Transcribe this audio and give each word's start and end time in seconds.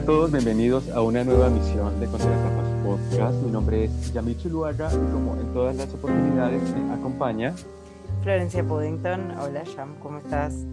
a 0.00 0.04
todos, 0.06 0.32
bienvenidos 0.32 0.88
a 0.92 1.02
una 1.02 1.22
nueva 1.24 1.48
emisión 1.48 2.00
de 2.00 2.06
Contracapas 2.06 2.68
Podcast. 2.82 3.42
Mi 3.42 3.50
nombre 3.50 3.84
es 3.84 4.14
Yamichu 4.14 4.48
Luaga 4.48 4.88
y 4.90 5.12
como 5.12 5.36
en 5.36 5.52
todas 5.52 5.76
las 5.76 5.92
oportunidades 5.92 6.74
me 6.74 6.90
acompaña 6.90 7.54
Florencia 8.22 8.66
Puddington. 8.66 9.32
Hola 9.32 9.62
Jam, 9.76 9.96
¿cómo 10.00 10.16
estás? 10.16 10.66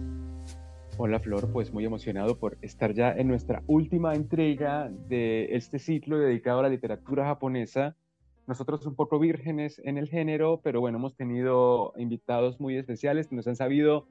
Hola 0.96 1.20
Flor, 1.20 1.52
pues 1.52 1.74
muy 1.74 1.84
emocionado 1.84 2.38
por 2.38 2.56
estar 2.62 2.94
ya 2.94 3.12
en 3.12 3.28
nuestra 3.28 3.62
última 3.66 4.14
entrega 4.14 4.88
de 4.88 5.54
este 5.56 5.78
ciclo 5.78 6.18
dedicado 6.18 6.60
a 6.60 6.62
la 6.62 6.70
literatura 6.70 7.26
japonesa. 7.26 7.96
Nosotros 8.46 8.86
un 8.86 8.94
poco 8.94 9.18
vírgenes 9.18 9.78
en 9.84 9.98
el 9.98 10.08
género, 10.08 10.62
pero 10.64 10.80
bueno, 10.80 10.96
hemos 10.96 11.16
tenido 11.16 11.92
invitados 11.98 12.60
muy 12.60 12.78
especiales 12.78 13.26
que 13.26 13.36
nos 13.36 13.46
han 13.46 13.56
sabido 13.56 14.06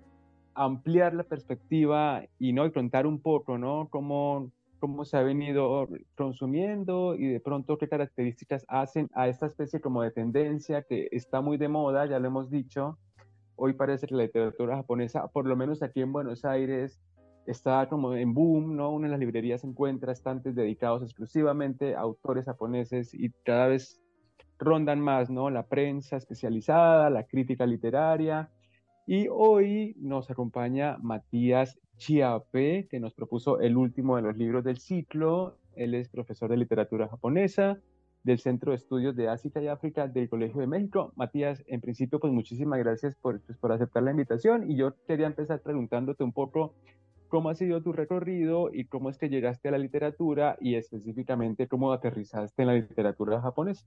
ampliar 0.53 1.15
la 1.15 1.23
perspectiva 1.23 2.23
y 2.37 2.53
no 2.53 2.67
y 2.67 2.71
contar 2.71 3.07
un 3.07 3.19
poco, 3.19 3.57
¿no? 3.57 3.87
Cómo 3.89 4.51
cómo 4.79 5.05
se 5.05 5.17
ha 5.17 5.23
venido 5.23 5.87
consumiendo 6.15 7.15
y 7.15 7.27
de 7.27 7.39
pronto 7.39 7.77
qué 7.77 7.87
características 7.87 8.65
hacen 8.67 9.09
a 9.13 9.27
esta 9.27 9.45
especie 9.45 9.81
como 9.81 10.01
de 10.01 10.11
tendencia 10.11 10.83
que 10.83 11.07
está 11.11 11.41
muy 11.41 11.57
de 11.57 11.67
moda, 11.67 12.05
ya 12.05 12.19
lo 12.19 12.27
hemos 12.27 12.49
dicho. 12.49 12.97
Hoy 13.55 13.73
parece 13.73 14.07
que 14.07 14.15
la 14.15 14.23
literatura 14.23 14.75
japonesa, 14.75 15.27
por 15.27 15.47
lo 15.47 15.55
menos 15.55 15.81
aquí 15.81 16.01
en 16.01 16.13
Buenos 16.13 16.45
Aires, 16.45 17.01
está 17.47 17.87
como 17.89 18.13
en 18.13 18.33
boom, 18.33 18.75
¿no? 18.75 18.91
Una 18.91 19.07
de 19.07 19.11
las 19.11 19.19
librerías 19.19 19.63
encuentra 19.63 20.11
estantes 20.11 20.53
dedicados 20.53 21.01
exclusivamente 21.01 21.95
a 21.95 22.01
autores 22.01 22.45
japoneses 22.45 23.13
y 23.13 23.31
cada 23.43 23.67
vez 23.67 23.99
rondan 24.59 24.99
más, 24.99 25.29
¿no? 25.29 25.49
La 25.49 25.65
prensa 25.65 26.17
especializada, 26.17 27.09
la 27.09 27.23
crítica 27.23 27.65
literaria. 27.65 28.51
Y 29.05 29.27
hoy 29.29 29.95
nos 29.97 30.29
acompaña 30.29 30.97
Matías 31.01 31.79
Chiape, 31.97 32.87
que 32.89 32.99
nos 32.99 33.13
propuso 33.13 33.59
el 33.59 33.77
último 33.77 34.15
de 34.15 34.21
los 34.21 34.37
libros 34.37 34.63
del 34.63 34.77
ciclo. 34.77 35.57
Él 35.75 35.93
es 35.93 36.09
profesor 36.09 36.49
de 36.49 36.57
literatura 36.57 37.07
japonesa 37.07 37.79
del 38.23 38.39
Centro 38.39 38.71
de 38.71 38.77
Estudios 38.77 39.15
de 39.15 39.29
Asia 39.29 39.51
y 39.55 39.67
África 39.67 40.07
del 40.07 40.29
Colegio 40.29 40.59
de 40.59 40.67
México. 40.67 41.13
Matías, 41.15 41.63
en 41.67 41.81
principio, 41.81 42.19
pues 42.19 42.33
muchísimas 42.33 42.79
gracias 42.79 43.15
por, 43.15 43.39
pues, 43.41 43.57
por 43.57 43.71
aceptar 43.71 44.03
la 44.03 44.11
invitación 44.11 44.69
y 44.69 44.75
yo 44.75 44.93
quería 45.07 45.27
empezar 45.27 45.61
preguntándote 45.61 46.23
un 46.23 46.33
poco 46.33 46.75
cómo 47.29 47.49
ha 47.49 47.55
sido 47.55 47.81
tu 47.81 47.93
recorrido 47.93 48.69
y 48.73 48.85
cómo 48.85 49.09
es 49.09 49.17
que 49.17 49.29
llegaste 49.29 49.69
a 49.69 49.71
la 49.71 49.77
literatura 49.77 50.57
y 50.59 50.75
específicamente 50.75 51.67
cómo 51.67 51.91
aterrizaste 51.91 52.61
en 52.61 52.67
la 52.67 52.73
literatura 52.73 53.41
japonesa. 53.41 53.85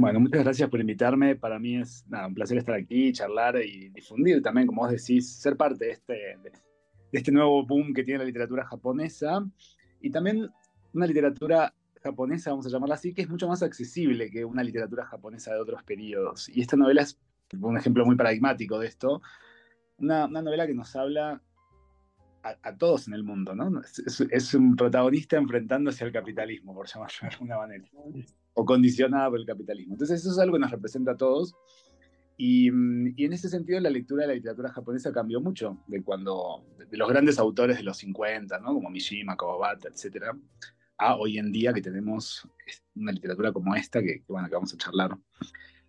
Bueno, 0.00 0.18
muchas 0.18 0.44
gracias 0.44 0.70
por 0.70 0.80
invitarme. 0.80 1.36
Para 1.36 1.58
mí 1.58 1.76
es 1.76 2.06
un 2.26 2.32
placer 2.32 2.56
estar 2.56 2.74
aquí, 2.74 3.12
charlar 3.12 3.56
y 3.62 3.90
difundir 3.90 4.40
también, 4.40 4.66
como 4.66 4.80
vos 4.80 4.90
decís, 4.90 5.30
ser 5.30 5.58
parte 5.58 5.84
de 5.84 5.90
este, 5.90 6.14
de, 6.42 6.52
este 7.12 7.30
nuevo 7.30 7.66
boom 7.66 7.92
que 7.92 8.02
tiene 8.02 8.20
la 8.20 8.24
literatura 8.24 8.64
japonesa. 8.64 9.46
Y 10.00 10.08
también 10.08 10.48
una 10.94 11.06
literatura 11.06 11.74
japonesa, 12.02 12.48
vamos 12.48 12.64
a 12.64 12.70
llamarla 12.70 12.94
así, 12.94 13.12
que 13.12 13.20
es 13.20 13.28
mucho 13.28 13.46
más 13.46 13.62
accesible 13.62 14.30
que 14.30 14.42
una 14.42 14.62
literatura 14.64 15.04
japonesa 15.04 15.52
de 15.52 15.60
otros 15.60 15.82
periodos. 15.82 16.48
Y 16.48 16.62
esta 16.62 16.78
novela 16.78 17.02
es 17.02 17.20
un 17.60 17.76
ejemplo 17.76 18.06
muy 18.06 18.16
paradigmático 18.16 18.78
de 18.78 18.86
esto. 18.86 19.20
Una, 19.98 20.24
una 20.24 20.40
novela 20.40 20.66
que 20.66 20.72
nos 20.72 20.96
habla 20.96 21.42
a, 22.42 22.74
todos 22.78 23.06
en 23.06 23.12
el 23.12 23.22
mundo, 23.22 23.54
¿no? 23.54 23.82
Es, 23.82 24.22
es, 24.30 24.54
un 24.54 24.76
protagonista 24.76 25.36
enfrentándose 25.36 26.04
al 26.04 26.12
capitalismo, 26.12 26.72
por 26.72 26.88
llamarlo 26.88 27.18
de 27.20 27.28
alguna 27.28 27.58
manera 27.58 27.84
o 28.54 28.64
condicionada 28.64 29.30
por 29.30 29.38
el 29.38 29.46
capitalismo. 29.46 29.94
Entonces 29.94 30.20
eso 30.20 30.30
es 30.30 30.38
algo 30.38 30.54
que 30.54 30.60
nos 30.60 30.70
representa 30.70 31.12
a 31.12 31.16
todos. 31.16 31.54
Y, 32.36 32.70
mm, 32.70 33.14
y, 33.16 33.24
en 33.26 33.32
ese 33.32 33.48
sentido 33.48 33.78
la 33.80 33.90
lectura 33.90 34.22
de 34.22 34.28
la 34.28 34.34
literatura 34.34 34.70
japonesa 34.70 35.12
cambió 35.12 35.40
mucho 35.40 35.82
de 35.86 36.02
cuando, 36.02 36.64
de 36.90 36.96
los 36.96 37.08
grandes 37.08 37.38
autores 37.38 37.76
de 37.76 37.82
los 37.82 37.98
50, 37.98 38.58
¿no? 38.60 38.74
como 38.74 38.90
Mishima, 38.90 39.36
Kawabata, 39.36 39.88
etc., 39.88 40.26
a 40.96 41.16
hoy 41.16 41.38
en 41.38 41.50
día 41.50 41.72
que 41.72 41.80
tenemos 41.80 42.46
una 42.94 43.12
literatura 43.12 43.52
como 43.52 43.74
esta 43.74 44.02
que, 44.02 44.22
bueno, 44.28 44.48
que 44.48 44.54
vamos 44.54 44.74
a 44.74 44.76
charlar. 44.76 45.16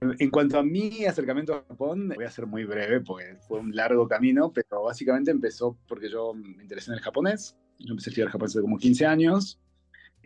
En 0.02 0.32
cuanto 0.32 0.58
a 0.58 0.64
mi 0.64 1.06
acercamiento 1.06 1.54
a 1.54 1.64
Japón, 1.68 2.12
voy 2.16 2.26
a 2.26 2.32
ser 2.32 2.48
muy 2.48 2.64
breve 2.64 3.02
porque 3.02 3.38
fue 3.48 3.60
un 3.60 3.76
largo 3.76 4.08
camino, 4.08 4.52
pero 4.52 4.84
básicamente 4.84 5.30
empezó 5.30 5.78
porque 5.88 6.10
yo 6.10 6.34
me 6.34 6.64
interesé 6.64 6.92
en 6.92 6.98
el 6.98 7.04
japonés. 7.04 7.56
Yo 7.78 7.92
empecé 7.92 8.10
a 8.10 8.12
estudiar 8.12 8.30
japonés 8.30 8.56
hace 8.56 8.62
como 8.62 8.78
15 8.78 9.06
años 9.06 9.60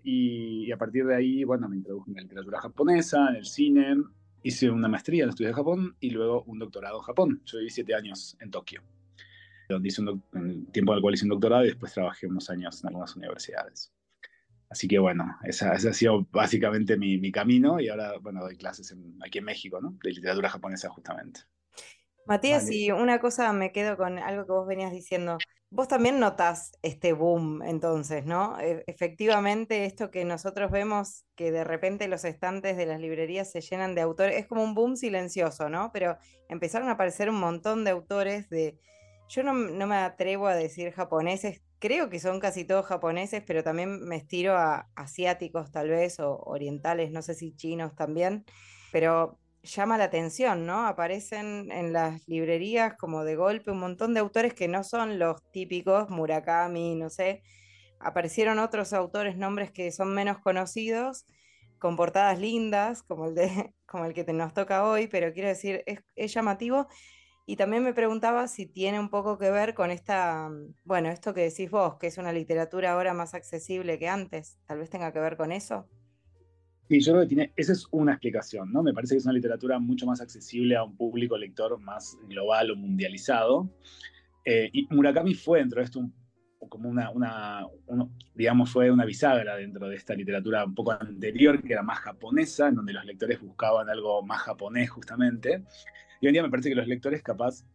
y, 0.06 0.72
a 0.72 0.78
partir 0.78 1.06
de 1.06 1.16
ahí, 1.16 1.44
bueno, 1.44 1.68
me 1.68 1.78
introduje 1.78 2.12
en 2.12 2.16
la 2.16 2.22
literatura 2.22 2.62
japonesa, 2.62 3.30
en 3.30 3.38
el 3.38 3.46
cine, 3.46 3.96
hice 4.44 4.70
una 4.70 4.88
maestría 4.88 5.24
en 5.24 5.30
estudios 5.30 5.50
de 5.50 5.56
Japón 5.56 5.96
y 6.00 6.12
luego 6.12 6.44
un 6.44 6.60
doctorado 6.60 6.98
en 6.98 7.04
Japón. 7.04 7.42
Yo 7.46 7.58
viví 7.58 7.72
siete 7.72 7.96
años 7.96 8.38
en 8.40 8.52
Tokio, 8.52 8.84
donde 9.68 9.88
hice 9.88 10.02
un 10.02 10.24
en 10.34 10.50
el 10.50 10.68
tiempo 10.72 10.94
en 10.94 10.98
el 10.98 11.02
cual 11.02 11.16
hice 11.16 11.26
un 11.26 11.32
doctorado 11.32 11.64
y 11.64 11.70
después 11.70 11.94
trabajé 11.94 12.28
unos 12.28 12.50
años 12.52 12.84
en 12.84 12.90
algunas 12.90 13.16
universidades. 13.16 13.92
Así 14.70 14.88
que 14.88 15.00
bueno, 15.00 15.26
ese 15.44 15.66
ha 15.68 15.94
sido 15.94 16.28
básicamente 16.32 16.98
mi, 16.98 17.18
mi, 17.18 17.32
camino 17.32 17.80
y 17.80 17.90
ahora, 17.90 18.18
bueno, 18.20 18.42
doy 18.42 18.58
clases 18.58 18.96
aquí 19.24 19.40
en 19.40 19.46
México, 19.46 19.80
¿no? 19.82 19.98
De 20.04 20.12
literatura 20.12 20.50
japonesa 20.50 20.90
justamente. 20.90 21.42
Matías, 22.26 22.72
y 22.72 22.92
una 22.92 23.20
cosa 23.20 23.54
me 23.54 23.72
quedo 23.72 23.98
con 23.98 24.18
algo 24.18 24.46
que 24.46 24.52
vos 24.52 24.68
venías 24.68 24.92
diciendo. 24.92 25.38
Vos 25.72 25.88
también 25.88 26.20
notas 26.20 26.72
este 26.84 27.14
boom, 27.14 27.62
entonces, 27.64 28.26
¿no? 28.26 28.60
E, 28.60 28.84
efectivamente, 28.88 29.86
esto 29.86 30.12
que 30.12 30.24
nosotros 30.24 30.72
vemos, 30.72 31.26
que 31.36 31.52
de 31.52 31.64
repente 31.64 32.08
los 32.08 32.24
estantes 32.24 32.78
de 32.78 32.86
las 32.86 33.00
librerías 33.00 33.52
se 33.52 33.62
llenan 33.62 33.96
de 33.96 34.02
autores, 34.02 34.38
es 34.38 34.48
como 34.48 34.64
un 34.64 34.74
boom 34.74 34.96
silencioso, 34.96 35.70
¿no? 35.70 35.92
Pero 35.92 36.18
empezaron 36.50 36.88
a 36.90 36.94
aparecer 36.94 37.30
un 37.30 37.40
montón 37.40 37.84
de 37.84 37.92
autores 37.92 38.50
de... 38.50 38.80
Yo 39.28 39.44
no, 39.44 39.54
no 39.54 39.88
me 39.88 39.96
atrevo 39.96 40.48
a 40.48 40.56
decir 40.56 40.92
japoneses, 40.92 41.62
creo 41.80 42.10
que 42.10 42.20
son 42.20 42.40
casi 42.40 42.64
todos 42.64 42.86
japoneses, 42.86 43.44
pero 43.46 43.64
también 43.64 44.06
me 44.06 44.16
estiro 44.16 44.56
a 44.56 44.90
asiáticos 44.96 45.72
tal 45.72 45.90
vez, 45.90 46.20
o 46.20 46.38
orientales, 46.46 47.12
no 47.12 47.22
sé 47.22 47.34
si 47.34 47.56
chinos 47.56 47.96
también, 47.96 48.46
pero 48.92 49.40
llama 49.66 49.98
la 49.98 50.06
atención, 50.06 50.66
¿no? 50.66 50.88
Aparecen 50.88 51.72
en 51.72 51.94
las 51.94 52.28
librerías 52.28 52.96
como 52.98 53.24
de 53.24 53.36
golpe 53.36 53.72
un 53.72 53.80
montón 53.80 54.14
de 54.14 54.20
autores 54.22 54.54
que 54.54 54.68
no 54.68 54.84
son 54.84 55.20
los 55.20 55.42
típicos, 55.52 56.10
Murakami, 56.10 56.96
no 56.96 57.10
sé. 57.10 57.44
Aparecieron 58.00 58.60
otros 58.60 58.94
autores, 58.94 59.38
nombres 59.38 59.72
que 59.72 59.92
son 59.92 60.14
menos 60.14 60.40
conocidos, 60.40 61.26
con 61.80 61.96
portadas 61.96 62.40
lindas, 62.40 63.04
como 63.04 63.28
el, 63.28 63.36
de, 63.36 63.74
como 63.86 64.06
el 64.06 64.14
que 64.14 64.24
nos 64.34 64.54
toca 64.54 64.88
hoy, 64.88 65.08
pero 65.08 65.34
quiero 65.34 65.50
decir, 65.50 65.84
es, 65.86 66.00
es 66.16 66.34
llamativo. 66.34 66.88
Y 67.48 67.58
también 67.58 67.84
me 67.84 67.94
preguntaba 67.94 68.48
si 68.48 68.66
tiene 68.66 69.00
un 69.00 69.10
poco 69.10 69.38
que 69.38 69.52
ver 69.52 69.76
con 69.76 69.92
esta, 69.92 70.50
bueno, 70.84 71.10
esto 71.10 71.34
que 71.34 71.42
decís 71.42 71.70
vos, 71.70 71.98
que 71.98 72.08
es 72.08 72.18
una 72.18 72.34
literatura 72.34 72.94
ahora 72.94 73.14
más 73.14 73.36
accesible 73.36 74.00
que 74.00 74.10
antes. 74.10 74.58
Tal 74.66 74.80
vez 74.80 74.90
tenga 74.90 75.14
que 75.14 75.20
ver 75.20 75.38
con 75.38 75.52
eso. 75.52 75.88
Sí, 76.88 77.00
yo 77.00 77.14
creo 77.14 77.24
que 77.24 77.28
tiene, 77.28 77.54
esa 77.56 77.72
es 77.72 77.88
una 77.92 78.12
explicación, 78.12 78.72
¿no? 78.72 78.84
Me 78.84 78.94
parece 78.94 79.16
que 79.16 79.18
es 79.18 79.26
una 79.26 79.34
literatura 79.34 79.80
mucho 79.80 80.06
más 80.06 80.22
accesible 80.22 80.76
a 80.76 80.84
un 80.84 80.96
público 80.96 81.36
lector 81.36 81.80
más 81.80 82.18
global 82.28 82.70
o 82.72 82.76
mundializado. 82.76 83.72
Eh, 84.44 84.70
y 84.72 84.88
Murakami 84.94 85.34
fue 85.34 85.60
dentro 85.60 85.80
de 85.80 85.86
esto 85.86 86.00
un, 86.00 86.14
como 86.70 86.90
una, 86.90 87.10
una 87.10 87.68
digamos, 88.36 88.72
fue 88.72 88.92
una 88.92 89.06
bisagra 89.06 89.56
dentro 89.56 89.88
de 89.88 89.96
esta 89.96 90.14
literatura 90.14 90.64
un 90.66 90.76
poco 90.76 90.92
anterior, 90.92 91.62
que 91.64 91.74
era 91.74 91.82
más 91.82 92.00
japonesa, 92.00 92.68
en 92.68 92.76
donde 92.76 92.94
los 92.94 93.06
lectores 93.06 93.42
buscaban 93.42 93.90
algo 93.90 94.24
más 94.24 94.42
japonés 94.42 94.90
justamente. 94.92 95.64
Y 96.22 96.28
hoy 96.28 96.30
en 96.30 96.34
día 96.34 96.44
me 96.44 96.50
parece 96.50 96.70
que 96.70 96.76
los 96.76 96.88
lectores 96.88 97.24
capaz 97.24 97.66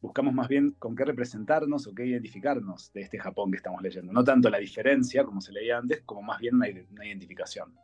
buscamos 0.00 0.32
más 0.32 0.48
bien 0.48 0.72
con 0.78 0.94
qué 0.94 1.04
representarnos 1.04 1.86
o 1.86 1.94
qué 1.94 2.06
identificarnos 2.06 2.92
de 2.92 3.02
este 3.02 3.18
Japón 3.18 3.50
que 3.50 3.56
estamos 3.56 3.82
leyendo. 3.82 4.12
No 4.12 4.22
tanto 4.22 4.48
la 4.48 4.58
diferencia, 4.58 5.24
como 5.24 5.40
se 5.40 5.52
leía 5.52 5.78
antes, 5.78 6.02
como 6.02 6.22
más 6.22 6.38
bien 6.38 6.54
una, 6.54 6.68
una 6.90 7.06
identificación. 7.06 7.74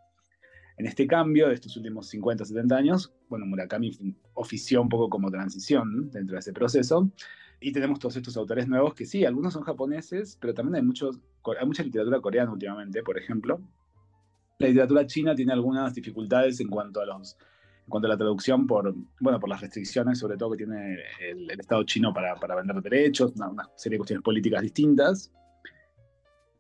En 0.79 0.87
este 0.87 1.07
cambio 1.07 1.49
de 1.49 1.55
estos 1.55 1.77
últimos 1.77 2.09
50, 2.09 2.45
70 2.45 2.77
años, 2.77 3.13
bueno, 3.29 3.47
Murakami 3.47 3.97
ofició 4.35 4.83
un 4.83 4.89
poco 4.89 5.09
como 5.09 5.31
transición 5.31 6.11
dentro 6.11 6.35
de 6.35 6.41
ese 6.41 6.53
proceso. 6.53 7.11
Y 7.61 7.73
tenemos 7.73 7.99
todos 7.99 8.17
estos 8.17 8.37
autores 8.37 8.69
nuevos 8.69 8.95
que 8.95 9.07
sí, 9.07 9.25
algunos 9.25 9.55
son 9.55 9.63
japoneses, 9.63 10.37
pero 10.39 10.53
también 10.53 10.77
hay, 10.77 10.83
muchos, 10.83 11.19
hay 11.59 11.67
mucha 11.67 11.83
literatura 11.83 12.21
coreana 12.21 12.53
últimamente, 12.53 13.03
por 13.03 13.19
ejemplo. 13.19 13.61
La 14.59 14.69
literatura 14.69 15.07
china 15.07 15.35
tiene 15.35 15.55
algunas 15.55 15.95
dificultades 15.95 16.61
en 16.61 16.69
cuanto 16.69 17.01
a 17.01 17.07
los 17.07 17.37
en 17.87 17.91
cuanto 17.91 18.07
a 18.07 18.11
la 18.11 18.17
traducción 18.17 18.67
por, 18.67 18.93
bueno, 19.21 19.39
por 19.39 19.49
las 19.49 19.61
restricciones, 19.61 20.19
sobre 20.19 20.37
todo 20.37 20.51
que 20.51 20.57
tiene 20.57 20.99
el, 21.21 21.49
Estado 21.53 21.85
chino 21.85 22.13
para, 22.13 22.35
para 22.35 22.57
vender 22.57 22.83
derechos, 22.83 23.33
una, 23.37 23.49
una, 23.49 23.71
serie 23.77 23.95
de 23.95 23.99
cuestiones 23.99 24.25
políticas 24.25 24.61
distintas. 24.61 25.33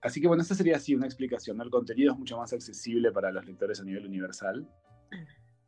Así 0.06 0.20
que 0.20 0.28
bueno, 0.28 0.44
esa 0.44 0.54
sería 0.54 0.76
así 0.76 0.94
una 0.94 1.06
explicación. 1.06 1.60
El 1.60 1.68
contenido 1.68 2.12
es 2.12 2.18
mucho 2.18 2.38
más 2.38 2.52
accesible 2.52 3.10
para 3.10 3.32
los 3.32 3.44
lectores 3.44 3.80
a 3.80 3.84
nivel 3.84 4.06
universal. 4.06 4.64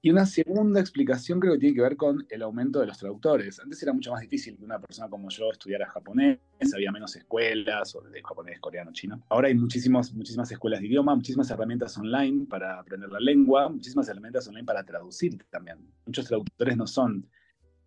Y 0.00 0.10
una 0.10 0.26
segunda 0.26 0.78
explicación 0.78 1.40
creo 1.40 1.54
que 1.54 1.58
tiene 1.58 1.74
que 1.74 1.82
ver 1.82 1.96
con 1.96 2.24
el 2.30 2.42
aumento 2.42 2.78
de 2.78 2.86
los 2.86 2.96
traductores. 2.96 3.58
Antes 3.58 3.82
era 3.82 3.92
mucho 3.92 4.12
más 4.12 4.20
difícil 4.20 4.56
que 4.56 4.64
una 4.64 4.78
persona 4.78 5.08
como 5.08 5.28
yo 5.28 5.50
estudiara 5.50 5.88
japonés, 5.88 6.38
había 6.72 6.92
menos 6.92 7.16
escuelas 7.16 7.96
o 7.96 8.00
de 8.02 8.22
japonés, 8.22 8.60
coreano, 8.60 8.92
chino. 8.92 9.20
Ahora 9.28 9.48
hay 9.48 9.56
muchísimas 9.56 10.14
muchísimas 10.14 10.52
escuelas 10.52 10.80
de 10.80 10.86
idioma, 10.86 11.16
muchísimas 11.16 11.50
herramientas 11.50 11.98
online 11.98 12.46
para 12.46 12.78
aprender 12.78 13.10
la 13.10 13.18
lengua, 13.18 13.68
muchísimas 13.68 14.08
herramientas 14.08 14.46
online 14.46 14.64
para 14.64 14.84
traducir 14.84 15.44
también. 15.50 15.78
Muchos 16.06 16.26
traductores 16.26 16.76
no 16.76 16.86
son, 16.86 17.28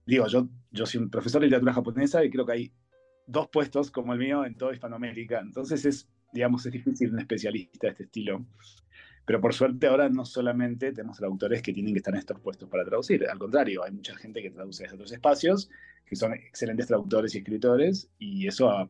digo, 0.06 0.27
yo, 0.27 0.50
yo 0.71 0.86
soy 0.86 1.00
un 1.00 1.09
profesor 1.09 1.39
de 1.39 1.48
literatura 1.48 1.71
japonesa 1.71 2.25
y 2.25 2.30
creo 2.30 2.45
que 2.45 2.51
hay 2.51 2.74
dos 3.25 3.48
puestos 3.48 3.89
como 3.89 4.12
el 4.12 4.19
mío 4.19 4.44
en 4.44 4.56
toda 4.56 4.74
Hispanoamérica. 4.74 5.39
Entonces 5.39 5.86
es 5.86 6.09
digamos, 6.31 6.66
es 6.66 6.72
difícil 6.72 7.13
un 7.13 7.19
especialista 7.19 7.88
de 7.88 7.92
este 7.92 8.04
estilo. 8.04 8.45
Pero 9.25 9.39
por 9.39 9.54
suerte 9.54 9.88
ahora 9.88 10.10
no 10.10 10.25
solamente 10.25 10.92
tenemos 10.92 11.18
traductores 11.18 11.62
que 11.62 11.74
tienen 11.74 11.94
que 11.94 12.00
estar 12.00 12.13
en 12.13 12.19
estos 12.19 12.39
puestos 12.39 12.68
para 12.69 12.83
traducir, 12.83 13.28
al 13.28 13.38
contrario, 13.38 13.83
hay 13.83 13.92
mucha 13.92 14.16
gente 14.16 14.42
que 14.42 14.50
traduce 14.50 14.83
desde 14.83 14.95
otros 14.95 15.12
espacios, 15.12 15.69
que 16.06 16.16
son 16.16 16.33
excelentes 16.33 16.88
traductores 16.88 17.33
y 17.36 17.38
escritores, 17.38 18.10
y 18.18 18.48
eso 18.48 18.69
ha, 18.69 18.89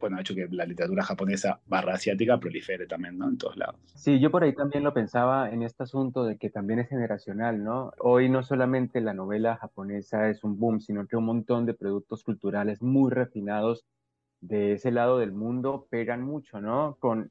bueno, 0.00 0.16
ha 0.16 0.20
hecho 0.20 0.34
que 0.34 0.48
la 0.50 0.64
literatura 0.64 1.04
japonesa 1.04 1.60
barra 1.66 1.94
asiática 1.94 2.40
prolifere 2.40 2.86
también, 2.86 3.18
¿no? 3.18 3.28
En 3.28 3.38
todos 3.38 3.56
lados. 3.56 3.76
Sí, 3.94 4.18
yo 4.18 4.30
por 4.30 4.42
ahí 4.42 4.54
también 4.54 4.82
lo 4.82 4.92
pensaba 4.92 5.50
en 5.50 5.62
este 5.62 5.84
asunto 5.84 6.24
de 6.24 6.38
que 6.38 6.50
también 6.50 6.80
es 6.80 6.88
generacional, 6.88 7.62
¿no? 7.62 7.92
Hoy 7.98 8.28
no 8.28 8.42
solamente 8.42 9.00
la 9.00 9.14
novela 9.14 9.56
japonesa 9.56 10.28
es 10.28 10.42
un 10.42 10.58
boom, 10.58 10.80
sino 10.80 11.06
que 11.06 11.16
un 11.16 11.24
montón 11.24 11.66
de 11.66 11.74
productos 11.74 12.24
culturales 12.24 12.82
muy 12.82 13.10
refinados 13.10 13.84
de 14.40 14.74
ese 14.74 14.90
lado 14.90 15.18
del 15.18 15.32
mundo 15.32 15.86
pegan 15.90 16.22
mucho, 16.22 16.60
¿no? 16.60 16.96
Con 17.00 17.30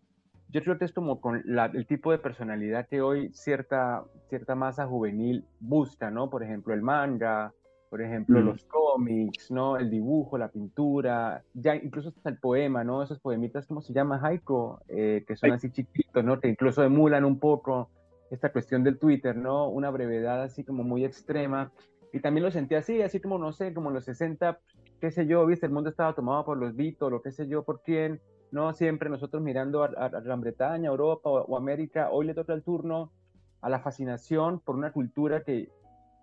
yo 0.50 0.62
creo 0.62 0.78
que 0.78 0.86
es 0.86 0.94
como 0.94 1.20
con 1.20 1.44
el 1.46 1.86
tipo 1.88 2.12
de 2.12 2.18
personalidad 2.18 2.88
que 2.88 3.02
hoy 3.02 3.30
cierta, 3.34 4.04
cierta 4.30 4.56
masa 4.56 4.86
juvenil 4.86 5.44
busca, 5.60 6.12
¿no? 6.12 6.30
Por 6.30 6.44
ejemplo, 6.44 6.74
el 6.74 6.82
manga, 6.82 7.54
por 7.90 8.02
ejemplo, 8.02 8.40
mm. 8.40 8.46
los 8.46 8.66
cómics, 8.66 9.52
¿no? 9.52 9.78
El 9.78 9.90
dibujo, 9.90 10.38
la 10.38 10.50
pintura, 10.50 11.44
ya 11.54 11.76
incluso 11.76 12.10
hasta 12.10 12.30
el 12.30 12.38
poema, 12.38 12.84
¿no? 12.84 13.04
Esos 13.04 13.20
poemitas, 13.20 13.66
¿cómo 13.68 13.82
se 13.82 13.94
llama? 13.94 14.20
Haiku, 14.24 14.78
eh, 14.88 15.24
que 15.28 15.36
son 15.36 15.52
así 15.52 15.72
chiquitos, 15.72 16.24
¿no? 16.24 16.40
Que 16.40 16.48
incluso 16.48 16.84
emulan 16.84 17.26
un 17.26 17.40
poco 17.40 17.90
esta 18.32 18.52
cuestión 18.52 18.84
del 18.84 18.98
Twitter, 18.98 19.36
¿no? 19.36 19.70
Una 19.70 19.90
brevedad 19.90 20.44
así 20.44 20.64
como 20.64 20.84
muy 20.84 21.06
extrema. 21.06 21.72
Y 22.16 22.22
también 22.22 22.46
lo 22.46 22.52
sentí 22.52 22.76
así, 22.76 23.02
así 23.02 23.20
como, 23.20 23.38
no 23.38 23.52
sé, 23.52 23.74
como 23.74 23.90
en 23.90 23.96
los 23.96 24.06
60, 24.06 24.58
qué 25.02 25.12
sé 25.12 25.28
yo, 25.28 25.46
viste, 25.46 25.66
el 25.66 25.74
mundo 25.74 25.90
estaba 25.90 26.16
tomado 26.16 26.46
por 26.46 26.58
los 26.58 26.74
Beatles, 26.74 27.12
o 27.12 27.22
qué 27.22 27.30
sé 27.30 27.46
yo, 27.50 27.64
por 27.64 27.82
quién, 27.82 28.22
no 28.52 28.72
siempre 28.72 29.10
nosotros 29.10 29.44
mirando 29.44 29.84
a, 29.84 30.08
Gran 30.08 30.40
Bretaña, 30.40 30.88
Europa 30.88 31.30
o, 31.30 31.58
América, 31.58 32.12
hoy 32.12 32.28
le 32.28 32.34
toca 32.34 32.54
el 32.54 32.64
turno 32.64 33.12
a 33.60 33.68
la 33.68 33.82
fascinación 33.82 34.62
por 34.62 34.78
una 34.78 34.94
cultura 34.94 35.44
que, 35.44 35.68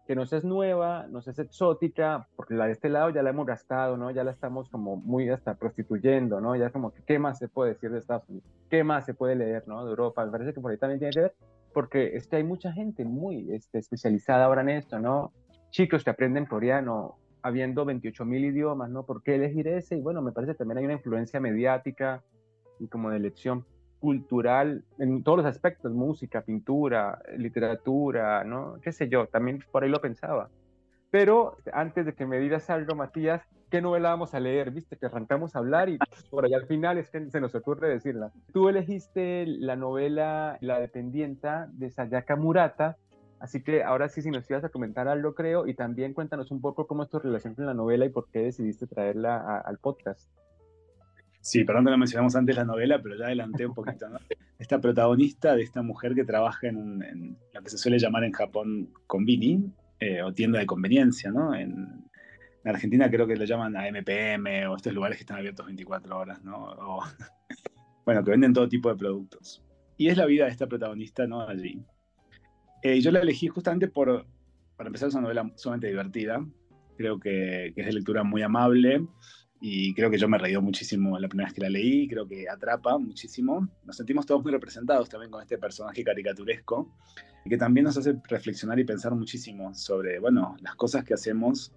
que 0.07 0.17
nos 0.17 0.33
es 0.33 0.45
nueva, 0.45 1.09
nos 1.09 1.29
es 1.29 1.39
exótica, 1.39 2.27
porque 2.37 2.55
la 2.55 2.65
de 2.65 2.73
este 2.73 2.89
lado 2.89 3.11
ya 3.11 3.23
la 3.23 3.29
hemos 3.29 3.45
gastado, 3.45 3.99
¿no? 3.99 4.11
Ya 4.11 4.25
la 4.25 4.31
estamos 4.31 4.71
como 4.71 4.97
muy 4.97 5.29
hasta 5.29 5.57
prostituyendo, 5.57 6.41
¿no? 6.41 6.57
Ya 6.57 6.71
como, 6.71 6.95
¿qué 7.07 7.19
más 7.19 7.39
se 7.39 7.49
puede 7.49 7.75
decir 7.75 7.91
de 7.91 7.99
Estados 7.99 8.27
Unidos? 8.31 8.49
¿Qué 8.71 8.83
más 8.83 9.05
se 9.05 9.13
puede 9.13 9.35
leer, 9.37 9.69
¿no? 9.69 9.85
De 9.85 9.91
Europa. 9.91 10.25
Me 10.25 10.33
parece 10.33 10.55
que 10.55 10.61
por 10.63 10.71
ahí 10.71 10.79
también 10.79 11.01
tiene 11.01 11.13
que 11.13 11.21
ver, 11.21 11.35
porque 11.75 12.17
es 12.17 12.27
que 12.29 12.37
hay 12.37 12.45
mucha 12.45 12.73
gente 12.73 13.05
muy 13.05 13.53
este, 13.53 13.77
especializada 13.77 14.47
ahora 14.47 14.63
en 14.63 14.71
esto, 14.71 14.99
¿no? 14.99 15.33
Chicos 15.73 16.05
que 16.05 16.11
aprenden 16.11 16.45
coreano, 16.45 17.17
habiendo 17.41 17.87
28 17.87 18.27
mil 18.27 18.45
idiomas, 18.45 18.91
¿no? 18.91 19.07
¿Por 19.07 19.23
qué 19.23 19.37
elegir 19.37 19.67
ese? 19.69 19.97
Y 19.97 20.03
bueno, 20.03 20.21
me 20.21 20.31
parece 20.31 20.53
que 20.53 20.59
también 20.59 20.77
hay 20.77 20.85
una 20.85 20.93
influencia 20.93 21.41
mediática 21.41 22.23
y 22.79 22.89
como 22.89 23.09
de 23.09 23.17
elección 23.17 23.65
cultural 23.99 24.85
en 24.99 25.23
todos 25.23 25.39
los 25.39 25.47
aspectos, 25.47 25.91
música, 25.95 26.43
pintura, 26.43 27.23
literatura, 27.39 28.45
¿no? 28.45 28.81
¿Qué 28.83 28.93
sé 28.93 29.09
yo? 29.09 29.29
También 29.29 29.65
por 29.73 29.83
ahí 29.83 29.89
lo 29.89 30.03
pensaba. 30.03 30.51
Pero 31.11 31.57
antes 31.73 32.05
de 32.05 32.13
que 32.13 32.27
me 32.27 32.39
digas 32.39 32.69
algo, 32.69 32.95
Matías, 32.95 33.43
¿qué 33.71 33.81
novela 33.81 34.11
vamos 34.11 34.35
a 34.35 34.41
leer? 34.41 34.73
Viste 34.73 34.99
que 34.99 35.07
arrancamos 35.07 35.57
a 35.57 35.61
hablar 35.61 35.89
y 35.89 35.99
por 36.29 36.45
allá 36.45 36.59
al 36.59 36.67
final 36.67 36.99
es 36.99 37.09
que 37.09 37.31
se 37.31 37.41
nos 37.41 37.55
ocurre 37.55 37.89
decirla. 37.89 38.31
Tú 38.53 38.69
elegiste 38.69 39.47
la 39.47 39.77
novela 39.77 40.59
La 40.61 40.81
Dependienta 40.81 41.71
de 41.73 41.91
Sayaka 41.91 42.37
Murata, 42.37 42.99
Así 43.43 43.61
que 43.61 43.83
ahora 43.83 44.09
sí, 44.09 44.23
si 44.23 44.31
nos 44.31 44.49
ibas 44.49 44.63
a 44.63 44.69
comentar 44.69 45.09
algo, 45.09 45.35
creo, 45.35 45.67
y 45.67 45.75
también 45.75 46.15
cuéntanos 46.15 46.53
un 46.53 46.61
poco 46.61 46.87
cómo 46.87 47.03
es 47.03 47.11
tu 47.11 47.19
relación 47.19 47.57
con 47.57 47.67
la 47.67 47.75
novela 47.75 48.07
y 48.07 48.09
por 48.09 48.31
qué 48.31 48.39
decidiste 48.39 48.87
traerla 48.87 49.59
al 49.59 49.79
podcast. 49.79 50.31
Sí, 51.41 51.65
perdón 51.65 51.87
que 51.87 51.91
no 51.91 51.99
mencionamos 51.99 52.37
antes 52.37 52.55
la 52.55 52.65
novela, 52.65 53.03
pero 53.03 53.17
ya 53.17 53.25
adelanté 53.25 53.67
un 53.67 53.75
poquito, 53.75 54.09
¿no? 54.09 54.19
Esta 54.61 54.81
protagonista 54.81 55.57
de 55.57 55.63
esta 55.65 55.83
mujer 55.83 56.15
que 56.15 56.23
trabaja 56.23 56.69
en, 56.69 57.37
lo 57.53 57.63
que 57.63 57.71
se 57.71 57.79
suele 57.79 57.99
llamar 57.99 58.23
en 58.23 58.31
Japón 58.31 58.91
convini, 59.09 59.73
eh, 59.99 60.23
o 60.23 60.33
tienda 60.33 60.61
de 60.61 60.67
conveniencia, 60.67 61.33
¿no? 61.33 61.53
En, 61.53 62.05
Argentina 62.65 63.11
creo 63.11 63.27
que 63.27 63.35
lo 63.35 63.45
llaman 63.45 63.77
AMPM 63.77 64.69
o 64.71 64.77
estos 64.77 64.93
lugares 64.93 65.17
que 65.17 65.23
están 65.23 65.39
abiertos 65.39 65.67
24 65.67 66.17
horas, 66.17 66.45
¿no? 66.45 67.01
bueno, 68.07 68.23
que 68.23 68.31
venden 68.31 68.53
todo 68.53 68.69
tipo 68.69 68.89
de 68.89 68.95
productos. 68.95 69.65
Y 69.97 70.07
es 70.07 70.17
la 70.17 70.27
vida 70.27 70.45
de 70.45 70.53
esta 70.53 70.69
protagonista, 70.69 71.27
¿no? 71.27 71.41
Allí. 71.41 71.85
Eh, 72.83 73.01
yo 73.01 73.11
la 73.11 73.21
elegí 73.21 73.49
justamente 73.49 73.89
por, 73.89 74.27
para 74.77 74.89
empezar, 74.89 75.09
es 75.09 75.15
una 75.15 75.23
novela 75.23 75.51
sumamente 75.57 75.89
divertida. 75.89 76.45
Creo 76.97 77.19
que, 77.19 77.69
es 77.69 77.87
de 77.87 77.93
lectura 77.93 78.23
muy 78.23 78.43
amable 78.43 79.07
y 79.61 79.95
creo 79.95 80.11
que 80.11 80.19
yo 80.19 80.29
me 80.29 80.39
reí 80.39 80.57
muchísimo 80.59 81.19
la 81.19 81.29
primera 81.29 81.49
vez 81.49 81.55
que 81.55 81.63
la 81.63 81.71
leí. 81.71 82.09
Creo 82.09 82.27
que 82.27 82.49
atrapa 82.49 82.99
muchísimo. 82.99 83.69
Nos 83.85 83.97
sentimos 83.97 84.27
todos 84.27 84.43
muy 84.43 84.53
representados 84.53 85.09
también 85.09 85.31
con 85.31 85.41
este 85.41 85.59
personaje 85.59 86.03
caricaturesco 86.03 86.93
que 87.49 87.59
también 87.59 87.85
nos 87.85 87.97
hace 87.97 88.15
reflexionar 88.29 88.79
y 88.79 88.85
pensar 88.85 89.15
muchísimo 89.15 89.75
sobre, 89.75 90.19
bueno, 90.19 90.57
las 90.61 90.75
cosas 90.77 91.05
que 91.05 91.15
hacemos 91.15 91.73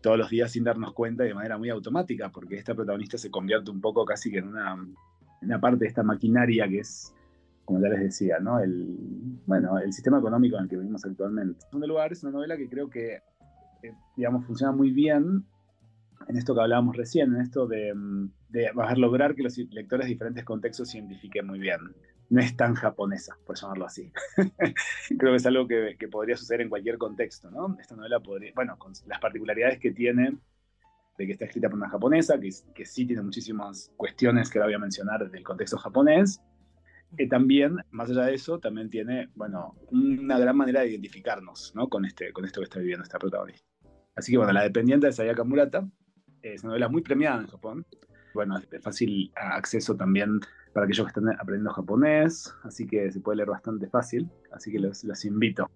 todos 0.00 0.18
los 0.18 0.30
días 0.30 0.52
sin 0.52 0.64
darnos 0.64 0.92
cuenta 0.92 1.24
y 1.24 1.28
de 1.28 1.34
manera 1.34 1.58
muy 1.58 1.70
automática, 1.70 2.30
porque 2.30 2.56
esta 2.56 2.74
protagonista 2.74 3.18
se 3.18 3.30
convierte 3.30 3.70
un 3.70 3.80
poco 3.80 4.04
casi 4.04 4.30
que 4.30 4.38
en 4.38 4.48
una, 4.48 4.74
en 4.74 4.96
una 5.42 5.60
parte 5.60 5.80
de 5.80 5.88
esta 5.88 6.02
maquinaria 6.02 6.68
que 6.68 6.80
es 6.80 7.14
como 7.64 7.80
ya 7.80 7.88
les 7.88 8.00
decía, 8.00 8.38
¿no? 8.40 8.58
El, 8.58 8.96
bueno, 9.46 9.78
el 9.78 9.92
sistema 9.92 10.18
económico 10.18 10.56
en 10.56 10.64
el 10.64 10.68
que 10.68 10.76
vivimos 10.76 11.04
actualmente. 11.04 11.58
En 11.64 11.70
segundo 11.70 11.86
lugar, 11.86 12.12
es 12.12 12.22
una 12.22 12.32
novela 12.32 12.56
que 12.56 12.68
creo 12.68 12.90
que, 12.90 13.22
eh, 13.82 13.94
digamos, 14.16 14.44
funciona 14.44 14.72
muy 14.72 14.90
bien 14.90 15.44
en 16.28 16.36
esto 16.36 16.54
que 16.54 16.60
hablábamos 16.60 16.96
recién, 16.96 17.34
en 17.34 17.40
esto 17.40 17.66
de, 17.66 17.92
de 18.48 18.70
lograr 18.96 19.34
que 19.34 19.42
los 19.42 19.56
lectores 19.58 20.06
de 20.06 20.12
diferentes 20.12 20.44
contextos 20.44 20.90
se 20.90 20.98
identifiquen 20.98 21.46
muy 21.46 21.58
bien. 21.58 21.78
No 22.30 22.40
es 22.40 22.56
tan 22.56 22.74
japonesa, 22.74 23.36
por 23.44 23.56
llamarlo 23.58 23.86
así. 23.86 24.10
creo 25.18 25.32
que 25.32 25.36
es 25.36 25.46
algo 25.46 25.66
que, 25.66 25.96
que, 25.98 26.08
podría 26.08 26.36
suceder 26.36 26.62
en 26.62 26.70
cualquier 26.70 26.96
contexto, 26.96 27.50
¿no? 27.50 27.76
Esta 27.78 27.94
novela 27.94 28.20
podría, 28.20 28.52
bueno, 28.54 28.78
con 28.78 28.92
las 29.06 29.20
particularidades 29.20 29.78
que 29.78 29.90
tiene 29.92 30.38
de 31.18 31.26
que 31.26 31.32
está 31.32 31.44
escrita 31.44 31.68
por 31.68 31.78
una 31.78 31.90
japonesa, 31.90 32.40
que, 32.40 32.50
que 32.74 32.86
sí 32.86 33.04
tiene 33.04 33.22
muchísimas 33.22 33.92
cuestiones 33.96 34.48
que 34.48 34.58
ahora 34.58 34.68
voy 34.68 34.74
a 34.74 34.78
mencionar 34.78 35.30
del 35.30 35.44
contexto 35.44 35.76
japonés, 35.76 36.40
que 37.16 37.26
también, 37.26 37.76
más 37.90 38.10
allá 38.10 38.24
de 38.24 38.34
eso, 38.34 38.58
también 38.58 38.90
tiene, 38.90 39.28
bueno, 39.34 39.74
una 39.90 40.38
gran 40.38 40.56
manera 40.56 40.80
de 40.80 40.90
identificarnos, 40.90 41.72
¿no? 41.74 41.88
Con, 41.88 42.04
este, 42.04 42.32
con 42.32 42.44
esto 42.44 42.60
que 42.60 42.64
está 42.64 42.78
viviendo 42.78 43.02
esta 43.02 43.18
protagonista. 43.18 43.66
Así 44.14 44.32
que, 44.32 44.38
bueno, 44.38 44.52
La 44.52 44.62
Dependiente 44.62 45.06
de 45.06 45.12
Sayaka 45.12 45.44
Murata 45.44 45.86
es 46.42 46.62
una 46.62 46.70
novela 46.70 46.88
muy 46.88 47.02
premiada 47.02 47.40
en 47.40 47.46
Japón. 47.46 47.86
Bueno, 48.34 48.58
es 48.58 48.68
de 48.70 48.80
fácil 48.80 49.30
acceso 49.36 49.96
también 49.96 50.40
para 50.72 50.86
aquellos 50.86 51.06
que 51.06 51.10
están 51.10 51.28
aprendiendo 51.34 51.72
japonés, 51.72 52.54
así 52.62 52.86
que 52.86 53.12
se 53.12 53.20
puede 53.20 53.36
leer 53.36 53.50
bastante 53.50 53.88
fácil. 53.88 54.30
Así 54.52 54.72
que 54.72 54.78
los, 54.78 55.04
los 55.04 55.24
invito, 55.24 55.70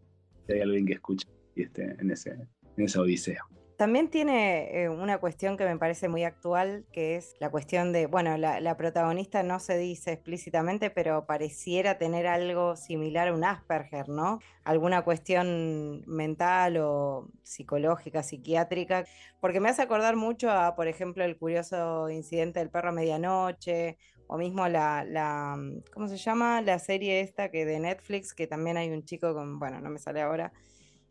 si 0.46 0.54
hay 0.54 0.60
alguien 0.60 0.86
que 0.86 0.94
escuche 0.94 1.26
y 1.54 1.62
esté 1.62 1.96
en, 1.98 2.10
ese, 2.10 2.30
en 2.32 2.84
esa 2.84 3.02
odisea. 3.02 3.42
También 3.76 4.08
tiene 4.08 4.84
eh, 4.84 4.88
una 4.88 5.18
cuestión 5.18 5.58
que 5.58 5.66
me 5.66 5.76
parece 5.76 6.08
muy 6.08 6.24
actual, 6.24 6.86
que 6.92 7.16
es 7.16 7.34
la 7.40 7.50
cuestión 7.50 7.92
de, 7.92 8.06
bueno, 8.06 8.38
la, 8.38 8.76
protagonista 8.78 9.42
no 9.42 9.60
se 9.60 9.76
dice 9.76 10.12
explícitamente, 10.12 10.88
pero 10.88 11.26
pareciera 11.26 11.98
tener 11.98 12.26
algo 12.26 12.74
similar 12.76 13.28
a 13.28 13.34
un 13.34 13.44
Asperger, 13.44 14.08
¿no? 14.08 14.38
Alguna 14.64 15.02
cuestión 15.02 16.02
mental 16.06 16.78
o 16.78 17.28
psicológica, 17.42 18.22
psiquiátrica, 18.22 19.04
porque 19.40 19.60
me 19.60 19.68
hace 19.68 19.82
acordar 19.82 20.16
mucho 20.16 20.50
a, 20.50 20.74
por 20.74 20.88
ejemplo, 20.88 21.22
el 21.22 21.36
curioso 21.36 22.08
incidente 22.08 22.60
del 22.60 22.70
perro 22.70 22.88
a 22.88 22.92
medianoche, 22.92 23.98
o 24.26 24.38
mismo 24.38 24.68
la, 24.68 25.04
la, 25.04 25.54
¿cómo 25.92 26.08
se 26.08 26.16
llama? 26.16 26.62
La 26.62 26.78
serie 26.78 27.20
esta 27.20 27.50
que 27.50 27.66
de 27.66 27.78
Netflix, 27.78 28.32
que 28.32 28.46
también 28.46 28.78
hay 28.78 28.88
un 28.90 29.04
chico 29.04 29.34
con, 29.34 29.58
bueno, 29.58 29.82
no 29.82 29.90
me 29.90 29.98
sale 29.98 30.22
ahora, 30.22 30.52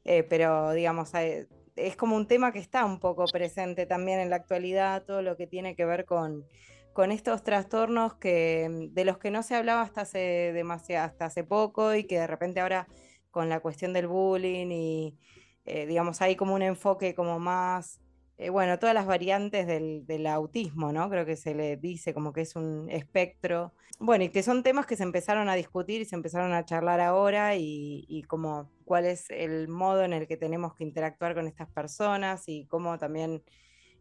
eh, 0.03 0.23
pero 0.23 0.71
digamos, 0.71 1.13
hay, 1.15 1.45
es 1.75 1.95
como 1.95 2.15
un 2.15 2.27
tema 2.27 2.51
que 2.51 2.59
está 2.59 2.85
un 2.85 2.99
poco 2.99 3.25
presente 3.25 3.85
también 3.85 4.19
en 4.19 4.29
la 4.29 4.37
actualidad, 4.37 5.03
todo 5.03 5.21
lo 5.21 5.35
que 5.35 5.47
tiene 5.47 5.75
que 5.75 5.85
ver 5.85 6.05
con, 6.05 6.45
con 6.93 7.11
estos 7.11 7.43
trastornos 7.43 8.15
que, 8.15 8.89
de 8.91 9.05
los 9.05 9.17
que 9.17 9.31
no 9.31 9.43
se 9.43 9.55
hablaba 9.55 9.81
hasta 9.81 10.01
hace, 10.01 10.51
demasiado, 10.53 11.05
hasta 11.05 11.25
hace 11.25 11.43
poco 11.43 11.93
y 11.93 12.05
que 12.05 12.19
de 12.19 12.27
repente 12.27 12.61
ahora 12.61 12.87
con 13.31 13.49
la 13.49 13.59
cuestión 13.59 13.91
del 13.91 14.07
bullying 14.07 14.71
y 14.71 15.17
eh, 15.65 15.85
digamos 15.85 16.21
hay 16.21 16.35
como 16.35 16.53
un 16.53 16.61
enfoque 16.61 17.13
como 17.13 17.39
más, 17.39 17.99
eh, 18.37 18.49
bueno, 18.49 18.79
todas 18.79 18.93
las 18.93 19.05
variantes 19.05 19.65
del, 19.65 20.27
autismo, 20.27 20.91
¿no? 20.91 21.09
Creo 21.09 21.25
que 21.25 21.37
se 21.37 21.55
le 21.55 21.77
dice 21.77 22.13
como 22.13 22.33
que 22.33 22.41
es 22.41 22.55
un 22.55 22.89
espectro. 22.89 23.73
Bueno, 23.99 24.25
y 24.25 24.29
que 24.29 24.43
son 24.43 24.61
temas 24.61 24.85
que 24.85 24.97
se 24.97 25.03
empezaron 25.03 25.47
a 25.47 25.55
discutir 25.55 26.01
y 26.01 26.05
se 26.05 26.15
empezaron 26.15 26.53
a 26.53 26.65
charlar 26.65 26.99
ahora 26.99 27.55
y, 27.55 28.05
y 28.09 28.23
como 28.23 28.69
cuál 28.83 29.05
es 29.05 29.29
el 29.29 29.69
modo 29.69 30.03
en 30.03 30.11
el 30.11 30.27
que 30.27 30.35
tenemos 30.35 30.75
que 30.75 30.83
interactuar 30.83 31.33
con 31.33 31.47
estas 31.47 31.69
personas 31.69 32.43
y 32.47 32.65
cómo 32.65 32.97
también, 32.97 33.41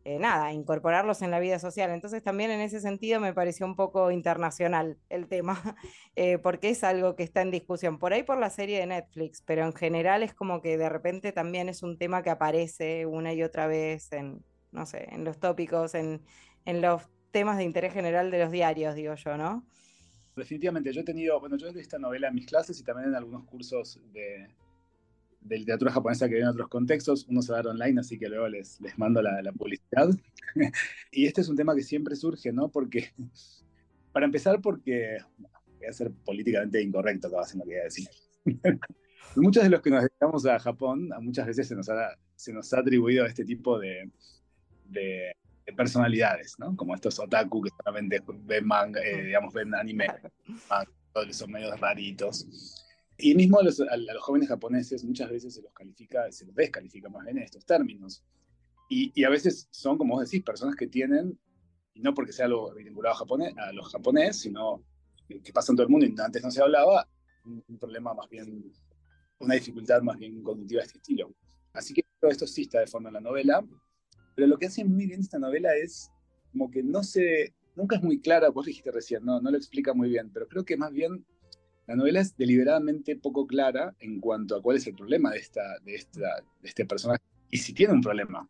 eh, 0.07 0.19
nada, 0.19 0.53
incorporarlos 0.53 1.23
en 1.23 1.31
la 1.31 1.41
vida 1.41 1.59
social. 1.59 1.91
Entonces 1.91 2.23
también 2.23 2.51
en 2.51 2.61
ese 2.61 2.81
sentido 2.81 3.21
me 3.21 3.33
pareció 3.33 3.65
un 3.65 3.75
poco 3.75 4.11
internacional 4.11 4.99
el 5.09 5.29
tema, 5.29 5.55
eh, 6.17 6.39
porque 6.39 6.69
es 6.71 6.85
algo 6.85 7.17
que 7.17 7.23
está 7.23 7.41
en 7.41 7.51
discusión, 7.51 7.99
por 7.99 8.13
ahí 8.13 8.23
por 8.23 8.39
la 8.39 8.51
serie 8.51 8.79
de 8.81 8.87
Netflix, 8.87 9.41
pero 9.41 9.65
en 9.65 9.73
general 9.73 10.23
es 10.23 10.35
como 10.35 10.61
que 10.61 10.77
de 10.77 10.91
repente 10.91 11.33
también 11.33 11.71
es 11.71 11.83
un 11.83 11.97
tema 11.97 12.23
que 12.23 12.31
aparece 12.31 13.07
una 13.07 13.33
y 13.33 13.43
otra 13.43 13.67
vez 13.67 14.13
en, 14.13 14.45
no 14.73 14.85
sé, 14.85 15.09
en 15.11 15.25
los 15.25 15.39
tópicos, 15.41 15.95
en, 15.95 16.23
en 16.67 16.83
los 16.83 17.03
temas 17.31 17.57
de 17.57 17.65
interés 17.65 17.95
general 17.95 18.31
de 18.31 18.41
los 18.41 18.53
diarios, 18.53 18.95
digo 18.95 19.15
yo, 19.15 19.39
¿no? 19.39 19.67
Definitivamente, 20.37 20.93
yo 20.93 21.01
he 21.01 21.05
tenido, 21.05 21.41
bueno, 21.41 21.57
yo 21.57 21.69
he 21.69 21.81
esta 21.81 21.99
novela 21.99 22.29
en 22.29 22.35
mis 22.35 22.47
clases 22.47 22.79
y 22.79 22.85
también 22.85 23.09
en 23.09 23.15
algunos 23.15 23.45
cursos 23.45 24.01
de, 24.13 24.49
de 25.45 25.59
literatura 25.59 25.93
japonesa 25.93 26.27
que 26.27 26.35
vienen 26.35 26.49
en 26.49 26.55
otros 26.55 26.69
contextos. 26.69 27.27
Uno 27.29 27.43
se 27.43 27.53
va 27.53 27.59
a 27.59 27.63
dar 27.63 27.73
online, 27.73 28.01
así 28.01 28.19
que 28.19 28.29
luego 28.29 28.49
les, 28.49 28.81
les 28.81 28.99
mando 28.99 29.23
la, 29.23 29.41
la 29.43 29.53
publicidad. 29.53 30.09
y 31.13 31.27
este 31.27 31.43
es 31.43 31.49
un 31.49 31.57
tema 31.57 31.75
que 31.75 31.83
siempre 31.83 32.17
surge, 32.17 32.53
¿no? 32.53 32.69
Porque, 32.71 33.13
para 34.13 34.27
empezar, 34.27 34.61
porque, 34.61 35.19
voy 35.79 35.87
a 35.87 35.93
ser 35.93 36.11
políticamente 36.25 36.83
incorrecto, 36.83 37.29
acabo 37.29 37.45
de 37.45 37.59
lo 37.59 37.65
que 37.65 37.71
voy 37.71 37.79
a 37.79 37.85
decir. 37.85 38.09
Muchos 39.37 39.65
de 39.65 39.71
los 39.71 39.83
que 39.83 39.91
nos 39.91 40.03
dedicamos 40.03 40.47
a 40.47 40.59
Japón, 40.59 41.11
muchas 41.21 41.47
veces 41.47 41.67
se 41.67 41.75
nos 41.75 41.89
ha, 41.89 42.17
se 42.37 42.53
nos 42.53 42.73
ha 42.73 42.81
atribuido 42.81 43.27
este 43.27 43.45
tipo 43.45 43.79
de, 43.81 44.09
de, 44.85 45.35
personalidades, 45.77 46.57
¿no? 46.59 46.77
Como 46.77 46.95
estos 46.95 47.19
otaku 47.19 47.63
que 47.63 47.71
solamente 47.83 48.23
ven 48.45 48.65
manga, 48.65 49.01
eh, 49.03 49.25
digamos, 49.25 49.53
ven 49.53 49.75
anime, 49.75 50.07
manga, 50.71 51.33
son 51.33 51.51
medios 51.51 51.81
raritos. 51.81 52.84
Y 53.17 53.35
mismo 53.35 53.61
a 53.61 53.63
los, 53.63 53.81
a 53.81 53.97
los, 53.97 54.23
jóvenes 54.23 54.49
japoneses 54.49 55.05
muchas 55.05 55.31
veces 55.31 55.55
se 55.55 55.63
los 55.63 55.73
califica, 55.73 56.31
se 56.33 56.47
los 56.47 56.55
descalifica 56.55 57.09
más 57.09 57.25
bien 57.25 57.39
en 57.39 57.45
estos 57.45 57.65
términos. 57.65 58.25
Y, 58.89 59.13
y, 59.15 59.25
a 59.25 59.31
veces 59.31 59.69
son, 59.71 59.97
como 59.97 60.15
vos 60.15 60.25
decís, 60.25 60.45
personas 60.45 60.75
que 60.77 60.87
tienen, 60.87 61.39
y 61.95 62.01
no 62.01 62.13
porque 62.13 62.33
sea 62.33 62.47
algo 62.47 62.75
vinculado 62.75 63.15
a, 63.15 63.19
japonés, 63.19 63.55
a 63.57 63.73
los 63.73 63.91
japoneses, 63.91 64.41
sino 64.43 64.85
que 65.29 65.53
pasa 65.53 65.73
en 65.73 65.77
todo 65.77 65.87
el 65.87 65.91
mundo 65.91 66.07
y 66.07 66.15
antes 66.21 66.43
no 66.43 66.51
se 66.51 66.61
hablaba, 66.61 67.09
un, 67.45 67.65
un 67.67 67.79
problema 67.79 68.13
más 68.13 68.29
bien, 68.29 68.73
una 69.39 69.55
dificultad 69.55 70.03
más 70.03 70.19
bien 70.19 70.43
cognitiva 70.43 70.81
de 70.81 70.87
este 70.87 70.99
estilo. 70.99 71.33
Así 71.73 71.95
que 71.95 72.05
todo 72.21 72.31
esto 72.31 72.47
sí 72.47 72.63
está 72.63 72.81
de 72.81 72.87
fondo 72.87 73.09
en 73.09 73.15
la 73.15 73.21
novela, 73.21 73.65
pero 74.35 74.49
lo 74.49 74.59
que 74.59 74.67
hace 74.67 74.85
muy 74.85 75.07
bien 75.07 75.21
esta 75.21 75.39
novela 75.39 75.75
es 75.77 76.11
como 76.51 76.71
que 76.71 76.83
no 76.83 77.03
se, 77.03 77.55
nunca 77.75 77.97
es 77.97 78.03
muy 78.03 78.21
clara, 78.21 78.51
vos 78.51 78.67
dijiste 78.67 78.91
recién, 78.91 79.25
no, 79.25 79.41
no 79.41 79.51
lo 79.51 79.57
explica 79.57 79.95
muy 79.95 80.09
bien, 80.09 80.31
pero 80.33 80.47
creo 80.49 80.65
que 80.65 80.77
más 80.77 80.93
bien 80.93 81.25
la 81.87 81.97
novela 81.97 82.21
es 82.21 82.37
deliberadamente 82.37 83.17
poco 83.17 83.47
clara 83.47 83.95
en 84.01 84.21
cuanto 84.21 84.57
a 84.57 84.63
cuál 84.63 84.77
es 84.77 84.87
el 84.87 84.95
problema 84.95 85.31
de, 85.31 85.39
esta, 85.39 85.79
de, 85.85 85.95
esta, 85.95 86.43
este 86.63 86.85
personaje 86.87 87.23
y 87.51 87.59
si 87.59 87.73
tiene 87.73 87.93
un 87.93 88.01
problema. 88.01 88.49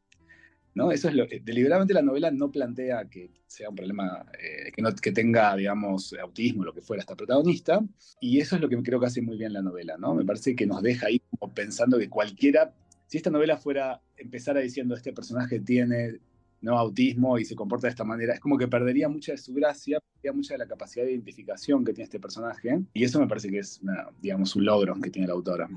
¿no? 0.75 0.91
Eso 0.91 1.09
es 1.09 1.15
lo 1.15 1.27
que 1.27 1.41
deliberadamente 1.41 1.95
la 1.95 2.03
novela 2.03 2.31
no 2.31 2.51
plantea 2.51 3.05
que 3.09 3.31
sea 3.47 3.71
un 3.71 3.77
problema 3.77 4.27
eh, 4.41 4.73
que, 4.73 4.83
no, 4.83 4.93
que 4.95 5.13
tenga, 5.13 5.55
digamos, 5.57 6.13
autismo, 6.21 6.65
lo 6.65 6.73
que 6.73 6.81
fuera 6.81 7.01
esta 7.01 7.15
protagonista, 7.15 7.81
y 8.21 8.41
eso 8.41 8.57
es 8.57 8.63
lo 8.63 8.69
que 8.69 8.83
creo 8.83 8.99
que 8.99 9.07
hace 9.07 9.23
muy 9.23 9.37
bien 9.37 9.53
la 9.53 9.63
novela, 9.63 9.97
¿no? 9.97 10.15
Me 10.15 10.25
parece 10.25 10.57
que 10.57 10.67
nos 10.67 10.83
deja 10.83 11.07
ahí 11.07 11.23
pensando 11.55 11.99
que 11.99 12.09
cualquiera, 12.09 12.75
si 13.07 13.19
esta 13.19 13.31
novela 13.31 13.57
fuera, 13.57 14.01
empezara 14.17 14.61
diciendo 14.61 14.97
este 14.97 15.13
personaje 15.13 15.61
tiene 15.61 16.19
¿no? 16.65 16.79
autismo 16.79 17.39
y 17.39 17.45
se 17.45 17.55
comporta 17.55 17.87
de 17.87 17.91
esta 17.91 18.05
manera, 18.05 18.35
es 18.35 18.41
como 18.41 18.59
que 18.59 18.67
perdería 18.67 19.09
mucha 19.09 19.33
de 19.33 19.39
su 19.39 19.53
gracia, 19.55 20.01
perdería 20.01 20.33
mucha 20.33 20.55
de 20.55 20.59
la 20.59 20.67
capacidad 20.67 21.05
de 21.05 21.13
identificación 21.13 21.85
que 21.85 21.93
tiene 21.93 22.05
este 22.05 22.19
personaje, 22.19 22.81
y 22.93 23.05
eso 23.05 23.21
me 23.21 23.29
parece 23.29 23.51
que 23.51 23.59
es, 23.59 23.81
una, 23.83 24.09
digamos, 24.21 24.57
un 24.57 24.65
logro 24.65 24.95
que 25.01 25.11
tiene 25.11 25.29
la 25.29 25.35
autora. 25.35 25.69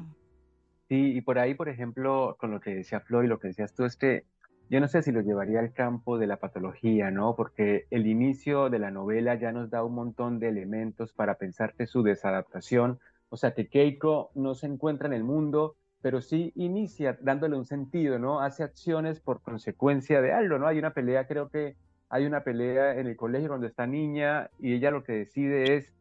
Sí, 0.90 1.18
y 1.18 1.22
por 1.22 1.38
ahí, 1.38 1.54
por 1.54 1.68
ejemplo, 1.68 2.38
con 2.40 2.52
lo 2.52 2.62
que 2.62 2.74
decía 2.74 3.02
Flor 3.02 3.26
y 3.26 3.28
lo 3.28 3.40
que 3.40 3.50
decías 3.50 3.74
tú, 3.74 3.84
es 3.84 3.98
que 3.98 4.24
yo 4.70 4.80
no 4.80 4.88
sé 4.88 5.02
si 5.02 5.12
lo 5.12 5.22
llevaría 5.22 5.60
al 5.60 5.74
campo 5.74 6.18
de 6.18 6.28
la 6.28 6.38
patología, 6.38 7.12
¿no? 7.12 7.36
Porque 7.36 7.88
el 7.90 8.08
inicio 8.08 8.70
de 8.70 8.80
la 8.80 8.92
novela 8.92 9.36
ya 9.36 9.52
nos 9.52 9.70
da 9.70 9.84
un 9.84 9.96
montón 9.96 10.40
de 10.40 10.50
elementos 10.50 11.14
para 11.14 11.36
pensar 11.36 11.74
que 11.74 11.88
su 11.88 12.04
desadaptación, 12.04 13.00
o 13.30 13.38
sea, 13.38 13.54
que 13.54 13.68
Keiko 13.68 14.32
no 14.36 14.56
se 14.56 14.68
encuentra 14.68 15.08
en 15.08 15.14
el 15.14 15.24
mundo, 15.24 15.76
pero 16.08 16.22
sí 16.22 16.54
inicia 16.56 17.18
dándole 17.20 17.58
un 17.58 17.66
sentido, 17.66 18.18
¿no? 18.18 18.40
Hace 18.40 18.64
acciones 18.64 19.20
por 19.20 19.42
consecuencia 19.42 20.22
de 20.22 20.32
algo, 20.32 20.58
¿no? 20.58 20.66
Hay 20.66 20.80
una 20.80 20.94
pelea, 20.94 21.28
creo 21.28 21.50
que 21.50 21.76
hay 22.08 22.26
una 22.26 22.46
pelea 22.46 22.98
en 22.98 23.08
el 23.08 23.18
colegio 23.18 23.50
donde 23.50 23.68
está 23.68 23.86
niña 23.88 24.50
y 24.58 24.74
ella 24.74 24.90
lo 24.90 25.04
que 25.04 25.12
decide 25.12 25.76
es 25.76 25.92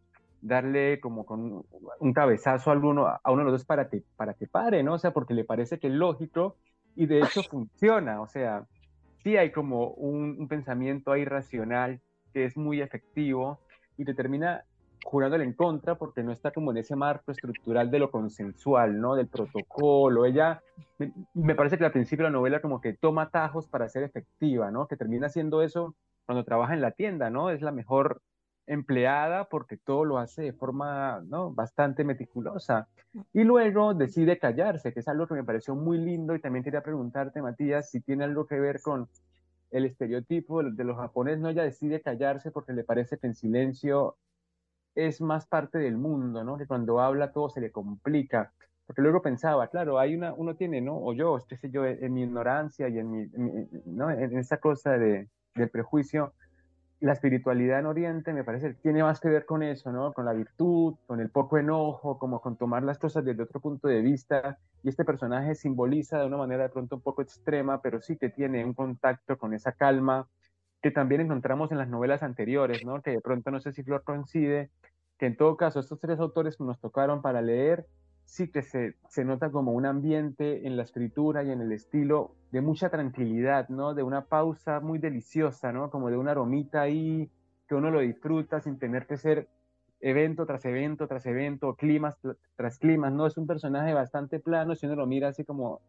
darle 0.42 1.00
como 1.00 1.26
con 1.26 1.64
un 1.98 2.12
cabezazo 2.12 2.70
a 2.70 2.74
uno, 2.74 3.08
a 3.08 3.32
uno 3.32 3.38
de 3.38 3.44
los 3.46 3.52
dos 3.54 3.64
para 3.64 3.88
que, 3.88 4.04
para 4.16 4.34
que 4.34 4.46
pare, 4.46 4.84
¿no? 4.84 4.92
O 4.94 4.98
sea, 5.00 5.10
porque 5.10 5.34
le 5.34 5.42
parece 5.42 5.80
que 5.80 5.88
es 5.88 5.92
lógico 5.92 6.54
y 6.94 7.06
de 7.06 7.22
hecho 7.22 7.42
funciona, 7.50 8.20
o 8.20 8.28
sea, 8.28 8.64
sí 9.24 9.36
hay 9.36 9.50
como 9.50 9.88
un, 9.88 10.36
un 10.38 10.46
pensamiento 10.46 11.10
ahí 11.10 11.24
racional 11.24 12.00
que 12.32 12.44
es 12.44 12.56
muy 12.56 12.80
efectivo 12.80 13.58
y 13.96 14.04
te 14.04 14.14
termina 14.14 14.62
jurándole 15.06 15.44
en 15.44 15.52
contra 15.52 15.94
porque 15.94 16.22
no 16.24 16.32
está 16.32 16.50
como 16.50 16.72
en 16.72 16.78
ese 16.78 16.96
marco 16.96 17.30
estructural 17.30 17.90
de 17.90 18.00
lo 18.00 18.10
consensual, 18.10 19.00
¿no? 19.00 19.14
Del 19.14 19.28
protocolo. 19.28 20.24
Ella, 20.24 20.62
me, 21.34 21.54
parece 21.54 21.78
que 21.78 21.84
al 21.84 21.92
principio 21.92 22.24
la 22.24 22.30
novela 22.30 22.60
como 22.60 22.80
que 22.80 22.92
toma 22.92 23.22
atajos 23.22 23.68
para 23.68 23.88
ser 23.88 24.02
efectiva, 24.02 24.70
¿no? 24.72 24.88
Que 24.88 24.96
termina 24.96 25.28
haciendo 25.28 25.62
eso 25.62 25.94
cuando 26.24 26.44
trabaja 26.44 26.74
en 26.74 26.80
la 26.80 26.90
tienda, 26.90 27.30
¿no? 27.30 27.50
Es 27.50 27.62
la 27.62 27.70
mejor 27.70 28.20
empleada 28.66 29.48
porque 29.48 29.76
todo 29.76 30.04
lo 30.04 30.18
hace 30.18 30.42
de 30.42 30.52
forma 30.52 31.22
¿no? 31.24 31.52
bastante 31.52 32.02
meticulosa. 32.02 32.88
Y 33.32 33.44
luego 33.44 33.94
decide 33.94 34.40
callarse, 34.40 34.92
que 34.92 35.00
es 35.00 35.08
algo 35.08 35.28
que 35.28 35.34
me 35.34 35.44
pareció 35.44 35.76
muy 35.76 35.98
lindo 35.98 36.34
y 36.34 36.40
también 36.40 36.64
quería 36.64 36.82
preguntarte, 36.82 37.40
Matías, 37.40 37.90
si 37.90 38.00
tiene 38.00 38.24
algo 38.24 38.46
que 38.46 38.58
ver 38.58 38.82
con 38.82 39.08
el 39.70 39.84
estereotipo 39.84 40.64
de 40.64 40.84
los 40.84 40.96
japoneses, 40.96 41.40
¿no? 41.40 41.48
Ella 41.48 41.62
decide 41.62 42.00
callarse 42.00 42.50
porque 42.50 42.72
le 42.72 42.82
parece 42.82 43.18
que 43.18 43.28
en 43.28 43.36
silencio 43.36 44.16
es 44.96 45.20
más 45.20 45.46
parte 45.46 45.78
del 45.78 45.96
mundo, 45.96 46.42
¿no? 46.42 46.56
Que 46.56 46.66
cuando 46.66 47.00
habla 47.00 47.32
todo 47.32 47.48
se 47.50 47.60
le 47.60 47.70
complica. 47.70 48.52
Porque 48.86 49.02
luego 49.02 49.22
pensaba, 49.22 49.68
claro, 49.68 49.98
hay 49.98 50.14
una, 50.16 50.32
uno 50.32 50.56
tiene, 50.56 50.80
¿no? 50.80 50.96
O 50.96 51.12
yo, 51.12 51.38
qué 51.48 51.56
sé 51.56 51.70
yo, 51.70 51.84
en 51.84 52.12
mi 52.12 52.22
ignorancia 52.22 52.88
y 52.88 52.98
en, 52.98 53.10
mi, 53.10 53.26
¿no? 53.86 54.10
en 54.10 54.38
esa 54.38 54.58
cosa 54.58 54.92
de, 54.92 55.28
del 55.54 55.70
prejuicio, 55.70 56.32
la 57.00 57.12
espiritualidad 57.12 57.80
en 57.80 57.86
Oriente 57.86 58.32
me 58.32 58.42
parece 58.42 58.74
tiene 58.74 59.02
más 59.02 59.20
que 59.20 59.28
ver 59.28 59.44
con 59.44 59.62
eso, 59.62 59.92
¿no? 59.92 60.12
Con 60.12 60.24
la 60.24 60.32
virtud, 60.32 60.94
con 61.06 61.20
el 61.20 61.30
poco 61.30 61.58
enojo, 61.58 62.18
como 62.18 62.40
con 62.40 62.56
tomar 62.56 62.82
las 62.82 62.98
cosas 62.98 63.24
desde 63.24 63.42
otro 63.42 63.60
punto 63.60 63.88
de 63.88 64.00
vista. 64.00 64.58
Y 64.82 64.88
este 64.88 65.04
personaje 65.04 65.54
simboliza 65.54 66.18
de 66.18 66.26
una 66.26 66.38
manera 66.38 66.62
de 66.62 66.68
pronto 66.70 66.96
un 66.96 67.02
poco 67.02 67.22
extrema, 67.22 67.82
pero 67.82 68.00
sí 68.00 68.16
que 68.16 68.30
tiene 68.30 68.64
un 68.64 68.72
contacto 68.72 69.36
con 69.36 69.52
esa 69.52 69.72
calma 69.72 70.26
que 70.86 70.92
también 70.92 71.20
encontramos 71.20 71.72
en 71.72 71.78
las 71.78 71.88
novelas 71.88 72.22
anteriores, 72.22 72.84
¿no? 72.84 73.02
Que 73.02 73.10
de 73.10 73.20
pronto 73.20 73.50
no 73.50 73.58
sé 73.58 73.72
si 73.72 73.82
Flor 73.82 74.04
coincide, 74.04 74.70
que 75.18 75.26
en 75.26 75.36
todo 75.36 75.56
caso 75.56 75.80
estos 75.80 75.98
tres 75.98 76.20
autores 76.20 76.56
que 76.56 76.62
nos 76.62 76.78
tocaron 76.78 77.22
para 77.22 77.42
leer, 77.42 77.86
sí 78.24 78.52
que 78.52 78.62
se, 78.62 78.94
se 79.08 79.24
nota 79.24 79.50
como 79.50 79.72
un 79.72 79.84
ambiente 79.84 80.64
en 80.64 80.76
la 80.76 80.84
escritura 80.84 81.42
y 81.42 81.50
en 81.50 81.60
el 81.60 81.72
estilo 81.72 82.36
de 82.52 82.60
mucha 82.60 82.88
tranquilidad, 82.88 83.68
¿no? 83.68 83.94
De 83.94 84.04
una 84.04 84.26
pausa 84.26 84.78
muy 84.78 85.00
deliciosa, 85.00 85.72
¿no? 85.72 85.90
Como 85.90 86.08
de 86.08 86.18
una 86.18 86.30
aromita 86.30 86.82
ahí 86.82 87.28
que 87.66 87.74
uno 87.74 87.90
lo 87.90 87.98
disfruta 87.98 88.60
sin 88.60 88.78
tener 88.78 89.08
que 89.08 89.16
ser 89.16 89.48
evento 89.98 90.46
tras 90.46 90.64
evento 90.66 91.08
tras 91.08 91.26
evento, 91.26 91.74
climas 91.74 92.16
tras 92.54 92.78
climas, 92.78 93.12
¿no? 93.12 93.26
Es 93.26 93.36
un 93.36 93.48
personaje 93.48 93.92
bastante 93.92 94.38
plano 94.38 94.76
si 94.76 94.86
uno 94.86 94.94
lo 94.94 95.06
mira 95.08 95.26
así 95.30 95.44
como 95.44 95.80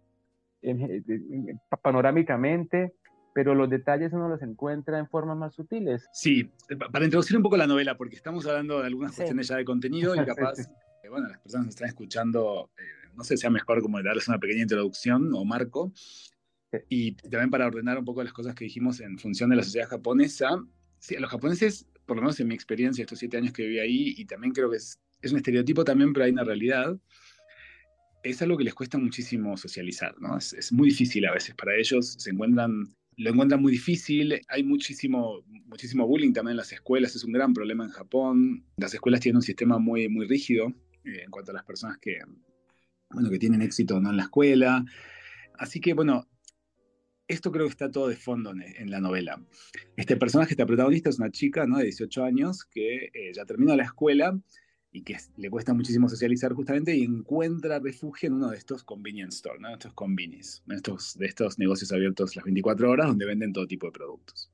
en, 0.63 1.61
panorámicamente, 1.83 2.95
pero 3.37 3.53
los 3.53 3.69
detalles 3.69 4.13
uno 4.13 4.27
los 4.27 4.41
encuentra 4.41 4.97
en 4.97 5.07
formas 5.07 5.37
más 5.37 5.53
sutiles. 5.53 6.09
Sí, 6.11 6.49
para 6.91 7.05
introducir 7.05 7.37
un 7.37 7.43
poco 7.43 7.55
la 7.55 7.67
novela, 7.67 7.95
porque 7.95 8.15
estamos 8.15 8.47
hablando 8.47 8.79
de 8.79 8.87
algunas 8.87 9.11
sí. 9.11 9.17
cuestiones 9.17 9.47
ya 9.47 9.57
de 9.57 9.63
contenido 9.63 10.15
y 10.15 10.25
capaz, 10.25 10.55
sí, 10.55 10.63
sí. 10.63 11.07
bueno, 11.07 11.27
las 11.27 11.37
personas 11.37 11.67
que 11.67 11.69
están 11.69 11.87
escuchando, 11.87 12.71
eh, 12.79 13.11
no 13.13 13.23
sé 13.23 13.37
si 13.37 13.41
sea 13.41 13.51
mejor 13.51 13.83
como 13.83 14.01
darles 14.01 14.27
una 14.27 14.39
pequeña 14.39 14.63
introducción 14.63 15.31
o 15.35 15.45
marco, 15.45 15.93
y 16.89 17.11
también 17.11 17.51
para 17.51 17.67
ordenar 17.67 17.99
un 17.99 18.05
poco 18.05 18.23
las 18.23 18.33
cosas 18.33 18.55
que 18.55 18.63
dijimos 18.63 19.01
en 19.01 19.19
función 19.19 19.51
de 19.51 19.57
la 19.57 19.61
sociedad 19.61 19.87
japonesa. 19.87 20.49
Sí, 20.97 21.15
a 21.15 21.19
los 21.19 21.29
japoneses, 21.29 21.87
por 22.07 22.15
lo 22.15 22.23
menos 22.23 22.39
en 22.39 22.47
mi 22.47 22.55
experiencia, 22.55 23.03
estos 23.03 23.19
siete 23.19 23.37
años 23.37 23.53
que 23.53 23.61
viví 23.61 23.77
ahí, 23.77 24.15
y 24.17 24.25
también 24.25 24.51
creo 24.51 24.71
que 24.71 24.77
es, 24.77 24.99
es 25.21 25.31
un 25.31 25.37
estereotipo 25.37 25.83
también, 25.83 26.11
pero 26.11 26.25
hay 26.25 26.31
una 26.31 26.43
realidad, 26.43 26.97
es 28.23 28.41
algo 28.41 28.57
que 28.57 28.63
les 28.63 28.73
cuesta 28.73 28.97
muchísimo 28.97 29.55
socializar, 29.57 30.19
¿no? 30.19 30.39
Es, 30.39 30.53
es 30.53 30.73
muy 30.73 30.89
difícil 30.89 31.23
a 31.27 31.33
veces 31.33 31.53
para 31.53 31.75
ellos, 31.75 32.15
se 32.17 32.31
encuentran 32.31 32.97
lo 33.17 33.31
encuentran 33.31 33.61
muy 33.61 33.71
difícil, 33.71 34.39
hay 34.47 34.63
muchísimo, 34.63 35.43
muchísimo 35.65 36.05
bullying 36.07 36.33
también 36.33 36.51
en 36.51 36.57
las 36.57 36.71
escuelas, 36.71 37.15
es 37.15 37.23
un 37.23 37.33
gran 37.33 37.51
problema 37.51 37.83
en 37.83 37.89
Japón, 37.89 38.63
las 38.77 38.93
escuelas 38.93 39.21
tienen 39.21 39.37
un 39.37 39.41
sistema 39.41 39.79
muy, 39.79 40.07
muy 40.07 40.27
rígido 40.27 40.67
eh, 41.03 41.23
en 41.25 41.31
cuanto 41.31 41.51
a 41.51 41.55
las 41.55 41.63
personas 41.63 41.97
que, 41.97 42.19
bueno, 43.09 43.29
que 43.31 43.39
tienen 43.39 43.63
éxito 43.63 43.99
¿no? 43.99 44.11
en 44.11 44.17
la 44.17 44.23
escuela, 44.23 44.85
así 45.57 45.79
que 45.79 45.93
bueno, 45.93 46.27
esto 47.27 47.51
creo 47.51 47.65
que 47.65 47.71
está 47.71 47.91
todo 47.91 48.07
de 48.07 48.15
fondo 48.15 48.51
en, 48.51 48.89
la 48.89 49.01
novela. 49.01 49.43
Este 49.97 50.15
personaje, 50.15 50.51
esta 50.51 50.65
protagonista 50.65 51.09
es 51.09 51.19
una 51.19 51.29
chica 51.29 51.65
¿no? 51.65 51.77
de 51.77 51.85
18 51.85 52.23
años 52.23 52.63
que 52.63 53.09
eh, 53.13 53.33
ya 53.35 53.43
terminó 53.45 53.75
la 53.75 53.83
escuela 53.83 54.39
y 54.97 55.01
que 55.01 55.15
le 55.37 55.49
cuesta 55.51 55.75
muchísimo 55.75 56.09
socializar 56.09 56.53
justamente 56.53 56.95
y 56.95 57.03
encuentra 57.03 57.77
refugio 57.77 58.27
en 58.27 58.33
uno 58.33 58.49
de 58.49 58.57
estos 58.57 58.83
convenience 58.83 59.37
stores, 59.37 59.61
¿no? 59.61 59.71
estos 59.71 59.93
convinis, 59.93 60.63
estos, 60.69 61.15
de 61.19 61.27
estos 61.27 61.59
negocios 61.59 61.91
abiertos 61.91 62.35
las 62.35 62.45
24 62.45 62.89
horas 62.89 63.07
donde 63.07 63.25
venden 63.27 63.53
todo 63.53 63.67
tipo 63.67 63.85
de 63.85 63.91
productos. 63.91 64.49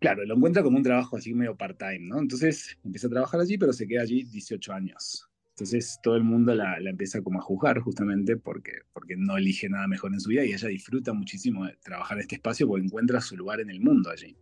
Claro, 0.00 0.24
lo 0.24 0.34
encuentra 0.34 0.62
como 0.62 0.78
un 0.78 0.82
trabajo 0.82 1.18
así 1.18 1.34
medio 1.34 1.56
part-time, 1.56 2.00
¿no? 2.00 2.20
Entonces 2.20 2.78
empieza 2.84 3.06
a 3.06 3.10
trabajar 3.10 3.40
allí, 3.40 3.58
pero 3.58 3.72
se 3.74 3.86
queda 3.86 4.02
allí 4.02 4.22
18 4.24 4.72
años. 4.72 5.28
Entonces 5.50 5.98
todo 6.02 6.16
el 6.16 6.24
mundo 6.24 6.54
la, 6.54 6.80
la, 6.80 6.90
empieza 6.90 7.20
como 7.20 7.38
a 7.38 7.42
juzgar 7.42 7.80
justamente 7.80 8.36
porque, 8.38 8.72
porque 8.94 9.16
no 9.16 9.36
elige 9.36 9.68
nada 9.68 9.86
mejor 9.88 10.12
en 10.14 10.20
su 10.20 10.30
vida 10.30 10.44
y 10.44 10.52
ella 10.52 10.68
disfruta 10.68 11.12
muchísimo 11.12 11.66
de 11.66 11.76
trabajar 11.82 12.16
en 12.16 12.22
este 12.22 12.36
espacio 12.36 12.66
porque 12.66 12.86
encuentra 12.86 13.20
su 13.20 13.36
lugar 13.36 13.60
en 13.60 13.70
el 13.70 13.80
mundo 13.80 14.10
allí, 14.10 14.36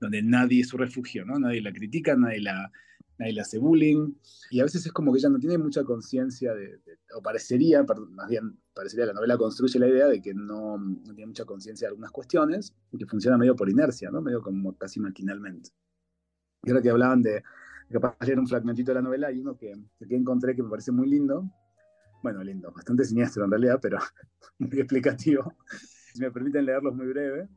donde 0.00 0.22
nadie 0.22 0.62
es 0.62 0.68
su 0.68 0.78
refugio, 0.78 1.24
¿no? 1.24 1.38
Nadie 1.38 1.60
la 1.60 1.72
critica, 1.72 2.16
nadie 2.16 2.40
la, 2.40 2.72
nadie 3.18 3.32
le 3.32 3.40
hace 3.40 3.58
bullying, 3.58 4.12
y 4.50 4.60
a 4.60 4.64
veces 4.64 4.86
es 4.86 4.92
como 4.92 5.12
que 5.12 5.18
ella 5.18 5.28
no 5.28 5.38
tiene 5.38 5.58
mucha 5.58 5.84
conciencia 5.84 6.54
de, 6.54 6.80
o 7.14 7.22
parecería, 7.22 7.84
más 8.10 8.28
bien 8.28 8.58
parecería 8.74 9.06
la 9.06 9.12
novela 9.12 9.36
construye 9.36 9.78
la 9.78 9.88
idea 9.88 10.06
de 10.06 10.20
que 10.20 10.34
no, 10.34 10.78
tiene 11.04 11.26
mucha 11.26 11.44
conciencia 11.44 11.86
de 11.86 11.90
algunas 11.90 12.10
cuestiones, 12.10 12.74
y 12.92 12.98
que 12.98 13.06
funciona 13.06 13.38
medio 13.38 13.54
por 13.54 13.68
inercia, 13.68 14.10
¿no? 14.10 14.20
medio 14.20 14.42
como 14.42 14.76
casi 14.76 15.00
maquinalmente. 15.00 15.70
Y 16.62 16.70
ahora 16.70 16.82
que 16.82 16.90
hablaban 16.90 17.22
de, 17.22 17.42
capaz 17.90 18.16
de 18.20 18.26
leer 18.26 18.38
un 18.38 18.48
fragmentito 18.48 18.90
de 18.90 18.96
la 18.96 19.02
novela, 19.02 19.28
hay 19.28 19.38
uno 19.38 19.56
que, 19.56 19.72
que 20.08 20.16
encontré 20.16 20.56
que 20.56 20.62
me 20.62 20.70
parece 20.70 20.92
muy 20.92 21.08
lindo, 21.08 21.48
bueno, 22.22 22.42
lindo, 22.42 22.72
bastante 22.72 23.04
siniestro 23.04 23.44
en 23.44 23.50
realidad, 23.50 23.78
pero 23.80 23.98
muy 24.58 24.80
explicativo. 24.80 25.54
Si 26.12 26.20
me 26.20 26.30
permiten 26.30 26.64
leerlo 26.64 26.90
es 26.90 26.96
muy 26.96 27.06
breve 27.08 27.48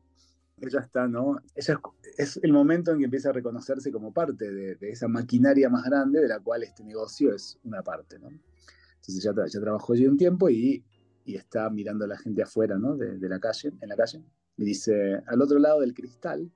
ella 0.59 0.79
está, 0.79 1.07
¿no? 1.07 1.39
Ella 1.55 1.79
es, 2.17 2.39
el 2.41 2.51
momento 2.51 2.91
en 2.91 2.99
que 2.99 3.05
empieza 3.05 3.29
a 3.29 3.33
reconocerse 3.33 3.91
como 3.91 4.11
parte 4.11 4.51
de, 4.51 4.77
esa 4.81 5.07
maquinaria 5.07 5.69
más 5.69 5.83
grande 5.83 6.21
de 6.21 6.27
la 6.27 6.39
cual 6.39 6.63
este 6.63 6.83
negocio 6.83 7.33
es 7.33 7.59
una 7.63 7.83
parte, 7.83 8.17
¿no? 8.19 8.29
Entonces 8.29 9.23
ya, 9.23 9.31
ya 9.33 9.59
trabajó 9.59 9.93
allí 9.93 10.07
un 10.07 10.17
tiempo 10.17 10.49
y, 10.49 10.83
está 11.25 11.69
mirando 11.69 12.05
a 12.05 12.07
la 12.07 12.17
gente 12.17 12.41
afuera, 12.41 12.77
¿no? 12.79 12.95
De, 12.95 13.17
de, 13.17 13.29
la 13.29 13.39
calle, 13.39 13.73
en 13.81 13.89
la 13.89 13.97
calle, 13.97 14.23
y 14.55 14.63
dice, 14.63 15.21
al 15.27 15.41
otro 15.41 15.59
lado 15.59 15.81
del 15.81 15.93
cristal, 15.93 16.49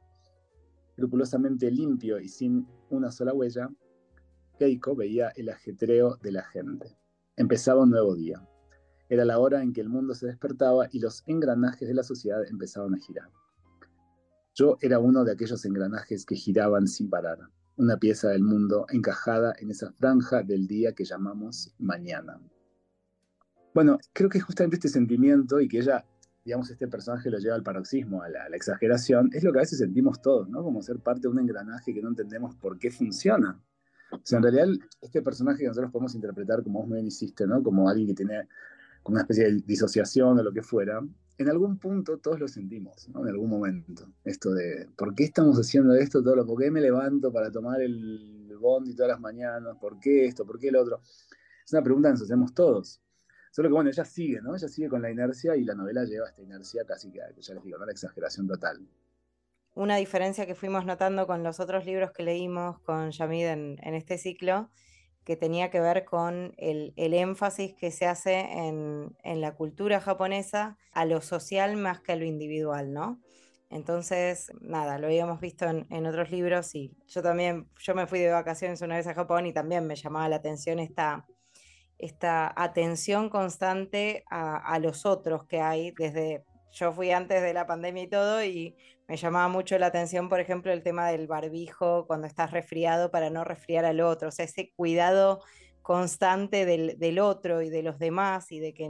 escrupulosamente 0.91 1.70
limpio 1.70 2.20
y 2.20 2.29
sin 2.29 2.65
una 2.89 3.12
sola 3.12 3.34
huella, 3.34 3.70
Keiko 4.58 4.96
veía 4.96 5.29
el 5.36 5.50
ajetreo 5.50 6.17
de 6.17 6.31
la 6.31 6.43
gente. 6.43 6.98
Empezaba 7.36 7.84
un 7.84 7.89
nuevo 7.89 8.15
día. 8.15 8.41
Era 9.10 9.25
la 9.25 9.39
hora 9.39 9.62
en 9.62 9.74
que 9.74 9.81
el 9.81 9.89
mundo 9.89 10.13
se 10.15 10.27
despertaba 10.27 10.88
y 10.91 11.00
los 11.00 11.24
engranajes 11.27 11.88
de 11.88 11.93
la 11.93 12.03
sociedad 12.03 12.46
empezaban 12.48 12.93
a 12.93 13.00
girar. 13.00 13.29
Yo 14.53 14.77
era 14.81 15.00
uno 15.00 15.24
de 15.24 15.31
aquellos 15.31 15.63
engranajes 15.65 16.25
que 16.25 16.36
giraban 16.36 16.88
sin 16.88 17.10
parar, 17.10 17.39
una 17.77 17.98
pieza 17.98 18.29
del 18.29 18.43
mundo 18.43 18.86
encajada 18.89 19.53
en 19.60 19.72
esa 19.72 19.91
franja 19.93 20.43
del 20.43 20.67
día 20.67 20.93
que 20.93 21.05
llamamos 21.05 21.74
mañana. 21.79 22.39
Bueno, 23.74 23.98
creo 24.12 24.29
que 24.29 24.41
justamente 24.41 24.75
este 24.75 24.89
sentimiento 24.89 25.62
y 25.62 25.70
que 25.70 25.79
ella, 25.79 26.05
digamos, 26.43 26.70
este 26.70 26.89
personaje 26.89 27.29
lo 27.29 27.39
lleva 27.39 27.55
al 27.55 27.63
paroxismo, 27.63 28.22
a 28.22 28.29
la, 28.29 28.48
exageración, 28.48 29.29
es 29.31 29.43
lo 29.43 29.53
que 29.53 29.60
a 29.60 29.62
veces 29.62 29.79
sentimos 29.79 30.22
todos, 30.22 30.50
¿no? 30.50 30.62
Como 30.63 30.81
ser 30.81 31.00
parte 31.00 31.22
de 31.22 31.27
un 31.29 31.39
engranaje 31.39 31.93
que 31.93 32.01
no 32.01 32.10
entendemos 32.10 32.53
por 32.55 32.77
qué 32.77 32.91
funciona. 32.91 33.58
O 34.12 34.20
sea, 34.22 34.39
en 34.39 34.43
realidad, 34.43 34.67
este 35.00 35.22
personaje 35.22 35.60
que 35.60 35.67
nosotros 35.67 35.91
podemos 35.93 36.13
interpretar, 36.13 36.62
como 36.63 36.81
vos 36.81 36.89
me 36.89 37.01
hiciste, 37.01 37.48
¿no? 37.48 37.63
Como 37.63 37.88
alguien 37.88 38.08
que 38.08 38.15
tiene 38.15 38.50
como 39.03 39.15
una 39.15 39.22
especie 39.22 39.46
de 39.46 39.62
disociación 39.65 40.39
o 40.39 40.43
lo 40.43 40.51
que 40.51 40.62
fuera, 40.62 41.01
en 41.38 41.50
algún 41.50 41.77
punto 41.77 42.20
todos 42.20 42.39
lo 42.39 42.48
sentimos, 42.48 43.10
¿no? 43.10 43.22
En 43.22 43.29
algún 43.29 43.50
momento. 43.50 44.08
Esto 44.24 44.51
de, 44.51 44.88
¿por 44.96 45.15
qué 45.15 45.24
estamos 45.24 45.58
haciendo 45.58 45.96
esto 45.96 46.24
todo? 46.24 46.46
¿Por 46.46 46.62
qué 46.62 46.70
me 46.70 46.81
levanto 46.81 47.31
para 47.31 47.51
tomar 47.51 47.81
el 47.81 48.55
bondi 48.60 48.96
todas 48.96 49.12
las 49.12 49.20
mañanas? 49.20 49.75
¿Por 49.79 50.00
qué 50.00 50.25
esto? 50.25 50.46
¿Por 50.46 50.60
qué 50.60 50.67
el 50.67 50.75
otro? 50.75 51.01
Es 51.65 51.74
una 51.74 51.84
pregunta 51.84 52.10
que 52.10 52.13
nos 52.13 52.22
hacemos 52.22 52.53
todos. 52.53 53.01
Solo 53.51 53.70
que 53.70 53.74
bueno, 53.74 53.89
ella 53.89 54.05
sigue, 54.05 54.41
¿no? 54.41 54.55
Ella 54.55 54.67
sigue 54.67 54.88
con 54.88 55.01
la 55.01 55.12
inercia 55.12 55.55
y 55.58 55.63
la 55.63 55.74
novela 55.74 56.05
lleva 56.05 56.29
esta 56.29 56.41
inercia 56.41 56.86
casi 56.86 57.12
que, 57.12 57.20
ya 57.20 57.53
les 57.53 57.63
digo, 57.63 57.77
¿no? 57.77 57.86
La 57.86 57.91
exageración 57.91 58.48
total. 58.48 58.79
Una 59.74 59.98
diferencia 59.98 60.46
que 60.46 60.55
fuimos 60.55 60.86
notando 60.86 61.27
con 61.27 61.43
los 61.43 61.60
otros 61.60 61.86
libros 61.86 62.12
que 62.12 62.24
leímos 62.24 62.79
con 62.79 63.12
Yamid 63.12 63.48
en, 63.48 63.77
en 63.81 63.93
este 63.93 64.17
ciclo 64.17 64.70
que 65.23 65.35
tenía 65.35 65.69
que 65.69 65.79
ver 65.79 66.03
con 66.05 66.53
el, 66.57 66.93
énfasis 66.95 67.73
que 67.75 67.91
se 67.91 68.05
hace 68.05 68.39
en, 68.39 69.13
la 69.23 69.55
cultura 69.55 69.99
japonesa 69.99 70.77
a 70.91 71.05
lo 71.05 71.22
social 71.22 71.77
más 71.77 72.01
que 72.01 72.13
a 72.13 72.15
lo 72.15 72.25
individual, 72.25 72.93
¿no? 72.93 73.22
Entonces, 73.69 74.51
nada, 74.59 74.98
lo 74.98 75.07
habíamos 75.07 75.39
visto 75.39 75.65
en, 75.65 76.05
otros 76.05 76.31
libros 76.31 76.75
y 76.75 76.91
yo 77.07 77.22
también, 77.22 77.69
yo 77.79 77.96
me 77.96 78.07
fui 78.07 78.19
de 78.19 78.31
vacaciones 78.31 78.81
una 78.81 78.98
vez 78.98 79.07
a 79.07 79.13
Japón 79.13 79.46
y 79.46 79.53
también 79.53 79.87
me 79.87 79.96
llamaba 79.96 80.27
la 80.27 80.37
atención 80.37 80.79
esta, 80.79 81.25
esta 81.98 82.51
atención 82.55 83.29
constante 83.29 84.25
a, 84.29 84.57
a 84.57 84.79
los 84.79 85.05
otros 85.05 85.46
que 85.46 85.61
hay 85.61 85.91
desde, 85.91 86.43
yo 86.72 86.94
fui 86.94 87.12
antes 87.12 87.42
de 87.42 87.53
la 87.53 87.68
pandemia 87.68 88.03
y 88.03 88.07
todo 88.07 88.44
y 88.44 88.75
me 89.07 89.18
llamaba 89.18 89.48
mucho 89.48 89.77
la 89.77 89.88
atención, 89.88 90.29
por 90.29 90.40
ejemplo, 90.40 90.72
el 90.72 90.84
tema 90.84 91.10
del 91.10 91.27
barbijo 91.27 92.07
cuando 92.07 92.27
estás 92.27 92.51
resfriado 92.51 93.12
para 93.12 93.29
no 93.29 93.44
resfriar 93.44 93.86
al 93.86 94.00
otro, 94.01 94.29
o 94.29 94.31
sea, 94.31 94.46
ese 94.46 94.72
cuidado 94.75 95.42
constante 95.81 96.66
del, 96.66 97.20
otro 97.20 97.62
y 97.62 97.70
de 97.70 97.84
los 97.84 98.00
demás 98.00 98.51
y 98.51 98.60
de, 98.60 98.74
que, 98.74 98.90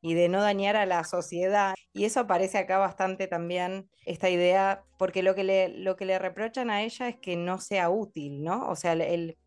y 0.00 0.14
de 0.14 0.28
no 0.28 0.40
dañar 0.40 0.76
a 0.76 0.86
la 0.86 1.02
sociedad. 1.04 1.74
Y 1.92 2.04
eso 2.04 2.20
aparece 2.20 2.58
acá 2.58 2.78
bastante 2.78 3.26
también, 3.26 3.88
esta 4.04 4.30
idea, 4.30 4.84
porque 4.98 5.22
lo 5.22 5.34
que 5.34 5.44
le, 5.44 5.68
lo 5.68 5.96
que 5.96 6.04
le 6.04 6.18
reprochan 6.18 6.70
a 6.70 6.82
ella 6.82 7.08
es 7.08 7.16
que 7.16 7.36
no 7.36 7.58
sea 7.58 7.90
útil, 7.90 8.42
¿no? 8.44 8.68
O 8.68 8.76
sea, 8.76 8.92
el, 8.92 9.38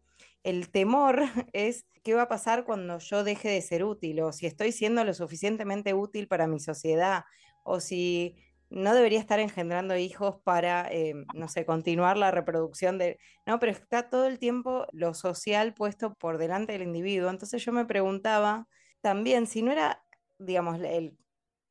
el 0.43 0.69
temor 0.71 1.21
es 1.53 1.85
qué 2.03 2.13
va 2.13 2.23
a 2.23 2.29
pasar 2.29 2.65
cuando 2.65 2.97
yo 2.99 3.23
deje 3.23 3.49
de 3.49 3.61
ser 3.61 3.83
útil 3.83 4.21
o 4.21 4.31
si 4.31 4.47
estoy 4.47 4.71
siendo 4.71 5.03
lo 5.03 5.13
suficientemente 5.13 5.93
útil 5.93 6.27
para 6.27 6.47
mi 6.47 6.59
sociedad 6.59 7.23
o 7.63 7.79
si 7.79 8.35
no 8.69 8.93
debería 8.93 9.19
estar 9.19 9.39
engendrando 9.39 9.97
hijos 9.97 10.37
para, 10.43 10.87
eh, 10.91 11.13
no 11.33 11.47
sé, 11.47 11.65
continuar 11.65 12.17
la 12.17 12.31
reproducción 12.31 12.97
de... 12.97 13.19
No, 13.45 13.59
pero 13.59 13.71
está 13.71 14.09
todo 14.09 14.27
el 14.27 14.37
tiempo 14.37 14.85
lo 14.91 15.13
social 15.13 15.73
puesto 15.73 16.13
por 16.13 16.37
delante 16.37 16.73
del 16.73 16.83
individuo. 16.83 17.29
Entonces 17.29 17.63
yo 17.65 17.71
me 17.71 17.85
preguntaba 17.85 18.67
también 19.01 19.47
si 19.47 19.63
no 19.63 19.71
era, 19.71 20.03
digamos, 20.37 20.79
el, 20.81 21.17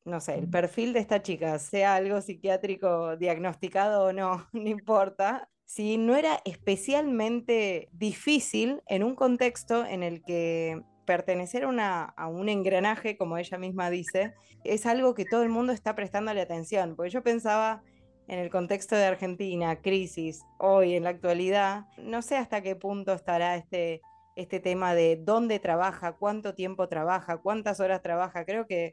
no 0.03 0.19
sé, 0.19 0.35
el 0.35 0.49
perfil 0.49 0.93
de 0.93 0.99
esta 0.99 1.21
chica, 1.21 1.57
sea 1.59 1.95
algo 1.95 2.19
psiquiátrico 2.21 3.15
diagnosticado 3.15 4.05
o 4.05 4.13
no, 4.13 4.47
no 4.53 4.69
importa, 4.69 5.49
si 5.65 5.97
no 5.97 6.15
era 6.15 6.41
especialmente 6.45 7.89
difícil 7.91 8.81
en 8.87 9.03
un 9.03 9.15
contexto 9.15 9.85
en 9.85 10.03
el 10.03 10.23
que 10.23 10.81
pertenecer 11.09 11.65
a, 11.65 12.27
un 12.27 12.49
engranaje, 12.49 13.17
como 13.17 13.39
ella 13.39 13.57
misma 13.57 13.89
dice, 13.89 14.35
es 14.63 14.85
algo 14.85 15.15
que 15.15 15.25
todo 15.25 15.41
el 15.41 15.49
mundo 15.49 15.73
está 15.73 15.95
prestándole 15.95 16.39
atención, 16.39 16.95
porque 16.95 17.09
yo 17.09 17.23
pensaba 17.23 17.81
en 18.27 18.37
el 18.37 18.51
contexto 18.51 18.95
de 18.95 19.05
Argentina, 19.05 19.81
crisis, 19.81 20.43
hoy 20.59 20.93
en 20.93 21.05
la 21.05 21.09
actualidad, 21.09 21.87
no 21.97 22.21
sé 22.21 22.37
hasta 22.37 22.61
qué 22.61 22.75
punto 22.75 23.11
estará 23.13 23.55
este, 23.55 24.01
este 24.35 24.59
tema 24.59 24.93
de 24.93 25.19
dónde 25.19 25.57
trabaja, 25.57 26.11
cuánto 26.11 26.53
tiempo 26.53 26.87
trabaja, 26.87 27.37
cuántas 27.37 27.79
horas 27.79 28.03
trabaja, 28.03 28.45
creo 28.45 28.67
que... 28.67 28.91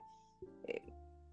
Eh, 0.65 0.81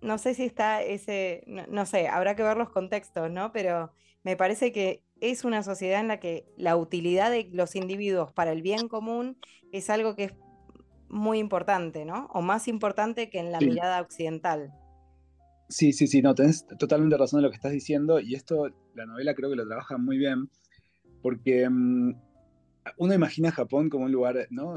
no 0.02 0.18
sé 0.18 0.34
si 0.34 0.44
está 0.44 0.82
ese, 0.82 1.46
no, 1.48 1.86
sé, 1.86 2.10
habrá 2.10 2.36
que 2.36 2.44
ver 2.44 2.58
los 2.58 2.68
contextos, 2.68 3.32
¿no? 3.32 3.54
Pero 3.54 3.94
me 4.24 4.36
parece 4.36 4.74
que 4.74 5.02
es 5.22 5.46
una 5.46 5.64
sociedad 5.64 6.02
en 6.02 6.10
la 6.10 6.20
que 6.20 6.46
la 6.58 6.76
utilidad 6.76 7.32
de 7.32 7.48
los 7.54 7.74
individuos 7.78 8.34
para 8.34 8.52
el 8.52 8.62
bien 8.62 8.90
común 8.90 9.38
es 9.72 9.90
algo 9.90 10.18
que 10.18 10.26
es 10.26 10.34
muy 11.14 11.40
importante, 11.40 12.06
¿no? 12.06 12.28
O 12.34 12.42
más 12.42 12.68
importante 12.68 13.30
que 13.30 13.40
en 13.40 13.52
la 13.52 13.60
mirada 13.60 14.02
occidental. 14.02 14.74
Sí, 15.70 15.94
sí, 15.94 16.08
sí, 16.08 16.22
no, 16.22 16.36
tenés 16.36 16.66
totalmente 16.78 17.18
razón 17.18 17.40
en 17.40 17.44
lo 17.44 17.50
que 17.50 17.56
estás 17.56 17.72
diciendo 17.72 18.20
y 18.20 18.36
esto 18.36 18.70
la 18.96 19.06
novela 19.06 19.34
creo 19.34 19.50
que 19.50 19.56
lo 19.56 19.66
trabaja 19.66 19.98
muy 19.98 20.18
bien 20.18 20.50
porque 21.22 21.70
mm, 21.70 22.16
uno 22.98 23.14
imagina 23.14 23.52
Japón 23.52 23.90
como 23.90 24.06
un 24.06 24.12
lugar, 24.12 24.48
¿no? 24.50 24.76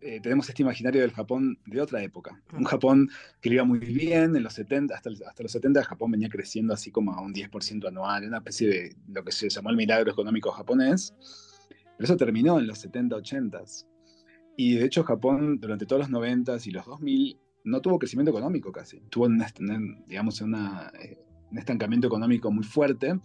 Eh, 0.00 0.20
tenemos 0.20 0.48
este 0.48 0.62
imaginario 0.62 1.00
del 1.00 1.12
Japón 1.12 1.58
de 1.64 1.80
otra 1.80 2.02
época, 2.02 2.42
un 2.52 2.64
Japón 2.64 3.08
que 3.40 3.48
le 3.48 3.54
iba 3.54 3.64
muy 3.64 3.78
bien 3.78 4.34
en 4.34 4.42
los 4.42 4.54
70, 4.54 4.94
hasta, 4.94 5.10
hasta 5.10 5.42
los 5.44 5.52
70 5.52 5.84
Japón 5.84 6.10
venía 6.10 6.28
creciendo 6.28 6.74
así 6.74 6.90
como 6.90 7.12
a 7.12 7.20
un 7.20 7.32
10% 7.32 7.86
anual, 7.86 8.26
una 8.26 8.38
especie 8.38 8.68
de 8.68 8.96
lo 9.08 9.24
que 9.24 9.30
se 9.30 9.48
llamó 9.48 9.70
el 9.70 9.76
milagro 9.76 10.10
económico 10.10 10.50
japonés, 10.50 11.14
pero 11.96 12.04
eso 12.04 12.16
terminó 12.16 12.58
en 12.58 12.66
los 12.66 12.78
70, 12.78 13.16
80s. 13.16 13.86
Y 14.56 14.74
de 14.74 14.84
hecho 14.84 15.04
Japón 15.04 15.58
durante 15.60 15.86
todos 15.86 16.00
los 16.00 16.10
90 16.10 16.56
y 16.64 16.70
los 16.70 16.86
2000 16.86 17.38
no 17.64 17.80
tuvo 17.80 17.98
crecimiento 17.98 18.30
económico 18.30 18.72
casi. 18.72 19.00
Tuvo, 19.08 19.28
digamos, 20.06 20.40
una, 20.40 20.92
eh, 21.00 21.18
un 21.50 21.58
estancamiento 21.58 22.06
económico 22.06 22.50
muy 22.50 22.64
fuerte 22.64 23.18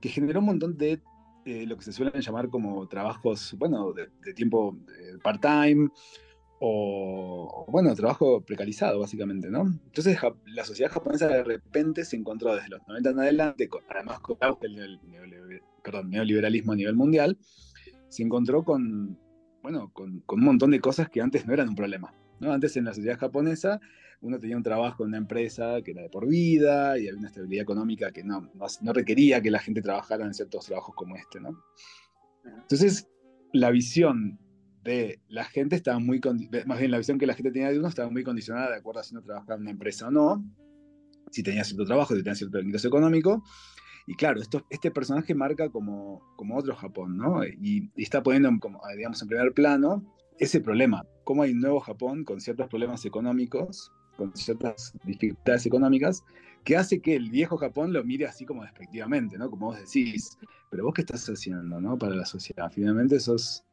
que 0.00 0.08
generó 0.08 0.40
un 0.40 0.46
montón 0.46 0.76
de 0.76 1.02
eh, 1.44 1.66
lo 1.66 1.76
que 1.76 1.84
se 1.84 1.92
suelen 1.92 2.20
llamar 2.20 2.48
como 2.48 2.86
trabajos, 2.86 3.54
bueno, 3.58 3.92
de, 3.92 4.34
tiempo 4.34 4.76
part-time 5.22 5.88
o, 6.60 7.64
bueno, 7.68 7.94
trabajo 7.94 8.42
precarizado 8.42 9.00
básicamente, 9.00 9.48
¿no? 9.50 9.62
Entonces 9.62 10.18
la 10.46 10.64
sociedad 10.64 10.92
japonesa 10.92 11.26
de 11.28 11.42
repente 11.42 12.04
se 12.04 12.16
encontró 12.16 12.54
desde 12.54 12.68
los 12.68 12.86
90 12.86 13.10
en 13.10 13.18
adelante, 13.18 13.68
además 13.88 14.20
con 14.20 14.36
el 14.62 15.00
neoliberalismo 16.10 16.72
a 16.72 16.76
nivel 16.76 16.94
mundial, 16.94 17.38
se 18.08 18.22
encontró 18.22 18.62
con 18.62 19.18
bueno, 19.62 19.90
con, 19.92 20.22
un 20.26 20.40
montón 20.44 20.70
de 20.70 20.80
cosas 20.80 21.08
que 21.08 21.20
antes 21.20 21.46
no 21.46 21.52
eran 21.52 21.68
un 21.68 21.74
problema. 21.74 22.14
¿no? 22.40 22.52
Antes 22.52 22.76
en 22.76 22.84
la 22.84 22.94
sociedad 22.94 23.18
japonesa 23.18 23.80
uno 24.22 24.38
tenía 24.38 24.56
un 24.56 24.62
trabajo 24.62 25.02
en 25.02 25.08
una 25.08 25.18
empresa 25.18 25.80
que 25.82 25.92
era 25.92 26.02
de 26.02 26.10
por 26.10 26.28
vida 26.28 26.98
y 26.98 27.08
había 27.08 27.18
una 27.18 27.28
estabilidad 27.28 27.62
económica 27.62 28.12
que 28.12 28.22
no, 28.22 28.50
no, 28.82 28.92
requería 28.92 29.40
que 29.40 29.50
la 29.50 29.60
gente 29.60 29.80
trabajara 29.80 30.26
en 30.26 30.34
ciertos 30.34 30.66
trabajos 30.66 30.94
como 30.94 31.16
este. 31.16 31.40
¿no? 31.40 31.58
Entonces, 32.44 33.08
la 33.52 33.70
visión 33.70 34.38
de 34.82 35.20
la 35.28 35.44
gente 35.44 35.76
estaba 35.76 35.98
muy, 35.98 36.20
más 36.66 36.78
bien 36.78 36.90
la 36.90 36.98
visión 36.98 37.18
que 37.18 37.26
la 37.26 37.34
gente 37.34 37.50
tenía 37.50 37.70
de 37.70 37.78
uno 37.78 37.88
estaba 37.88 38.10
muy 38.10 38.22
condicionada 38.22 38.70
de 38.70 38.76
acuerdo 38.76 39.00
a 39.00 39.04
si 39.04 39.14
uno 39.14 39.22
trabajaba 39.22 39.54
en 39.56 39.62
una 39.62 39.70
empresa 39.70 40.08
o 40.08 40.10
no, 40.10 40.44
si 41.30 41.42
tenía 41.42 41.64
cierto 41.64 41.84
trabajo, 41.84 42.14
si 42.14 42.22
tenía 42.22 42.34
cierto 42.34 42.60
ingreso 42.60 42.88
económico, 42.88 43.42
Y 44.06 44.14
claro, 44.14 44.40
esto, 44.40 44.64
este 44.70 44.90
personaje 44.90 45.34
marca 45.34 45.68
como, 45.68 46.22
como 46.36 46.56
otro 46.56 46.74
Japón, 46.74 47.16
¿no? 47.16 47.44
Y, 47.44 47.90
está 47.96 48.22
poniendo, 48.22 48.50
como, 48.60 48.80
digamos, 48.96 49.20
en 49.22 49.28
primer 49.28 49.52
plano 49.52 50.04
ese 50.38 50.60
problema, 50.60 51.04
cómo 51.24 51.42
hay 51.42 51.52
un 51.52 51.60
nuevo 51.60 51.80
Japón 51.80 52.24
con 52.24 52.40
ciertos 52.40 52.66
problemas 52.68 53.04
económicos, 53.04 53.92
con 54.16 54.34
ciertas 54.34 54.94
dificultades 55.04 55.66
económicas, 55.66 56.24
que 56.64 56.76
hace 56.76 57.00
que 57.00 57.14
el 57.14 57.30
viejo 57.30 57.56
Japón 57.56 57.92
lo 57.92 58.02
mire 58.04 58.26
así 58.26 58.44
como 58.44 58.62
despectivamente, 58.62 59.38
¿no? 59.38 59.50
Como 59.50 59.66
vos 59.66 59.78
decís, 59.78 60.38
pero 60.70 60.84
vos 60.84 60.94
qué 60.94 61.02
estás 61.02 61.28
haciendo, 61.28 61.80
¿no? 61.80 61.98
Para 61.98 62.14
la 62.14 62.24
sociedad. 62.24 62.70
Finalmente 62.72 63.20
sos, 63.20 63.64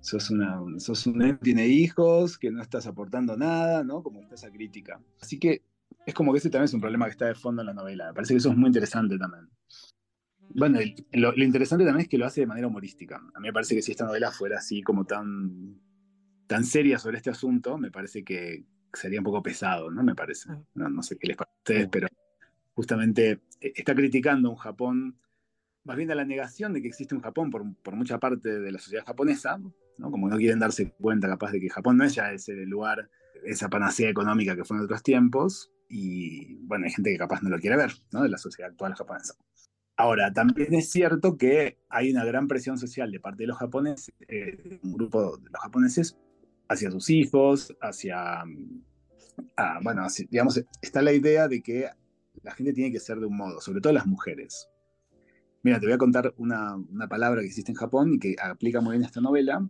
sos, 0.00 0.30
una, 0.30 0.60
sos 0.78 1.06
un 1.06 1.38
tiene 1.38 1.66
hijos, 1.68 2.38
que 2.38 2.50
no 2.50 2.60
estás 2.62 2.86
aportando 2.86 3.36
nada, 3.36 3.84
¿no? 3.84 4.02
Como 4.02 4.20
está 4.20 4.34
esa 4.34 4.50
crítica. 4.50 5.00
Así 5.20 5.38
que 5.38 5.62
es 6.06 6.14
como 6.14 6.32
que 6.32 6.38
ese 6.38 6.50
también 6.50 6.64
es 6.64 6.74
un 6.74 6.80
problema 6.80 7.06
que 7.06 7.12
está 7.12 7.26
de 7.26 7.34
fondo 7.34 7.62
en 7.62 7.66
la 7.66 7.74
novela. 7.74 8.08
Me 8.08 8.14
parece 8.14 8.34
que 8.34 8.38
eso 8.38 8.50
es 8.50 8.56
muy 8.56 8.68
interesante 8.68 9.18
también. 9.18 9.48
Bueno, 10.52 10.80
lo, 11.12 11.32
lo, 11.32 11.44
interesante 11.44 11.84
también 11.84 12.02
es 12.02 12.08
que 12.08 12.18
lo 12.18 12.26
hace 12.26 12.40
de 12.40 12.46
manera 12.46 12.66
humorística. 12.66 13.16
A 13.16 13.40
mí 13.40 13.48
me 13.48 13.52
parece 13.52 13.74
que 13.74 13.82
si 13.82 13.92
esta 13.92 14.04
novela 14.04 14.32
fuera 14.32 14.58
así 14.58 14.82
como 14.82 15.04
tan, 15.04 15.80
tan 16.46 16.64
seria 16.64 16.98
sobre 16.98 17.18
este 17.18 17.30
asunto, 17.30 17.78
me 17.78 17.92
parece 17.92 18.24
que, 18.24 18.64
sería 18.92 19.20
un 19.20 19.24
poco 19.24 19.42
pesado, 19.42 19.90
¿no? 19.90 20.02
Me 20.02 20.16
parece. 20.16 20.50
Ah. 20.50 20.60
No, 20.74 21.02
sé 21.02 21.16
qué 21.16 21.28
les 21.28 21.36
parece 21.36 21.52
a 21.52 21.58
ustedes, 21.58 21.88
pero 21.90 22.08
justamente 22.74 23.40
eh, 23.60 23.72
está 23.76 23.94
criticando 23.94 24.50
un 24.50 24.56
Japón, 24.56 25.16
más 25.84 25.96
bien 25.96 26.10
a 26.10 26.16
la 26.16 26.24
negación 26.24 26.72
de 26.72 26.82
que 26.82 26.88
existe 26.88 27.14
un 27.14 27.20
Japón 27.20 27.50
por, 27.50 27.62
por 27.82 27.94
mucha 27.94 28.18
parte 28.18 28.58
de 28.58 28.72
la 28.72 28.78
sociedad 28.78 29.04
japonesa, 29.06 29.60
¿no? 29.98 30.10
Como 30.10 30.28
no 30.28 30.36
quieren 30.36 30.58
darse 30.58 30.90
cuenta 30.92 31.28
capaz 31.28 31.52
de 31.52 31.60
que 31.60 31.70
Japón 31.70 31.96
no 31.96 32.04
es 32.04 32.14
ya 32.14 32.32
ese 32.32 32.54
lugar, 32.66 33.08
esa 33.44 33.68
panacea 33.68 34.10
económica 34.10 34.56
que 34.56 34.64
fue 34.64 34.76
en 34.76 34.82
otros 34.82 35.04
tiempos, 35.04 35.70
y 35.90 36.54
bueno, 36.66 36.86
hay 36.86 36.92
gente 36.92 37.10
que 37.10 37.18
capaz 37.18 37.42
no 37.42 37.50
lo 37.50 37.58
quiere 37.58 37.76
ver, 37.76 37.92
¿no? 38.12 38.22
De 38.22 38.28
la 38.28 38.38
sociedad 38.38 38.70
actual 38.70 38.94
japonesa. 38.94 39.34
Ahora, 39.96 40.32
también 40.32 40.72
es 40.72 40.90
cierto 40.90 41.36
que 41.36 41.78
hay 41.90 42.10
una 42.10 42.24
gran 42.24 42.48
presión 42.48 42.78
social 42.78 43.10
de 43.10 43.20
parte 43.20 43.42
de 43.42 43.48
los 43.48 43.58
japoneses, 43.58 44.14
eh, 44.28 44.78
un 44.82 44.92
grupo 44.92 45.36
de 45.36 45.50
los 45.50 45.60
japoneses, 45.60 46.16
hacia 46.68 46.90
sus 46.90 47.10
hijos, 47.10 47.76
hacia, 47.82 48.44
ah, 49.56 49.80
bueno, 49.82 50.06
digamos, 50.30 50.64
está 50.80 51.02
la 51.02 51.12
idea 51.12 51.48
de 51.48 51.60
que 51.60 51.88
la 52.42 52.52
gente 52.52 52.72
tiene 52.72 52.92
que 52.92 53.00
ser 53.00 53.18
de 53.18 53.26
un 53.26 53.36
modo, 53.36 53.60
sobre 53.60 53.80
todo 53.80 53.92
las 53.92 54.06
mujeres. 54.06 54.68
Mira, 55.62 55.80
te 55.80 55.86
voy 55.86 55.94
a 55.94 55.98
contar 55.98 56.32
una, 56.38 56.78
palabra 57.08 57.40
que 57.40 57.48
existe 57.48 57.72
en 57.72 57.76
Japón 57.76 58.14
y 58.14 58.18
que 58.18 58.36
aplica 58.40 58.80
muy 58.80 58.92
bien 58.92 59.02
a 59.02 59.06
esta 59.06 59.20
novela, 59.20 59.68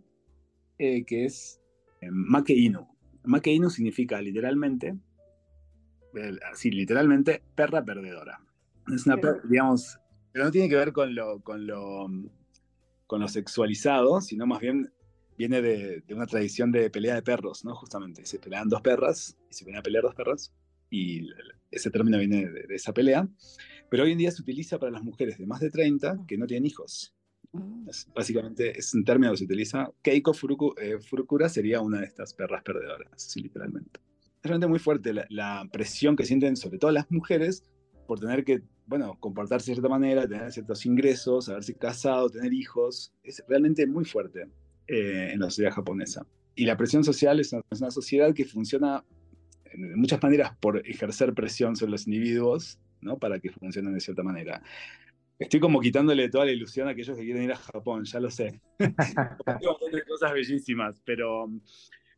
eh, 0.77 1.03
que 1.03 1.25
es 1.25 1.59
eh, 1.99 2.07
makeinu. 2.09 2.87
Makeinu 3.23 3.69
significa 3.69 4.21
literalmente, 4.21 4.95
así 6.51 6.71
literalmente, 6.71 7.41
perra 7.55 7.83
perdedora. 7.83 8.39
Es 8.93 9.05
una, 9.05 9.17
digamos, 9.43 9.99
pero 10.31 10.45
no 10.45 10.51
tiene 10.51 10.69
que 10.69 10.75
ver 10.75 10.91
con 10.91 11.13
lo, 11.13 11.41
con 11.41 11.67
lo, 11.67 12.07
con 13.07 13.21
lo 13.21 13.27
sexualizado, 13.27 14.21
sino 14.21 14.45
más 14.45 14.59
bien 14.59 14.91
viene 15.37 15.61
de, 15.61 16.03
una 16.11 16.27
tradición 16.27 16.71
de 16.71 16.89
pelea 16.89 17.15
de 17.15 17.21
perros, 17.21 17.65
¿no? 17.65 17.75
Justamente, 17.75 18.25
se 18.25 18.39
pelean 18.39 18.69
dos 18.69 18.81
perras 18.81 19.37
y 19.49 19.53
se 19.53 19.65
vienen 19.65 19.79
a 19.79 19.83
pelear 19.83 20.03
dos 20.03 20.15
perras 20.15 20.53
y 20.89 21.29
ese 21.71 21.89
término 21.89 22.17
viene 22.17 22.49
de, 22.49 22.75
esa 22.75 22.93
pelea, 22.93 23.27
pero 23.89 24.03
hoy 24.03 24.11
en 24.11 24.17
día 24.17 24.31
se 24.31 24.41
utiliza 24.41 24.77
para 24.77 24.91
las 24.91 25.03
mujeres 25.03 25.37
de 25.37 25.45
más 25.45 25.61
de 25.61 25.69
30 25.69 26.25
que 26.27 26.37
no 26.37 26.45
tienen 26.45 26.65
hijos. 26.65 27.15
Mm. 27.53 27.89
básicamente 28.15 28.79
es 28.79 28.93
un 28.93 29.03
término 29.03 29.31
que 29.31 29.37
se 29.39 29.43
utiliza. 29.43 29.91
Keiko 30.01 30.31
eh, 30.77 30.99
Furukura 30.99 31.49
sería 31.49 31.81
una 31.81 31.99
de 31.99 32.05
estas 32.05 32.33
perras 32.33 32.63
perdedoras, 32.63 33.35
literalmente. 33.35 33.99
Es 34.41 34.49
realmente 34.49 34.67
muy 34.67 34.79
fuerte 34.79 35.13
la, 35.13 35.25
la, 35.29 35.67
presión 35.71 36.15
que 36.15 36.25
sienten 36.25 36.55
sobre 36.55 36.79
todo 36.79 36.91
las 36.91 37.09
mujeres 37.11 37.63
por 38.07 38.19
tener 38.19 38.43
que, 38.43 38.61
bueno, 38.87 39.17
comportarse 39.19 39.71
de 39.71 39.75
cierta 39.75 39.89
manera, 39.89 40.27
tener 40.27 40.51
ciertos 40.51 40.85
ingresos, 40.85 41.47
haberse 41.49 41.75
casado, 41.75 42.29
tener 42.29 42.51
hijos. 42.53 43.13
Es 43.23 43.43
realmente 43.47 43.85
muy 43.85 44.05
fuerte. 44.05 44.47
Eh, 44.93 45.31
en 45.31 45.39
la 45.39 45.45
sociedad 45.45 45.71
japonesa. 45.71 46.25
Y 46.53 46.65
la 46.65 46.75
presión 46.75 47.01
social 47.05 47.39
es 47.39 47.53
una, 47.53 47.91
sociedad 47.91 48.33
que 48.33 48.43
funciona 48.43 49.05
de 49.73 49.95
muchas 49.95 50.21
maneras 50.21 50.57
por 50.59 50.85
ejercer 50.85 51.33
presión 51.33 51.77
sobre 51.77 51.91
los 51.91 52.07
individuos, 52.07 52.77
¿no? 52.99 53.17
Para 53.17 53.39
que 53.39 53.51
funcionen 53.51 53.93
de 53.93 54.01
cierta 54.01 54.21
manera. 54.21 54.61
Estoy 55.39 55.61
como 55.61 55.79
quitándole 55.79 56.27
toda 56.27 56.43
la 56.43 56.51
ilusión 56.51 56.89
a 56.89 56.91
aquellos 56.91 57.17
que 57.17 57.23
quieren 57.23 57.43
ir 57.43 57.53
a 57.53 57.55
Japón, 57.55 58.03
ya 58.03 58.19
lo 58.19 58.29
sé. 58.29 58.59
Hay 59.45 60.01
cosas 60.05 60.33
bellísimas, 60.33 61.01
pero 61.05 61.49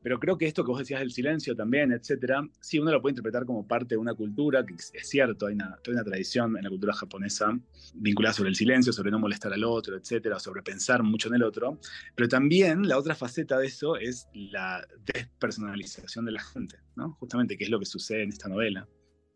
pero 0.03 0.19
creo 0.19 0.37
que 0.37 0.45
esto 0.45 0.65
que 0.65 0.71
vos 0.71 0.79
decías 0.79 0.99
del 0.99 1.11
silencio 1.11 1.55
también, 1.55 1.93
etcétera, 1.93 2.45
sí, 2.59 2.77
uno 2.77 2.91
lo 2.91 3.01
puede 3.01 3.13
interpretar 3.13 3.45
como 3.45 3.65
parte 3.65 3.95
de 3.95 3.97
una 3.97 4.13
cultura, 4.13 4.65
que 4.65 4.73
es 4.73 4.91
cierto, 5.09 5.47
hay 5.47 5.55
una, 5.55 5.77
toda 5.77 5.95
una 5.95 6.03
tradición 6.03 6.57
en 6.57 6.63
la 6.63 6.69
cultura 6.69 6.93
japonesa 6.93 7.57
vinculada 7.95 8.33
sobre 8.33 8.49
el 8.49 8.55
silencio, 8.55 8.91
sobre 8.91 9.11
no 9.11 9.19
molestar 9.19 9.53
al 9.53 9.63
otro, 9.63 9.95
etcétera, 9.95 10.39
sobre 10.39 10.61
pensar 10.61 11.03
mucho 11.03 11.29
en 11.29 11.35
el 11.35 11.43
otro. 11.43 11.79
Pero 12.15 12.27
también 12.27 12.87
la 12.87 12.97
otra 12.97 13.15
faceta 13.15 13.57
de 13.57 13.67
eso 13.67 13.95
es 13.95 14.27
la 14.33 14.85
despersonalización 15.05 16.25
de 16.25 16.31
la 16.33 16.43
gente, 16.43 16.77
¿no? 16.95 17.13
Justamente, 17.13 17.57
que 17.57 17.63
es 17.63 17.69
lo 17.69 17.79
que 17.79 17.85
sucede 17.85 18.23
en 18.23 18.29
esta 18.29 18.49
novela. 18.49 18.87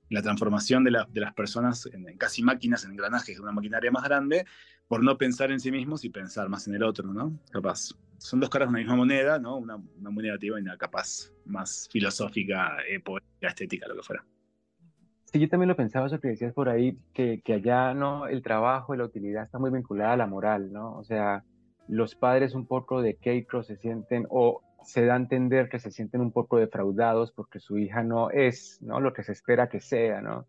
La 0.09 0.21
transformación 0.21 0.83
de, 0.83 0.91
de 1.09 1.21
las 1.21 1.33
personas 1.33 1.85
en, 1.93 2.07
en, 2.09 2.17
casi 2.17 2.41
máquinas, 2.41 2.83
en 2.83 2.91
engranajes 2.91 3.35
de 3.35 3.41
una 3.41 3.51
maquinaria 3.51 3.91
más 3.91 4.03
grande, 4.03 4.45
por 4.87 5.03
no 5.03 5.17
pensar 5.17 5.51
en 5.51 5.59
sí 5.59 5.71
mismos 5.71 6.05
y 6.05 6.09
pensar 6.09 6.49
más 6.49 6.67
en 6.67 6.75
el 6.75 6.83
otro, 6.83 7.11
¿no? 7.13 7.39
Capaz. 7.51 7.89
Son 8.17 8.39
dos 8.39 8.49
caras 8.49 8.67
de 8.67 8.71
una 8.71 8.79
misma 8.79 8.95
moneda, 8.95 9.37
¿no? 9.37 9.57
Una, 9.57 9.77
muy 9.77 10.23
negativa 10.23 10.57
y 10.59 10.63
una 10.63 10.77
capaz 10.77 11.31
más 11.45 11.87
filosófica, 11.91 12.77
eh, 12.89 12.99
poética, 12.99 13.47
estética, 13.47 13.87
lo 13.87 13.95
que 13.95 14.03
fuera. 14.03 14.25
Sí, 15.25 15.39
yo 15.39 15.49
también 15.49 15.67
lo 15.67 15.75
pensaba, 15.75 16.07
eso 16.07 16.19
que 16.19 16.29
decías 16.29 16.53
por 16.53 16.69
ahí, 16.69 16.97
que, 17.13 17.41
que 17.43 17.53
allá, 17.53 17.93
¿no? 17.93 18.27
El 18.27 18.41
trabajo 18.41 18.95
y 18.95 18.97
la 18.97 19.05
utilidad 19.05 19.43
está 19.43 19.59
muy 19.59 19.69
vinculada 19.69 20.13
a 20.13 20.17
la 20.17 20.25
moral, 20.25 20.71
¿no? 20.71 20.97
O 20.97 21.03
sea, 21.03 21.43
los 21.87 22.15
padres 22.15 22.55
un 22.55 22.65
poco 22.65 23.01
de 23.01 23.15
Keiko 23.17 23.61
se 23.61 23.75
sienten, 23.77 24.25
o 24.29 24.63
se 24.83 25.05
da 25.05 25.15
a 25.15 25.17
entender 25.17 25.67
que 25.69 25.79
se 25.79 25.91
sienten 25.91 26.21
un 26.21 26.31
poco 26.31 26.57
defraudados 26.57 27.33
porque 27.33 27.59
su 27.59 27.77
hija 27.77 28.03
no 28.03 28.31
es, 28.31 28.79
¿no? 28.81 29.01
Lo 29.01 29.13
que 29.13 29.23
se 29.23 29.33
espera 29.33 29.69
que 29.69 29.81
sea, 29.81 30.21
¿no? 30.21 30.47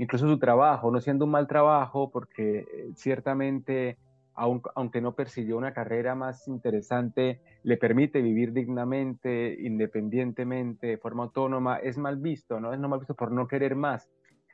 Incluso 0.00 0.26
su 0.26 0.38
trabajo, 0.38 0.90
no 0.90 0.98
siendo 0.98 1.26
un 1.26 1.30
mal 1.30 1.46
trabajo, 1.46 2.10
porque 2.10 2.60
eh, 2.60 2.90
ciertamente, 2.94 3.98
aunque 4.34 5.02
no 5.02 5.14
persiguió 5.14 5.58
una 5.58 5.74
carrera 5.74 6.14
más 6.14 6.48
interesante, 6.48 7.42
le 7.64 7.76
permite 7.76 8.22
vivir 8.22 8.54
dignamente, 8.54 9.54
independientemente, 9.60 10.86
de 10.86 10.96
forma 10.96 11.24
autónoma, 11.24 11.76
es 11.76 11.98
mal 11.98 12.16
visto, 12.16 12.58
¿no? 12.60 12.72
Es 12.72 12.80
no 12.80 12.88
mal 12.88 13.00
visto 13.00 13.14
por 13.14 13.30
no 13.30 13.46
querer 13.46 13.76
más. 13.76 14.08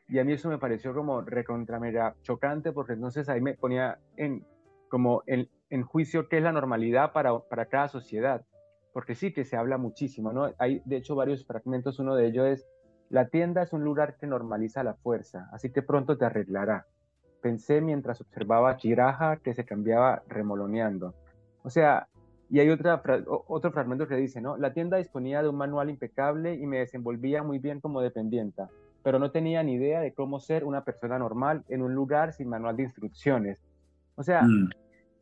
Y 0.09 0.19
a 0.19 0.25
mí 0.25 0.33
eso 0.33 0.49
me 0.49 0.59
pareció 0.59 0.93
como 0.93 1.21
recontra 1.21 1.79
mega 1.79 2.17
chocante, 2.23 2.73
porque 2.73 2.95
entonces 2.95 3.29
ahí 3.29 3.41
me 3.41 3.55
ponía 3.55 4.01
en, 4.17 4.45
como 4.89 5.23
en, 5.29 5.49
en 5.71 5.85
juicio 5.85 6.29
qué 6.29 6.39
es 6.39 6.43
la 6.43 6.51
normalidad 6.51 7.13
para, 7.13 7.39
para 7.39 7.67
cada 7.67 7.87
sociedad. 7.87 8.45
Porque 8.93 9.15
sí 9.15 9.33
que 9.33 9.45
se 9.45 9.57
habla 9.57 9.79
muchísimo, 9.79 10.33
¿no? 10.33 10.53
Hay, 10.59 10.83
de 10.87 10.97
hecho, 10.97 11.15
varios 11.15 11.47
fragmentos, 11.47 12.01
uno 12.01 12.17
de 12.17 12.27
ellos 12.27 12.47
es 12.49 12.67
la 13.09 13.29
tienda 13.29 13.63
es 13.63 13.73
un 13.73 13.85
lugar 13.85 14.17
que 14.17 14.27
normaliza 14.27 14.83
la 14.83 14.95
fuerza, 14.95 15.49
así 15.53 15.71
que 15.71 15.83
pronto 15.83 16.19
te 16.19 16.25
arreglará. 16.25 16.87
Pensé 17.41 17.81
mientras 17.81 18.21
observaba 18.21 18.71
a 18.71 18.77
Chiraja 18.77 19.37
que 19.37 19.55
se 19.55 19.65
cambiaba 19.65 20.23
remoloneando. 20.29 21.15
O 21.63 21.71
sea, 21.71 22.09
y 22.49 22.61
hay 22.61 22.71
otra, 22.71 23.03
otro 23.27 23.73
fragmento 23.73 24.07
que 24.07 24.17
dice, 24.17 24.41
¿no? 24.41 24.57
La 24.57 24.73
tienda 24.73 24.99
disponía 24.99 25.43
de 25.43 25.49
un 25.49 25.57
manual 25.57 25.91
impecable 25.91 26.55
y 26.55 26.67
me 26.67 26.79
desenvolvía 26.79 27.43
muy 27.43 27.59
bien 27.59 27.81
como 27.81 28.01
dependienta, 28.01 28.69
pero 29.03 29.19
no 29.19 29.31
tenía 29.31 29.63
ni 29.63 29.75
idea 29.75 30.01
de 30.01 30.13
cómo 30.13 30.41
ser 30.41 30.65
una 30.65 30.85
persona 30.85 31.19
normal 31.19 31.65
en 31.69 31.83
un 31.83 31.95
lugar 31.95 32.33
sin 32.33 32.49
manual 32.49 32.77
de 32.77 32.85
instrucciones. 32.85 33.63
O 34.17 34.23
sea, 34.23 34.43
mm. 34.43 34.71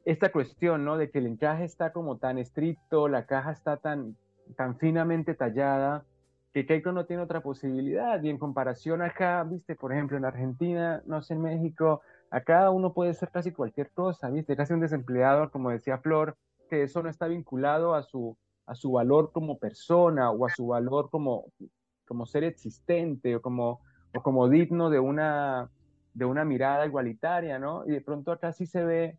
esta 0.04 0.32
cuestión, 0.32 0.84
¿no? 0.84 0.96
De 0.96 1.10
que 1.10 1.18
el 1.18 1.26
encaje 1.26 1.64
está 1.64 1.92
como 1.92 2.18
tan 2.18 2.38
estricto, 2.38 3.08
la 3.08 3.26
caja 3.26 3.52
está 3.52 3.78
tan, 3.78 4.16
tan 4.56 4.76
finamente 4.76 5.34
tallada, 5.34 6.04
que 6.54 6.64
Keiko 6.64 6.92
no 6.92 7.04
tiene 7.04 7.24
otra 7.24 7.42
posibilidad. 7.42 8.22
Y 8.22 8.30
en 8.30 8.38
comparación 8.38 9.02
acá, 9.02 9.42
viste, 9.42 9.74
por 9.74 9.92
ejemplo, 9.92 10.16
en 10.16 10.24
Argentina, 10.24 11.02
no 11.04 11.20
sé, 11.20 11.34
en 11.34 11.42
México, 11.42 12.00
acá 12.30 12.70
uno 12.70 12.94
puede 12.94 13.12
ser 13.12 13.30
casi 13.30 13.50
cualquier 13.50 13.90
cosa, 13.90 14.30
viste, 14.30 14.56
casi 14.56 14.72
un 14.72 14.78
desempleado, 14.78 15.50
como 15.50 15.70
decía 15.70 15.98
Flor, 15.98 16.36
que 16.70 16.84
eso 16.84 17.02
no 17.02 17.10
está 17.10 17.26
vinculado 17.26 17.96
a 17.96 18.04
su, 18.04 18.38
a 18.66 18.76
su 18.76 18.92
valor 18.92 19.32
como 19.32 19.58
persona 19.58 20.30
o 20.30 20.46
a 20.46 20.50
su 20.50 20.68
valor 20.68 21.10
como, 21.10 21.46
como 22.06 22.24
ser 22.24 22.44
existente 22.44 23.34
o 23.34 23.42
como, 23.42 23.80
o 24.14 24.22
como 24.22 24.48
digno 24.48 24.90
de 24.90 25.00
una, 25.00 25.70
de 26.14 26.24
una 26.24 26.44
mirada 26.44 26.86
igualitaria, 26.86 27.58
¿no? 27.58 27.84
Y 27.84 27.90
de 27.90 28.00
pronto 28.00 28.30
acá 28.30 28.52
sí 28.52 28.66
se 28.66 28.84
ve, 28.84 29.18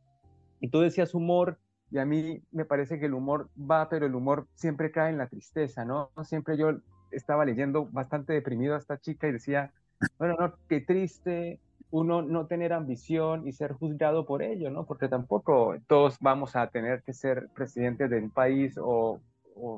y 0.62 0.70
tú 0.70 0.80
decías 0.80 1.14
humor, 1.14 1.60
y 1.92 1.98
a 1.98 2.06
mí 2.06 2.42
me 2.52 2.64
parece 2.64 2.98
que 2.98 3.08
el 3.08 3.14
humor 3.14 3.50
va, 3.60 3.90
pero 3.90 4.06
el 4.06 4.16
humor 4.16 4.48
siempre 4.54 4.90
cae 4.92 5.10
en 5.10 5.18
la 5.18 5.28
tristeza, 5.28 5.84
¿no? 5.84 6.12
Siempre 6.24 6.56
yo 6.58 6.80
estaba 7.16 7.46
leyendo 7.46 7.86
bastante 7.86 8.34
deprimido 8.34 8.76
a 8.76 8.80
esta 8.80 9.00
chica 9.00 9.28
y 9.28 9.34
decía, 9.34 9.72
bueno, 10.18 10.36
no, 10.40 10.54
qué 10.68 10.82
triste 10.82 11.60
uno 11.92 12.22
no 12.22 12.48
tener 12.48 12.74
ambición 12.74 13.48
y 13.48 13.54
ser 13.54 13.74
juzgado 13.74 14.26
por 14.26 14.42
ello, 14.42 14.70
¿no? 14.70 14.86
Porque 14.86 15.08
tampoco 15.08 15.76
todos 15.88 16.18
vamos 16.20 16.56
a 16.56 16.68
tener 16.68 17.04
que 17.04 17.14
ser 17.14 17.48
presidentes 17.56 18.10
de 18.10 18.18
un 18.18 18.30
país 18.30 18.78
o, 18.78 19.22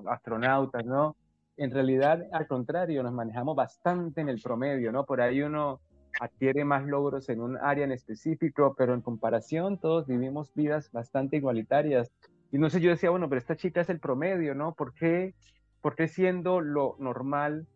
astronautas, 0.09 0.83
¿no? 0.83 1.15
En 1.57 1.69
realidad, 1.69 2.23
al 2.31 2.47
contrario, 2.47 3.03
nos 3.03 3.13
manejamos 3.13 3.55
bastante 3.55 4.21
en 4.21 4.29
el 4.29 4.41
promedio, 4.41 4.91
¿no? 4.91 5.05
Por 5.05 5.21
ahí 5.21 5.43
uno 5.43 5.79
adquiere 6.19 6.65
más 6.65 6.85
logros 6.85 7.29
en 7.29 7.41
un 7.41 7.57
área 7.57 7.85
en 7.85 7.91
específico, 7.91 8.73
pero 8.75 8.95
en 8.95 9.01
comparación 9.01 9.77
todos 9.77 10.07
vivimos 10.07 10.51
vidas 10.55 10.91
bastante 10.91 11.37
igualitarias. 11.37 12.11
Y 12.51 12.57
no 12.57 12.71
sé, 12.71 12.79
yo 12.79 12.89
decía, 12.89 13.11
bueno, 13.11 13.29
pero 13.29 13.37
esta 13.37 13.55
chica 13.55 13.81
es 13.81 13.89
el 13.89 13.99
promedio, 13.99 14.55
¿no? 14.55 14.73
¿Por 14.73 14.95
qué, 14.95 15.35
por 15.81 15.95
qué 15.95 16.07
siendo 16.07 16.61
lo 16.61 16.95
normal 16.99 17.67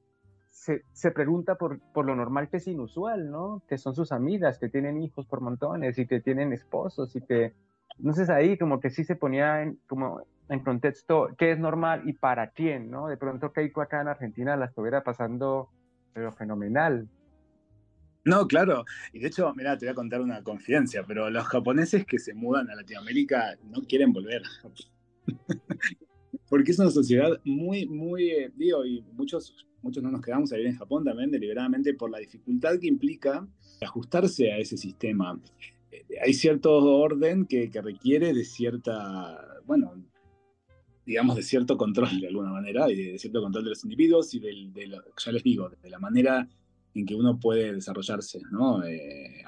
se, 0.49 0.83
se, 0.91 1.11
pregunta 1.11 1.55
por, 1.55 1.79
por 1.93 2.05
lo 2.05 2.15
normal 2.15 2.49
que 2.49 2.57
es 2.57 2.67
inusual, 2.67 3.31
¿no? 3.31 3.63
Que 3.67 3.77
son 3.77 3.95
sus 3.95 4.11
amigas, 4.11 4.59
que 4.59 4.69
tienen 4.69 5.01
hijos 5.01 5.25
por 5.25 5.41
montones 5.41 5.97
y 5.97 6.05
que 6.05 6.19
tienen 6.19 6.51
esposos 6.53 7.15
y 7.15 7.21
que, 7.21 7.53
entonces 7.97 8.29
ahí 8.29 8.57
como 8.57 8.79
que 8.79 8.89
sí 8.89 9.03
se 9.03 9.15
ponía 9.15 9.61
en, 9.61 9.79
como 9.87 10.21
en 10.49 10.59
contexto 10.59 11.29
qué 11.37 11.51
es 11.51 11.59
normal 11.59 12.03
y 12.05 12.13
para 12.13 12.51
quién, 12.51 12.91
¿no? 12.91 13.07
De 13.07 13.17
pronto 13.17 13.53
Keiko 13.53 13.81
acá 13.81 14.01
en 14.01 14.09
Argentina 14.09 14.57
la 14.57 14.65
estuviera 14.65 15.03
pasando 15.03 15.69
pero 16.13 16.31
fenomenal. 16.31 17.07
No, 18.23 18.47
claro. 18.47 18.85
Y 19.13 19.19
de 19.19 19.27
hecho, 19.27 19.51
mira, 19.55 19.77
te 19.77 19.85
voy 19.85 19.93
a 19.93 19.95
contar 19.95 20.21
una 20.21 20.43
confidencia, 20.43 21.03
pero 21.07 21.29
los 21.29 21.47
japoneses 21.47 22.05
que 22.05 22.19
se 22.19 22.33
mudan 22.33 22.69
a 22.69 22.75
Latinoamérica 22.75 23.55
no 23.63 23.81
quieren 23.81 24.13
volver. 24.13 24.43
Porque 26.51 26.71
es 26.71 26.79
una 26.79 26.91
sociedad 26.91 27.39
muy, 27.45 27.85
muy, 27.85 28.29
eh, 28.29 28.51
digo, 28.57 28.85
y 28.85 29.01
muchos, 29.13 29.55
muchos 29.81 30.03
no 30.03 30.11
nos 30.11 30.21
quedamos 30.21 30.51
a 30.51 30.57
vivir 30.57 30.71
en 30.71 30.77
Japón 30.77 31.05
también 31.05 31.31
deliberadamente 31.31 31.93
por 31.93 32.11
la 32.11 32.19
dificultad 32.19 32.77
que 32.77 32.87
implica 32.87 33.47
ajustarse 33.79 34.51
a 34.51 34.57
ese 34.57 34.75
sistema. 34.75 35.39
Eh, 35.93 36.03
hay 36.21 36.33
cierto 36.33 36.73
orden 36.73 37.45
que, 37.45 37.71
requiere 37.81 38.33
de 38.33 38.43
cierta, 38.43 39.61
bueno, 39.65 39.93
digamos, 41.05 41.37
de 41.37 41.43
cierto 41.43 41.77
control 41.77 42.19
de 42.19 42.27
alguna 42.27 42.51
manera, 42.51 42.91
y 42.91 43.13
de 43.13 43.17
cierto 43.17 43.41
control 43.41 43.63
de 43.63 43.69
los 43.69 43.85
individuos 43.85 44.33
y 44.33 44.41
del, 44.41 44.73
de, 44.73 44.89
ya 44.89 45.31
les 45.31 45.43
digo, 45.43 45.69
de 45.69 45.89
la 45.89 45.99
manera 45.99 46.49
en 46.93 47.05
que 47.05 47.15
uno 47.15 47.39
puede 47.39 47.73
desarrollarse, 47.73 48.41
¿no? 48.51 48.83
Eh, 48.83 49.43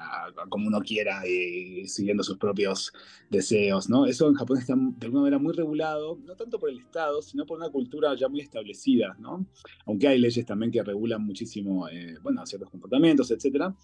como 0.48 0.68
uno 0.68 0.80
quiera, 0.80 1.26
y 1.26 1.86
siguiendo 1.88 2.22
sus 2.22 2.38
propios 2.38 2.92
deseos, 3.30 3.88
¿no? 3.88 4.06
Eso 4.06 4.28
en 4.28 4.34
Japón 4.34 4.58
está 4.58 4.74
de 4.76 5.06
alguna 5.06 5.22
manera 5.22 5.38
muy 5.38 5.52
regulado, 5.52 6.18
no 6.24 6.36
tanto 6.36 6.58
por 6.58 6.70
el 6.70 6.78
Estado, 6.78 7.20
sino 7.22 7.44
por 7.46 7.58
una 7.58 7.70
cultura 7.70 8.14
ya 8.14 8.28
muy 8.28 8.40
establecida, 8.40 9.16
¿no? 9.18 9.46
Aunque 9.86 10.08
hay 10.08 10.18
leyes 10.18 10.46
también 10.46 10.72
que 10.72 10.82
regulan 10.82 11.24
muchísimo, 11.24 11.88
eh, 11.88 12.16
bueno, 12.22 12.44
ciertos 12.46 12.70
comportamientos, 12.70 13.30
etcétera. 13.30 13.74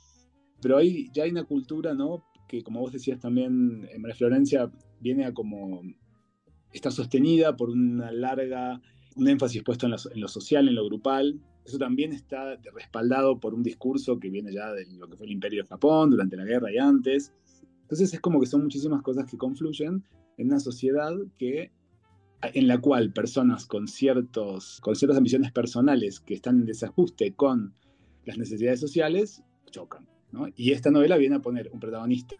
Pero 0.63 0.77
hay, 0.77 1.11
ya 1.13 1.25
hay 1.25 1.31
una 1.31 1.45
cultura, 1.45 1.95
¿no? 1.95 2.25
Que 2.49 2.63
como 2.63 2.81
vos 2.81 2.93
decías 2.93 3.19
también, 3.19 3.89
en 3.91 4.03
María 4.03 4.17
Florencia, 4.17 4.71
viene 5.01 5.25
a 5.25 5.33
como 5.33 5.83
está 6.73 6.91
sostenida 6.91 7.57
por 7.57 7.71
una 7.71 8.13
larga, 8.13 8.81
un 9.17 9.29
énfasis 9.29 9.63
puesto 9.63 9.87
en 9.87 9.93
lo, 10.21 10.29
social, 10.29 10.69
en 10.69 10.75
lo 10.75 10.85
grupal. 10.85 11.41
Eso 11.65 11.79
también 11.79 12.13
está 12.13 12.57
respaldado 12.75 13.39
por 13.39 13.55
un 13.55 13.63
discurso 13.63 14.19
que 14.19 14.31
viene 14.31 14.53
ya 14.53 14.73
de 14.73 14.87
lo 14.97 15.09
que 15.09 15.17
fue 15.17 15.27
el 15.27 15.33
imperio 15.33 15.63
de 15.63 15.69
Japón 15.69 16.11
durante 16.11 16.37
la 16.37 16.45
guerra 16.45 16.73
y 16.73 16.79
antes. 16.79 17.33
Entonces 17.83 18.15
es 18.15 18.21
como 18.21 18.41
que 18.41 18.47
son 18.47 18.63
muchísimas 18.63 19.03
cosas 19.03 19.31
que 19.31 19.37
confluyen 19.37 20.03
en 20.39 20.47
una 20.47 20.61
sociedad 20.61 21.13
que 21.39 21.71
en 22.43 22.69
la 22.69 22.79
cual 22.79 23.13
personas 23.13 23.67
con, 23.67 23.87
ciertos, 23.87 24.81
con 24.81 24.97
ciertas 24.97 25.19
ambiciones 25.19 25.53
personales 25.53 26.21
que 26.21 26.35
están 26.35 26.61
en 26.61 26.67
desajuste 26.67 27.35
con 27.35 27.75
las 28.25 28.39
necesidades 28.39 28.81
sociales 28.81 29.43
chocan. 29.71 30.07
Y 30.57 30.73
esta 30.73 30.91
novela 30.91 31.17
viene 31.17 31.37
a 31.37 31.43
poner 31.43 31.71
un 31.73 31.81
protagonista 31.81 32.37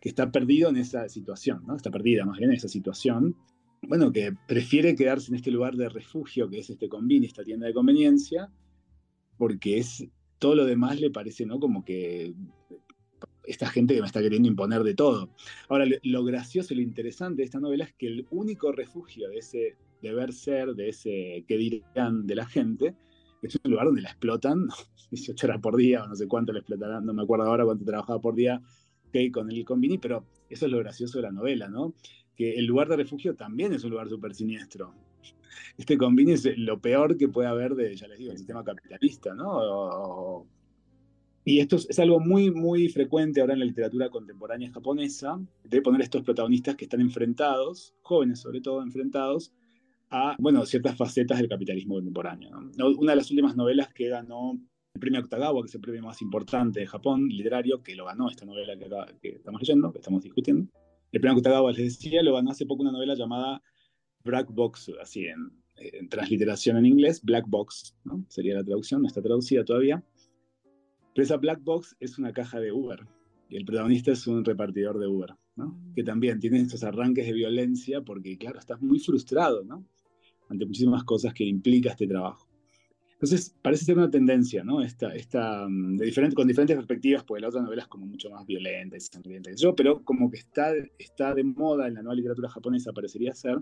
que 0.00 0.08
está 0.08 0.30
perdido 0.30 0.68
en 0.70 0.76
esa 0.76 1.08
situación, 1.08 1.64
¿no? 1.66 1.74
está 1.74 1.90
perdida 1.90 2.24
más 2.24 2.38
bien 2.38 2.50
en 2.50 2.56
esa 2.56 2.68
situación, 2.68 3.36
bueno, 3.88 4.12
que 4.12 4.32
prefiere 4.46 4.94
quedarse 4.94 5.30
en 5.30 5.36
este 5.36 5.50
lugar 5.50 5.76
de 5.76 5.88
refugio 5.88 6.48
que 6.48 6.58
es 6.58 6.70
este 6.70 6.88
convini, 6.88 7.26
esta 7.26 7.44
tienda 7.44 7.66
de 7.66 7.74
conveniencia, 7.74 8.50
porque 9.38 9.78
es 9.78 10.06
todo 10.38 10.54
lo 10.54 10.64
demás 10.64 11.00
le 11.00 11.10
parece, 11.10 11.46
¿no? 11.46 11.58
Como 11.58 11.84
que 11.84 12.34
esta 13.44 13.68
gente 13.68 13.94
que 13.94 14.00
me 14.00 14.06
está 14.06 14.20
queriendo 14.20 14.48
imponer 14.48 14.82
de 14.82 14.94
todo. 14.94 15.30
Ahora, 15.68 15.86
lo 16.02 16.24
gracioso 16.24 16.74
y 16.74 16.78
lo 16.78 16.82
interesante 16.82 17.42
de 17.42 17.44
esta 17.44 17.60
novela 17.60 17.84
es 17.84 17.94
que 17.94 18.08
el 18.08 18.26
único 18.30 18.72
refugio 18.72 19.28
de 19.28 19.38
ese 19.38 19.76
deber 20.02 20.32
ser, 20.32 20.74
de 20.74 20.88
ese 20.88 21.44
que 21.46 21.56
dirán 21.56 22.26
de 22.26 22.34
la 22.34 22.46
gente, 22.46 22.94
es 23.42 23.58
un 23.62 23.70
lugar 23.70 23.86
donde 23.86 24.02
la 24.02 24.10
explotan 24.10 24.68
18 25.10 25.46
horas 25.46 25.60
por 25.60 25.76
día, 25.76 26.02
o 26.02 26.08
no 26.08 26.16
sé 26.16 26.26
cuánto 26.26 26.52
la 26.52 26.58
explotarán, 26.58 27.06
no 27.06 27.14
me 27.14 27.22
acuerdo 27.22 27.44
ahora 27.46 27.64
cuánto 27.64 27.84
trabajaba 27.84 28.20
por 28.20 28.34
día 28.34 28.60
que 29.12 29.30
con 29.30 29.50
el 29.50 29.64
convini, 29.64 29.98
pero 29.98 30.24
eso 30.50 30.66
es 30.66 30.72
lo 30.72 30.78
gracioso 30.78 31.18
de 31.18 31.22
la 31.22 31.32
novela, 31.32 31.68
¿no? 31.68 31.94
Que 32.36 32.54
el 32.54 32.66
lugar 32.66 32.88
de 32.88 32.96
refugio 32.96 33.34
también 33.34 33.72
es 33.72 33.82
un 33.82 33.90
lugar 33.90 34.08
súper 34.08 34.34
siniestro. 34.34 34.94
Este 35.76 35.96
convini 35.96 36.32
es 36.32 36.46
lo 36.58 36.80
peor 36.80 37.16
que 37.16 37.28
puede 37.28 37.48
haber 37.48 37.74
de, 37.74 37.96
ya 37.96 38.06
les 38.08 38.18
digo, 38.18 38.32
el 38.32 38.38
sistema 38.38 38.62
capitalista, 38.62 39.34
¿no? 39.34 40.46
y 41.44 41.60
esto 41.60 41.76
es, 41.76 41.98
algo 41.98 42.18
muy, 42.18 42.50
muy 42.50 42.88
frecuente 42.88 43.40
ahora 43.40 43.54
en 43.54 43.60
la 43.60 43.66
literatura 43.66 44.10
contemporánea 44.10 44.70
japonesa, 44.72 45.40
de 45.64 45.80
poner 45.80 46.00
estos 46.02 46.22
protagonistas 46.22 46.74
que 46.74 46.86
están 46.86 47.00
enfrentados, 47.00 47.94
jóvenes 48.02 48.40
sobre 48.40 48.60
todo, 48.60 48.82
enfrentados 48.82 49.52
a, 50.10 50.36
bueno, 50.38 50.66
ciertas 50.66 50.96
facetas 50.96 51.38
del 51.38 51.48
capitalismo 51.48 51.94
contemporáneo. 51.94 52.50
Una 52.98 53.12
de 53.12 53.16
las 53.16 53.30
últimas 53.30 53.56
novelas 53.56 53.92
que 53.94 54.08
ganó 54.08 54.58
el 54.94 55.00
premio 55.00 55.20
Octagawa, 55.20 55.62
que 55.62 55.68
es 55.68 55.74
el 55.74 55.80
premio 55.80 56.02
más 56.02 56.20
importante 56.20 56.80
de 56.80 56.86
Japón, 56.86 57.28
literario, 57.28 57.82
que 57.82 57.94
lo 57.94 58.06
ganó 58.06 58.28
esta 58.28 58.44
novela 58.44 58.76
que, 58.76 58.88
que 59.20 59.36
estamos 59.36 59.60
leyendo, 59.60 59.92
que 59.92 59.98
estamos 59.98 60.22
discutiendo, 60.22 60.68
el 61.12 61.20
premio 61.20 61.36
Kutagawa, 61.36 61.72
les 61.72 61.98
decía, 61.98 62.22
lo 62.22 62.34
ganó 62.34 62.50
hace 62.50 62.66
poco 62.66 62.82
una 62.82 62.92
novela 62.92 63.14
llamada 63.14 63.62
Black 64.24 64.48
Box, 64.50 64.92
así 65.00 65.26
en, 65.26 66.08
transliteración 66.08 66.78
en 66.78 66.86
inglés, 66.86 67.22
Black 67.22 67.44
Box, 67.48 67.94
¿no? 68.04 68.24
sería 68.28 68.54
la 68.54 68.64
traducción, 68.64 69.02
no 69.02 69.08
está 69.08 69.22
traducida 69.22 69.64
todavía. 69.64 70.02
Pero 71.14 71.24
esa 71.24 71.36
Black 71.36 71.62
Box 71.62 71.96
es 72.00 72.18
una 72.18 72.32
caja 72.32 72.60
de 72.60 72.72
Uber 72.72 73.06
y 73.48 73.56
el 73.56 73.64
protagonista 73.64 74.12
es 74.12 74.26
un 74.26 74.44
repartidor 74.44 74.98
de 74.98 75.06
Uber, 75.06 75.34
que 75.94 76.02
también 76.02 76.40
tiene 76.40 76.60
estos 76.60 76.82
arranques 76.82 77.26
de 77.26 77.32
violencia 77.32 78.02
porque, 78.02 78.36
claro, 78.36 78.58
estás 78.58 78.80
muy 78.82 78.98
frustrado 78.98 79.64
ante 80.48 80.66
muchísimas 80.66 81.04
cosas 81.04 81.32
que 81.32 81.44
implica 81.44 81.90
este 81.90 82.06
trabajo. 82.06 82.45
Entonces, 83.16 83.56
parece 83.62 83.86
ser 83.86 83.96
una 83.96 84.10
tendencia, 84.10 84.62
¿no? 84.62 84.82
Esta, 84.82 85.14
esta, 85.14 85.66
mm, 85.66 85.96
de 85.96 86.04
diferente, 86.04 86.36
con 86.36 86.46
diferentes 86.46 86.76
perspectivas, 86.76 87.24
porque 87.24 87.40
la 87.40 87.48
otra 87.48 87.62
novela 87.62 87.82
es 87.82 87.88
como 87.88 88.04
mucho 88.04 88.28
más 88.28 88.46
violenta 88.46 88.94
y 88.94 89.00
sangrienta, 89.00 89.50
yo, 89.56 89.74
pero 89.74 90.04
como 90.04 90.30
que 90.30 90.36
está, 90.36 90.72
está 90.98 91.34
de 91.34 91.42
moda 91.42 91.88
en 91.88 91.94
la 91.94 92.02
nueva 92.02 92.14
literatura 92.14 92.50
japonesa, 92.50 92.92
parecería 92.92 93.34
ser, 93.34 93.58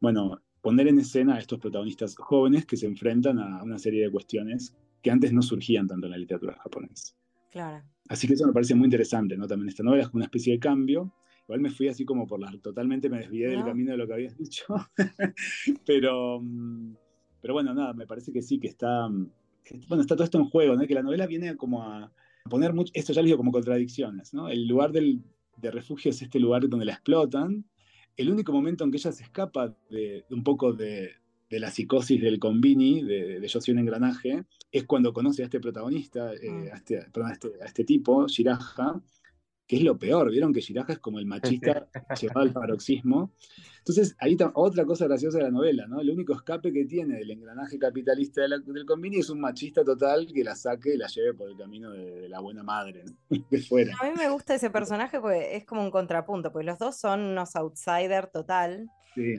bueno, 0.00 0.42
poner 0.60 0.88
en 0.88 0.98
escena 0.98 1.36
a 1.36 1.38
estos 1.38 1.60
protagonistas 1.60 2.16
jóvenes 2.16 2.66
que 2.66 2.76
se 2.76 2.86
enfrentan 2.86 3.38
a 3.38 3.62
una 3.62 3.78
serie 3.78 4.02
de 4.02 4.10
cuestiones 4.10 4.74
que 5.00 5.12
antes 5.12 5.32
no 5.32 5.42
surgían 5.42 5.86
tanto 5.86 6.06
en 6.06 6.10
la 6.10 6.18
literatura 6.18 6.58
japonesa. 6.60 7.14
Claro. 7.52 7.84
Así 8.08 8.26
que 8.26 8.34
eso 8.34 8.48
me 8.48 8.52
parece 8.52 8.74
muy 8.74 8.86
interesante, 8.86 9.36
¿no? 9.36 9.46
También 9.46 9.68
esta 9.68 9.84
novela 9.84 10.02
es 10.02 10.08
como 10.08 10.18
una 10.18 10.24
especie 10.24 10.54
de 10.54 10.58
cambio. 10.58 11.14
Igual 11.44 11.60
me 11.60 11.70
fui 11.70 11.86
así 11.86 12.04
como 12.04 12.26
por 12.26 12.40
la... 12.40 12.50
Totalmente 12.60 13.08
me 13.08 13.18
desvié 13.18 13.48
del 13.48 13.64
camino 13.64 13.92
de 13.92 13.96
lo 13.96 14.08
que 14.08 14.14
habías 14.14 14.36
dicho. 14.36 14.64
pero... 15.86 16.40
Mm, 16.42 16.96
pero 17.46 17.54
bueno, 17.54 17.72
nada, 17.74 17.92
me 17.92 18.08
parece 18.08 18.32
que 18.32 18.42
sí, 18.42 18.58
que 18.58 18.66
está, 18.66 19.06
bueno, 19.06 20.00
está 20.00 20.16
todo 20.16 20.24
esto 20.24 20.38
en 20.38 20.46
juego, 20.46 20.74
¿no? 20.74 20.84
que 20.84 20.94
la 20.94 21.04
novela 21.04 21.28
viene 21.28 21.56
como 21.56 21.80
a 21.80 22.12
poner 22.50 22.72
mucho, 22.72 22.90
esto 22.92 23.12
ya 23.12 23.22
lo 23.22 23.26
digo 23.26 23.36
como 23.36 23.52
contradicciones, 23.52 24.34
¿no? 24.34 24.48
El 24.48 24.66
lugar 24.66 24.90
del, 24.90 25.22
de 25.56 25.70
refugio 25.70 26.10
es 26.10 26.20
este 26.20 26.40
lugar 26.40 26.68
donde 26.68 26.86
la 26.86 26.94
explotan, 26.94 27.64
el 28.16 28.32
único 28.32 28.50
momento 28.50 28.82
en 28.82 28.90
que 28.90 28.96
ella 28.96 29.12
se 29.12 29.22
escapa 29.22 29.76
de, 29.88 30.24
un 30.30 30.42
poco 30.42 30.72
de, 30.72 31.12
de, 31.48 31.60
la 31.60 31.70
psicosis 31.70 32.20
del 32.20 32.40
convini, 32.40 33.04
de, 33.04 33.38
de 33.38 33.46
Yo 33.46 33.60
soy 33.60 33.74
un 33.74 33.78
engranaje, 33.78 34.42
es 34.72 34.82
cuando 34.82 35.12
conoce 35.12 35.42
a 35.42 35.44
este 35.44 35.60
protagonista, 35.60 36.34
eh, 36.34 36.50
mm. 36.50 36.72
a, 36.72 36.76
este, 36.78 36.96
perdón, 37.12 37.30
a, 37.30 37.32
este, 37.32 37.48
a, 37.62 37.64
este, 37.66 37.84
tipo, 37.84 38.26
Shiraja, 38.26 39.00
que 39.66 39.76
es 39.76 39.82
lo 39.82 39.98
peor, 39.98 40.30
vieron 40.30 40.52
que 40.52 40.60
Shiraja 40.60 40.92
es 40.92 40.98
como 41.00 41.18
el 41.18 41.26
machista 41.26 41.88
llevado 42.20 42.40
al 42.40 42.52
paroxismo. 42.52 43.32
Entonces, 43.78 44.16
ahí 44.18 44.36
otra 44.54 44.84
cosa 44.84 45.06
graciosa 45.06 45.38
de 45.38 45.44
la 45.44 45.50
novela, 45.50 45.86
¿no? 45.86 46.00
El 46.00 46.10
único 46.10 46.34
escape 46.34 46.72
que 46.72 46.84
tiene 46.86 47.18
del 47.18 47.30
engranaje 47.30 47.78
capitalista 47.78 48.42
del 48.42 48.84
convini 48.84 49.18
es 49.18 49.30
un 49.30 49.40
machista 49.40 49.84
total 49.84 50.26
que 50.32 50.42
la 50.42 50.56
saque 50.56 50.94
y 50.94 50.96
la 50.96 51.06
lleve 51.06 51.34
por 51.34 51.48
el 51.50 51.56
camino 51.56 51.92
de, 51.92 52.28
la 52.28 52.40
buena 52.40 52.62
madre, 52.62 53.04
¿no? 53.04 53.16
fuera. 53.68 53.92
A 54.00 54.08
mí 54.08 54.12
me 54.16 54.28
gusta 54.28 54.54
ese 54.54 54.70
personaje 54.70 55.20
porque 55.20 55.56
es 55.56 55.64
como 55.64 55.82
un 55.82 55.90
contrapunto, 55.90 56.52
porque 56.52 56.66
los 56.66 56.78
dos 56.78 56.96
son 56.96 57.20
unos 57.20 57.54
outsiders 57.56 58.30
total, 58.32 58.88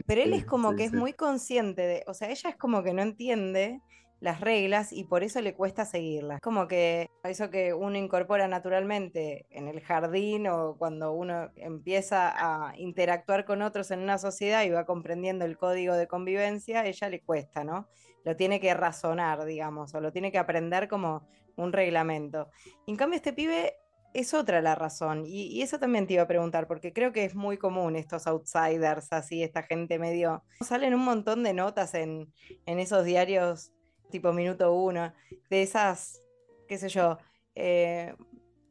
pero 0.06 0.22
él 0.22 0.34
es 0.34 0.46
como 0.46 0.76
que 0.76 0.86
es 0.86 0.94
muy 0.94 1.14
consciente 1.14 1.82
de, 1.84 2.04
o 2.08 2.14
sea, 2.14 2.32
ella 2.32 2.50
es 2.50 2.56
como 2.56 2.84
que 2.84 2.94
no 2.94 3.02
entiende 3.02 3.82
las 4.20 4.42
reglas 4.42 4.92
y 4.92 5.04
por 5.04 5.24
eso 5.24 5.42
le 5.42 5.54
cuesta 5.54 5.86
seguirlas. 5.86 6.42
Como 6.42 6.68
que 6.68 7.10
eso 7.24 7.50
que 7.50 7.74
uno 7.74 7.98
incorpora 7.98 8.48
naturalmente 8.48 9.46
en 9.50 9.68
el 9.68 9.82
jardín 9.82 10.48
o 10.48 10.76
cuando 10.78 11.12
uno 11.14 11.52
empieza 11.56 12.34
a 12.36 12.78
interactuar 12.78 13.46
con 13.46 13.62
otros 13.62 13.92
en 13.92 14.00
una 14.00 14.18
sociedad 14.18 14.64
y 14.64 14.70
va 14.70 14.86
comprendiendo 14.86 15.46
el 15.46 15.58
código 15.58 15.94
de 15.96 16.08
convivencia, 16.08 16.86
ella 16.86 17.10
le 17.10 17.22
cuesta, 17.22 17.64
¿no? 17.64 17.88
Lo 18.24 18.36
tiene 18.36 18.60
que 18.60 18.74
razonar, 18.74 19.46
digamos, 19.46 19.94
o 19.94 20.02
lo 20.02 20.12
tiene 20.12 20.32
que 20.32 20.40
aprender 20.40 20.88
como 20.88 21.28
un 21.56 21.74
reglamento. 21.74 22.50
en 22.86 22.96
cambio, 22.96 23.18
este 23.18 23.34
pibe 23.34 23.76
es 24.14 24.34
otra 24.34 24.62
la 24.62 24.76
razón. 24.76 25.24
Y, 25.26 25.62
eso 25.62 25.80
también 25.80 26.08
te 26.08 26.14
iba 26.14 26.24
a 26.24 26.28
preguntar, 26.28 26.68
porque 26.68 26.94
creo 26.94 27.12
que 27.14 27.26
es 27.26 27.36
muy 27.36 27.58
común 27.58 27.96
estos 27.96 28.26
outsiders, 28.28 29.12
así, 29.14 29.44
esta 29.44 29.64
gente 29.64 30.00
medio... 30.00 30.44
Salen 30.62 30.94
un 30.94 31.06
montón 31.06 31.44
de 31.44 31.54
notas 31.54 31.94
en, 31.94 32.34
en 32.66 32.80
esos 32.80 33.06
diarios 33.06 33.74
tipo 34.10 34.34
minuto 34.34 34.74
uno, 34.74 35.14
de 35.50 35.64
esas, 35.64 36.22
qué 36.68 36.78
sé 36.78 36.90
yo, 36.90 37.18
eh, 37.56 38.14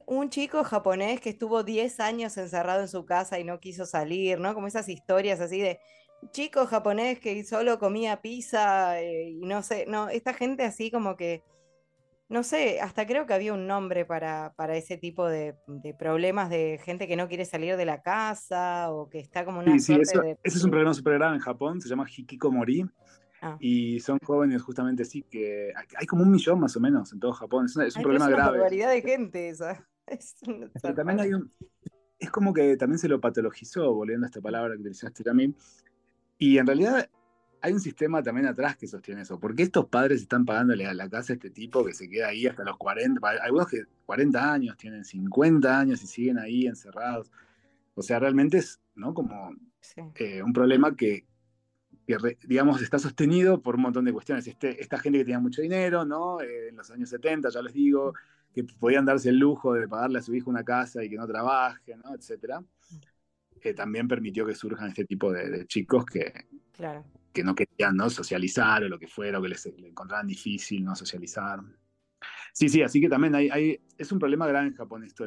un 0.07 0.31
chico 0.31 0.62
japonés 0.62 1.20
que 1.20 1.31
estuvo 1.31 1.64
10 1.64 2.01
años 2.01 2.37
encerrado 2.37 2.83
en 2.83 2.88
su 2.88 3.05
casa 3.05 3.38
y 3.38 3.44
no 3.44 3.59
quiso 3.59 3.87
salir, 3.87 4.38
¿no? 4.38 4.55
Como 4.55 4.68
esas 4.68 4.88
historias 4.88 5.40
así 5.40 5.61
de 5.61 5.81
chico 6.31 6.66
japonés 6.66 7.18
que 7.20 7.44
solo 7.44 7.79
comía 7.79 8.20
pizza 8.22 9.01
eh, 9.01 9.31
y 9.31 9.46
no 9.46 9.62
sé, 9.62 9.87
no, 9.87 10.09
esta 10.09 10.35
gente 10.35 10.64
así 10.64 10.90
como 10.90 11.16
que, 11.16 11.42
no 12.29 12.42
sé, 12.42 12.81
hasta 12.81 13.07
creo 13.07 13.27
que 13.27 13.35
había 13.35 13.53
un 13.53 13.66
nombre 13.66 14.05
para, 14.05 14.53
para 14.57 14.77
ese 14.77 14.96
tipo 14.96 15.29
de, 15.29 15.55
problemas 15.99 16.51
de 16.51 16.81
gente 16.83 17.07
que 17.07 17.16
no 17.16 17.29
quiere 17.29 17.44
salir 17.44 17.77
de 17.77 17.85
la 17.85 18.03
casa 18.03 18.90
o 18.90 19.09
que 19.09 19.20
está 19.20 19.44
como 19.44 19.61
una 19.61 19.72
sí, 19.72 19.81
sí, 19.81 19.99
eso, 20.01 20.22
Ese 20.22 20.59
es 20.59 20.64
un 20.64 20.70
problema 20.70 20.94
súper 20.94 21.14
grave 21.14 21.35
en 21.35 21.40
Japón, 21.40 21.81
se 21.81 21.88
llama 21.88 22.07
hikikomori. 22.09 22.85
Ah. 23.47 23.57
Y 23.61 24.01
son 24.01 24.19
jóvenes 24.25 24.63
justamente 24.63 25.05
sí 25.05 25.23
que 25.23 25.73
hay 25.97 26.07
como 26.07 26.23
un 26.23 26.31
millón 26.31 26.61
más 26.61 26.77
o 26.77 26.81
menos 26.81 27.13
en 27.13 27.21
todo 27.21 27.33
Japón. 27.33 27.67
Es, 27.67 27.97
un 27.97 28.03
problema 28.03 28.29
grave. 28.29 28.59
Es 28.67 28.73
una 28.73 28.91
de 28.91 29.03
gente 29.03 29.49
esa. 29.49 29.87
Es 30.07 30.37
también 30.95 31.19
hay 31.19 31.35
un, 31.35 31.51
es 32.19 32.31
como 32.31 32.53
que 32.53 32.77
también 32.77 32.99
se 32.99 33.09
lo 33.09 33.21
patologizó, 33.21 33.93
volviendo 33.93 34.25
a 34.25 34.29
esta 34.29 34.41
palabra 34.41 34.75
que 34.75 34.81
utilizaste 34.81 35.25
también, 35.25 35.57
y 36.39 36.59
en 36.59 36.67
realidad 36.67 37.09
hay 37.61 37.73
un 37.73 37.81
sistema 37.81 38.23
también 38.23 38.47
atrás 38.47 38.77
que 38.77 38.87
sostiene 38.87 39.23
eso. 39.23 39.41
¿Por 39.41 39.55
qué 39.55 39.65
estos 39.65 39.87
padres 39.87 40.23
están 40.23 40.45
pagándole 40.45 40.87
a 40.87 40.95
la 40.95 41.09
casa 41.09 41.33
a 41.33 41.35
este 41.35 41.51
tipo 41.51 41.85
que 41.85 41.95
se 41.95 42.09
queda 42.09 42.29
ahí 42.29 42.47
hasta 42.47 42.63
los 42.63 42.77
40? 42.77 43.27
Algunos 43.43 43.69
que 43.69 43.85
40 44.05 44.53
años, 44.53 44.77
tienen 44.77 45.05
50 45.05 45.79
años 45.79 46.03
y 46.03 46.07
siguen 46.07 46.39
ahí 46.39 46.67
encerrados. 46.67 47.33
O 47.95 48.03
sea, 48.03 48.19
realmente 48.19 48.59
es 48.59 48.81
¿no? 48.95 49.15
como 49.15 49.51
eh, 50.15 50.43
un 50.43 50.53
problema 50.53 50.95
que, 50.95 51.25
digamos, 52.47 52.83
está 52.83 52.99
sostenido 52.99 53.61
por 53.61 53.77
un 53.77 53.83
montón 53.83 54.05
de 54.05 54.12
cuestiones. 54.12 54.47
Este, 54.47 54.81
esta 54.81 54.99
gente 54.99 55.19
que 55.19 55.25
tenía 55.25 55.40
mucho 55.40 55.62
dinero, 55.62 56.05
¿no? 56.05 56.40
Eh, 56.40 56.69
en 56.69 56.77
los 56.77 56.90
años 56.90 57.09
70, 57.11 57.49
ya 57.51 57.62
les 57.62 57.73
digo, 57.73 58.14
que 58.55 58.64
podían 58.64 59.05
darse 59.05 59.29
el 59.31 59.38
lujo 59.38 59.75
de 59.75 59.88
pagarle 59.88 60.19
a 60.21 60.23
su 60.23 60.35
hijo 60.35 60.51
una 60.51 60.64
casa 60.64 61.03
y 61.03 61.11
que 61.11 61.16
no 61.16 61.27
trabaje, 61.27 61.97
¿no? 61.97 62.14
Etcétera 62.14 62.62
que 63.61 63.75
también 63.75 64.07
permitió 64.07 64.47
que 64.47 64.55
surjan 64.55 64.88
este 64.88 65.05
tipo 65.05 65.33
de, 65.33 65.66
chicos 65.66 66.05
que, 66.07 66.33
que 67.33 67.42
no 67.42 67.55
querían 67.55 67.97
¿no? 67.97 68.09
socializar 68.11 68.85
o 68.85 68.88
lo 68.88 68.99
que 68.99 69.09
fuera, 69.09 69.38
o 69.38 69.42
que 69.42 69.49
les, 69.49 69.66
encontraban 69.66 70.27
difícil 70.27 70.85
no 70.85 70.95
socializar. 70.95 71.61
Sí, 72.53 72.69
sí, 72.69 72.83
así 72.83 73.01
que 73.01 73.09
también 73.09 73.35
hay, 73.35 73.49
hay, 73.51 73.81
es 73.99 74.12
un 74.12 74.19
problema 74.21 74.47
grande 74.47 74.71
en 74.71 74.77
Japón 74.77 75.03
esto 75.05 75.27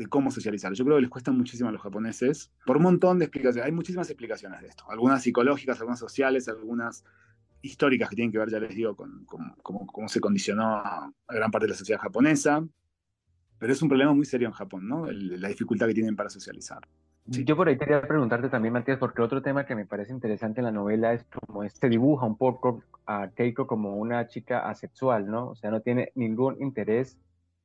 de, 0.00 0.06
cómo 0.06 0.30
socializar. 0.30 0.72
Yo 0.72 0.84
creo 0.84 0.96
que 0.96 1.02
les 1.02 1.10
cuesta 1.10 1.30
muchísimo 1.30 1.68
a 1.68 1.72
los 1.72 1.82
japoneses, 1.82 2.50
por 2.66 2.76
un 2.76 2.84
montón 2.84 3.18
de 3.18 3.26
explicaciones. 3.26 3.66
Hay 3.66 3.72
muchísimas 3.72 4.08
explicaciones 4.08 4.60
de 4.60 4.68
esto, 4.68 4.84
algunas 4.90 5.22
psicológicas, 5.22 5.78
algunas 5.80 5.98
sociales, 5.98 6.48
algunas 6.48 7.04
históricas 7.62 8.08
que 8.08 8.16
tienen 8.16 8.32
que 8.32 8.38
ver, 8.38 8.50
ya 8.50 8.58
les 8.58 8.74
digo, 8.74 8.96
con, 8.96 9.24
cómo 9.26 10.08
se 10.08 10.20
condicionó 10.20 10.76
a 10.76 11.12
gran 11.28 11.50
parte 11.50 11.66
de 11.66 11.72
la 11.72 11.76
sociedad 11.76 12.00
japonesa. 12.00 12.64
Pero 13.60 13.74
es 13.74 13.82
un 13.82 13.88
problema 13.90 14.14
muy 14.14 14.24
serio 14.24 14.48
en 14.48 14.54
Japón, 14.54 14.88
¿no? 14.88 15.06
la 15.10 15.48
dificultad 15.48 15.86
que 15.86 15.92
tienen 15.92 16.16
para 16.16 16.30
socializar. 16.30 16.80
Yo 17.26 17.56
por 17.56 17.68
ahí 17.68 17.76
quería 17.76 18.00
preguntarte 18.00 18.48
también, 18.48 18.72
Matías, 18.72 18.98
porque 18.98 19.20
otro 19.20 19.42
tema 19.42 19.66
que 19.66 19.74
me 19.74 19.84
parece 19.84 20.12
interesante 20.12 20.60
en 20.60 20.64
la 20.64 20.72
novela 20.72 21.12
es 21.12 21.24
como 21.24 21.62
este 21.62 21.90
dibuja 21.90 22.24
un 22.24 22.38
poco 22.38 22.82
a 23.04 23.28
Keiko 23.28 23.66
como 23.66 23.96
una 23.96 24.26
chica 24.26 24.68
asexual, 24.68 25.30
¿no? 25.30 25.50
O 25.50 25.54
sea, 25.54 25.70
no 25.70 25.82
tiene 25.82 26.10
ningún 26.14 26.60
interés 26.60 27.18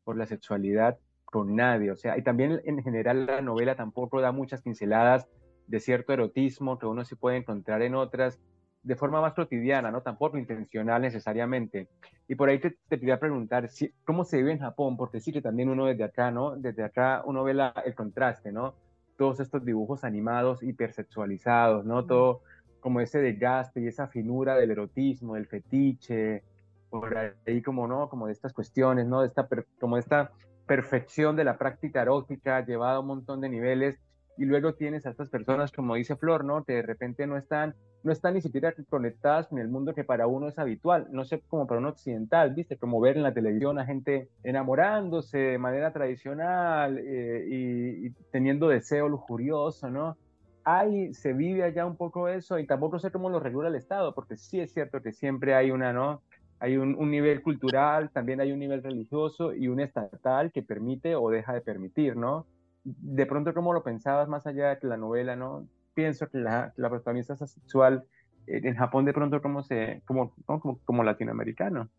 por 0.03 0.17
la 0.17 0.27
sexualidad 0.27 0.99
con 1.35 1.53
nadie. 1.53 1.91
O 1.91 1.97
sea, 1.97 2.17
y 2.17 2.21
también 2.21 2.61
en 2.63 2.81
general 2.81 3.25
la 3.25 3.41
novela 3.41 3.75
tampoco 3.75 4.21
da 4.21 4.31
muchas 4.31 4.61
pinceladas 4.61 5.27
de 5.67 5.81
cierto 5.81 6.13
erotismo 6.13 6.79
que 6.79 6.85
uno 6.85 7.03
se 7.03 7.17
puede 7.17 7.35
encontrar 7.35 7.81
en 7.81 7.93
otras 7.93 8.39
de 8.83 8.95
forma 8.95 9.19
más 9.19 9.33
cotidiana, 9.33 9.91
¿no? 9.91 10.01
Tampoco 10.01 10.37
intencional 10.37 11.01
necesariamente. 11.01 11.89
Y 12.29 12.35
por 12.35 12.47
ahí 12.47 12.59
te, 12.59 12.77
te 12.87 12.99
quería 12.99 13.19
preguntar 13.19 13.67
si, 13.67 13.91
cómo 14.05 14.23
se 14.23 14.37
vive 14.37 14.53
en 14.53 14.59
Japón, 14.59 14.95
porque 14.95 15.19
sí 15.19 15.33
que 15.33 15.41
también 15.41 15.67
uno 15.67 15.87
desde 15.87 16.05
acá, 16.05 16.31
¿no? 16.31 16.55
Desde 16.55 16.85
acá 16.85 17.21
uno 17.25 17.43
ve 17.43 17.53
la, 17.53 17.73
el 17.85 17.95
contraste, 17.95 18.53
¿no? 18.53 18.75
todos 19.17 19.39
estos 19.39 19.63
dibujos 19.63 20.03
animados 20.03 20.63
hipersexualizados, 20.63 21.85
¿no? 21.85 22.05
Todo 22.05 22.41
como 22.79 23.01
ese 23.01 23.19
desgaste 23.19 23.81
y 23.81 23.87
esa 23.87 24.07
finura 24.07 24.55
del 24.55 24.71
erotismo, 24.71 25.35
del 25.35 25.47
fetiche, 25.47 26.43
por 26.89 27.17
ahí 27.17 27.61
como, 27.61 27.87
¿no? 27.87 28.09
Como 28.09 28.27
de 28.27 28.33
estas 28.33 28.53
cuestiones, 28.53 29.05
¿no? 29.05 29.21
De 29.21 29.27
esta, 29.27 29.47
como 29.79 29.97
esta 29.97 30.31
perfección 30.65 31.35
de 31.35 31.43
la 31.43 31.57
práctica 31.57 32.01
erótica 32.01 32.65
llevada 32.65 32.95
a 32.95 32.99
un 32.99 33.07
montón 33.07 33.41
de 33.41 33.49
niveles 33.49 33.99
y 34.37 34.45
luego 34.45 34.73
tienes 34.73 35.05
a 35.05 35.11
estas 35.11 35.29
personas, 35.29 35.71
como 35.71 35.95
dice 35.95 36.15
Flor, 36.15 36.43
¿no? 36.43 36.63
Que 36.63 36.73
de 36.73 36.81
repente 36.81 37.25
no 37.25 37.37
están, 37.37 37.73
no 38.03 38.11
están 38.11 38.33
ni 38.33 38.41
siquiera 38.41 38.73
conectadas 38.89 39.47
con 39.47 39.59
el 39.59 39.69
mundo 39.69 39.93
que 39.93 40.03
para 40.03 40.27
uno 40.27 40.47
es 40.49 40.59
habitual, 40.59 41.07
no 41.11 41.23
sé, 41.23 41.41
como 41.47 41.67
para 41.67 41.79
un 41.79 41.87
occidental, 41.87 42.53
¿viste? 42.53 42.77
Como 42.77 42.99
ver 42.99 43.17
en 43.17 43.23
la 43.23 43.33
televisión 43.33 43.79
a 43.79 43.85
gente 43.85 44.29
enamorándose 44.43 45.37
de 45.37 45.57
manera 45.57 45.93
tradicional 45.93 46.97
eh, 46.97 47.45
y, 47.49 48.09
teniendo 48.31 48.67
deseo 48.67 49.07
lujurioso, 49.07 49.89
¿no? 49.89 50.17
Hay, 50.65 51.13
se 51.13 51.31
vive 51.33 51.63
allá 51.63 51.85
un 51.85 51.95
poco 51.95 52.27
eso 52.27 52.57
y 52.57 52.65
tampoco 52.65 52.97
sé 52.97 53.11
cómo 53.11 53.29
lo 53.29 53.39
regula 53.39 53.69
el 53.69 53.75
Estado, 53.75 54.15
porque 54.15 54.35
sí 54.35 54.59
es 54.59 54.73
cierto 54.73 55.01
que 55.01 55.13
siempre 55.13 55.53
hay 55.53 55.71
una, 55.71 55.93
¿no? 55.93 56.23
Hay 56.65 56.77
un, 56.77 56.95
un 56.95 57.11
nivel 57.11 57.41
cultural, 57.41 58.09
también 58.11 58.41
hay 58.41 58.51
un 58.51 58.59
nivel 58.59 58.81
religioso 58.81 59.53
y 59.53 59.67
un 59.67 59.79
estatal 59.79 60.51
que 60.51 60.63
permite 60.63 61.15
o 61.15 61.29
deja 61.29 61.53
de 61.53 61.61
permitir, 61.61 62.15
¿no? 62.15 62.47
de 62.85 63.25
pronto, 63.25 63.53
¿cómo 63.53 63.73
lo 63.73 63.83
pensabas 63.83 64.29
más 64.29 64.45
allá 64.45 64.69
de 64.69 64.79
que 64.79 64.87
la 64.87 64.97
novela, 64.97 65.35
no? 65.35 65.67
Pienso 65.95 66.29
que 66.29 66.37
la, 66.37 66.71
la 66.77 66.89
protagonista 66.89 67.33
eh, 67.33 67.99
en 68.45 68.75
Japón 68.75 69.05
de 69.05 69.13
pronto 69.13 69.41
como, 69.41 69.63
se, 69.63 70.03
como, 70.05 70.35
como, 70.45 70.79
como 70.85 71.03
latinoamericano. 71.03 71.89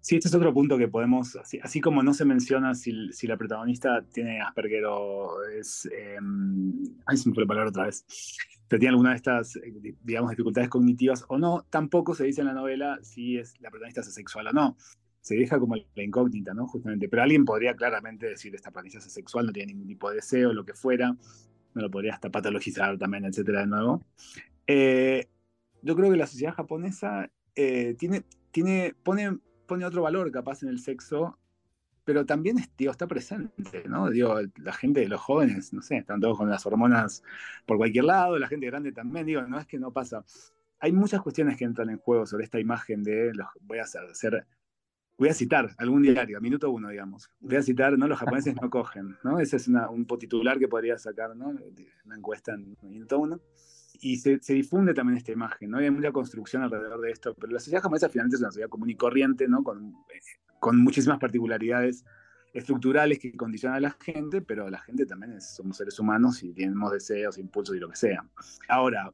Sí, 0.00 0.16
este 0.16 0.28
es 0.28 0.34
otro 0.34 0.52
punto 0.52 0.78
que 0.78 0.88
podemos, 0.88 1.34
así, 1.36 1.58
así 1.62 1.80
como 1.80 2.02
no 2.02 2.14
se 2.14 2.24
menciona 2.24 2.74
si, 2.74 3.12
si, 3.12 3.26
la 3.26 3.36
protagonista 3.36 4.04
tiene 4.12 4.40
Asperger 4.40 4.84
o 4.84 5.42
es, 5.48 5.86
eh, 5.86 6.18
ay, 7.06 7.16
se 7.16 7.28
me 7.28 7.34
fue 7.34 7.44
la 7.44 7.48
palabra 7.48 7.70
otra 7.70 7.86
vez, 7.86 8.04
pero 8.68 8.80
tiene 8.80 8.90
alguna 8.90 9.10
de 9.10 9.16
estas, 9.16 9.56
eh, 9.56 9.94
digamos, 10.02 10.30
dificultades 10.30 10.68
cognitivas 10.68 11.24
o 11.28 11.38
no, 11.38 11.66
tampoco 11.70 12.14
se 12.14 12.24
dice 12.24 12.40
en 12.40 12.48
la 12.48 12.54
novela 12.54 12.98
si 13.02 13.38
es 13.38 13.54
la 13.60 13.70
protagonista 13.70 14.00
es 14.00 14.08
asexual 14.08 14.48
o 14.48 14.52
no 14.52 14.76
se 15.26 15.34
deja 15.34 15.58
como 15.58 15.74
la 15.74 16.04
incógnita, 16.04 16.54
¿no? 16.54 16.68
Justamente. 16.68 17.08
Pero 17.08 17.24
alguien 17.24 17.44
podría 17.44 17.74
claramente 17.74 18.28
decir 18.28 18.54
esta 18.54 18.70
es 18.84 19.12
sexual 19.12 19.46
no 19.46 19.52
tiene 19.52 19.72
ningún 19.72 19.88
tipo 19.88 20.08
de 20.08 20.16
deseo, 20.16 20.52
lo 20.52 20.64
que 20.64 20.72
fuera. 20.72 21.16
No 21.74 21.82
lo 21.82 21.90
podría 21.90 22.14
hasta 22.14 22.30
patologizar 22.30 22.96
también, 22.96 23.24
etcétera, 23.24 23.62
de 23.62 23.66
nuevo. 23.66 24.06
Eh, 24.68 25.26
yo 25.82 25.96
creo 25.96 26.12
que 26.12 26.16
la 26.16 26.28
sociedad 26.28 26.54
japonesa 26.54 27.28
eh, 27.56 27.96
tiene, 27.98 28.22
tiene, 28.52 28.94
pone, 29.02 29.36
pone 29.66 29.84
otro 29.84 30.02
valor 30.02 30.30
capaz 30.30 30.62
en 30.62 30.68
el 30.68 30.78
sexo, 30.78 31.36
pero 32.06 32.24
también 32.24 32.56
está 32.78 33.06
presente, 33.08 33.82
¿no? 33.88 34.08
Digo, 34.10 34.38
la 34.62 34.72
gente, 34.72 35.06
los 35.08 35.20
jóvenes, 35.20 35.72
no 35.72 35.82
sé, 35.82 35.96
están 35.96 36.20
todos 36.20 36.38
con 36.38 36.48
las 36.48 36.64
hormonas 36.64 37.24
por 37.66 37.78
cualquier 37.78 38.04
lado, 38.04 38.38
la 38.38 38.46
gente 38.46 38.66
grande 38.66 38.92
también, 38.92 39.26
digo, 39.26 39.42
no 39.42 39.58
es 39.58 39.66
que 39.66 39.76
no 39.78 39.92
pasa. 39.92 40.24
Hay 40.78 40.92
muchas 40.92 41.20
cuestiones 41.20 41.56
que 41.56 41.64
entran 41.64 41.90
en 41.90 41.98
juego 41.98 42.24
sobre 42.24 42.44
esta 42.44 42.60
imagen 42.60 43.02
de, 43.02 43.34
los, 43.34 43.48
voy 43.60 43.78
a 43.78 43.82
hacer 43.82 44.46
voy 45.18 45.30
a 45.30 45.34
citar 45.34 45.74
algún 45.78 46.02
diario, 46.02 46.40
minuto 46.40 46.70
uno, 46.70 46.90
digamos. 46.90 47.28
Voy 47.40 47.56
a 47.56 47.62
citar, 47.62 47.98
¿no? 47.98 48.06
Los 48.06 48.18
japoneses 48.18 48.54
no 48.54 48.70
cogen, 48.70 49.16
¿no? 49.24 49.40
Ese 49.40 49.56
es 49.56 49.66
un 49.66 50.06
titular 50.06 50.60
que 50.60 50.68
podría 50.68 50.98
sacar, 50.98 51.34
¿no? 51.34 51.48
Una 52.04 52.16
encuesta 52.16 52.52
en 52.52 52.76
minuto 52.82 53.18
uno. 53.18 53.40
Y 53.98 54.18
se, 54.18 54.38
difunde 54.52 54.94
también 54.94 55.16
esta 55.16 55.32
imagen, 55.32 55.70
¿no? 55.70 55.78
hay 55.78 55.90
mucha 55.90 56.12
construcción 56.12 56.62
alrededor 56.62 57.00
de 57.00 57.10
esto, 57.10 57.34
pero 57.34 57.54
la 57.54 57.58
sociedad 57.58 57.80
japonesa 57.80 58.10
finalmente 58.10 58.36
es 58.36 58.42
una 58.42 58.50
sociedad 58.50 58.68
común 58.68 58.90
y 58.90 58.94
corriente, 58.94 59.48
¿no? 59.48 59.64
Con, 59.64 59.94
con 60.60 60.78
muchísimas 60.78 61.18
particularidades 61.18 62.04
estructurales 62.52 63.18
que 63.18 63.36
condicionan 63.36 63.76
a 63.76 63.80
la 63.80 63.96
gente, 64.00 64.40
pero 64.40 64.70
la 64.70 64.78
gente 64.78 65.04
también 65.04 65.40
somos 65.40 65.76
seres 65.76 65.98
humanos 65.98 66.42
y 66.42 66.52
tenemos 66.52 66.90
deseos, 66.90 67.38
impulsos 67.38 67.76
y 67.76 67.80
lo 67.80 67.88
que 67.88 67.96
sea. 67.96 68.24
Ahora, 68.68 69.12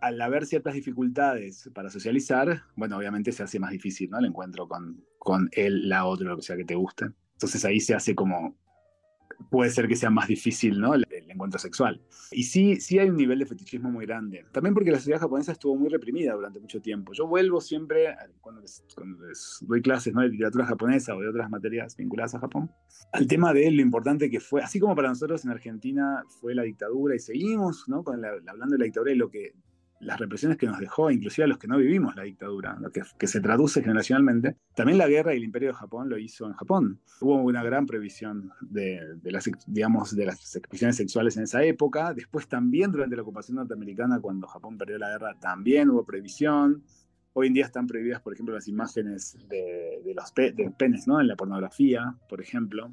al 0.00 0.20
haber 0.20 0.44
ciertas 0.44 0.74
dificultades 0.74 1.70
para 1.72 1.88
socializar, 1.88 2.64
bueno, 2.74 2.96
obviamente 2.96 3.32
se 3.32 3.42
hace 3.42 3.58
más 3.58 3.70
difícil, 3.70 4.10
¿no? 4.10 4.18
El 4.18 4.26
encuentro 4.26 4.66
con, 4.66 5.04
con 5.18 5.48
él, 5.52 5.88
la 5.88 6.04
otra, 6.04 6.28
lo 6.28 6.36
que 6.36 6.42
sea 6.42 6.56
que 6.56 6.64
te 6.64 6.74
guste. 6.74 7.06
Entonces 7.34 7.64
ahí 7.64 7.80
se 7.80 7.94
hace 7.94 8.14
como, 8.14 8.56
puede 9.50 9.70
ser 9.70 9.88
que 9.88 9.96
sea 9.96 10.10
más 10.10 10.28
difícil, 10.28 10.80
¿no? 10.80 10.94
El, 10.94 11.04
encuentro 11.28 11.58
sexual. 11.58 12.00
Y 12.30 12.44
sí, 12.44 12.76
sí 12.76 13.00
hay 13.00 13.10
un 13.10 13.16
nivel 13.16 13.40
de 13.40 13.46
fetichismo 13.46 13.90
muy 13.90 14.06
grande. 14.06 14.44
También 14.52 14.72
porque 14.72 14.92
la 14.92 14.98
sociedad 14.98 15.18
japonesa 15.18 15.50
estuvo 15.50 15.74
muy 15.74 15.88
reprimida 15.88 16.32
durante 16.32 16.60
mucho 16.60 16.80
tiempo. 16.80 17.12
Yo 17.12 17.26
vuelvo 17.26 17.60
siempre, 17.60 18.14
cuando 18.40 18.60
les, 18.60 18.84
doy 19.62 19.82
clases 19.82 20.14
¿no? 20.14 20.20
de 20.20 20.28
literatura 20.28 20.64
japonesa 20.64 21.16
o 21.16 21.20
de 21.20 21.28
otras 21.28 21.50
materias 21.50 21.96
vinculadas 21.96 22.36
a 22.36 22.38
Japón, 22.38 22.70
al 23.12 23.26
tema 23.26 23.52
de 23.52 23.68
lo 23.72 23.82
importante 23.82 24.30
que 24.30 24.38
fue, 24.38 24.62
así 24.62 24.78
como 24.78 24.94
para 24.94 25.08
nosotros 25.08 25.44
en 25.44 25.50
Argentina 25.50 26.22
fue 26.40 26.54
la 26.54 26.62
dictadura 26.62 27.16
y 27.16 27.18
seguimos, 27.18 27.88
¿no? 27.88 28.04
Con 28.04 28.24
hablando 28.24 28.74
de 28.74 28.78
la 28.78 28.84
dictadura 28.84 29.12
y 29.12 29.16
lo 29.16 29.28
que 29.28 29.54
las 30.04 30.18
represiones 30.18 30.58
que 30.58 30.66
nos 30.66 30.78
dejó, 30.78 31.10
inclusive 31.10 31.44
a 31.44 31.48
los 31.48 31.58
que 31.58 31.66
no 31.66 31.78
vivimos 31.78 32.14
la 32.14 32.22
dictadura, 32.22 32.76
lo 32.80 32.90
que, 32.90 33.02
que, 33.18 33.26
se 33.26 33.40
traduce 33.40 33.80
generacionalmente. 33.80 34.56
También 34.74 34.98
la 34.98 35.08
guerra 35.08 35.34
y 35.34 35.38
el 35.38 35.44
imperio 35.44 35.68
de 35.68 35.74
Japón 35.74 36.08
lo 36.08 36.18
hizo 36.18 36.46
en 36.46 36.52
Japón. 36.52 37.00
Hubo 37.20 37.36
una 37.36 37.62
gran 37.62 37.86
previsión 37.86 38.52
de, 38.60 39.18
las, 39.24 39.50
digamos, 39.66 40.14
de 40.14 40.26
las 40.26 40.56
expresiones 40.56 40.96
sexuales 40.96 41.36
en 41.36 41.44
esa 41.44 41.62
época. 41.64 42.12
Después 42.14 42.48
también 42.48 42.92
durante 42.92 43.16
la 43.16 43.22
ocupación 43.22 43.56
norteamericana, 43.56 44.20
cuando 44.20 44.46
Japón 44.46 44.76
perdió 44.78 44.98
la 44.98 45.10
guerra, 45.10 45.34
también 45.40 45.90
hubo 45.90 46.04
previsión. 46.04 46.82
Hoy 47.32 47.48
en 47.48 47.54
día 47.54 47.64
están 47.64 47.86
prohibidas, 47.86 48.20
por 48.20 48.32
ejemplo, 48.32 48.54
las 48.54 48.68
imágenes 48.68 49.36
de, 49.48 50.14
los 50.14 50.32
penes, 50.32 51.08
¿no? 51.08 51.20
En 51.20 51.26
la 51.26 51.36
pornografía, 51.36 52.14
por 52.28 52.40
ejemplo. 52.40 52.92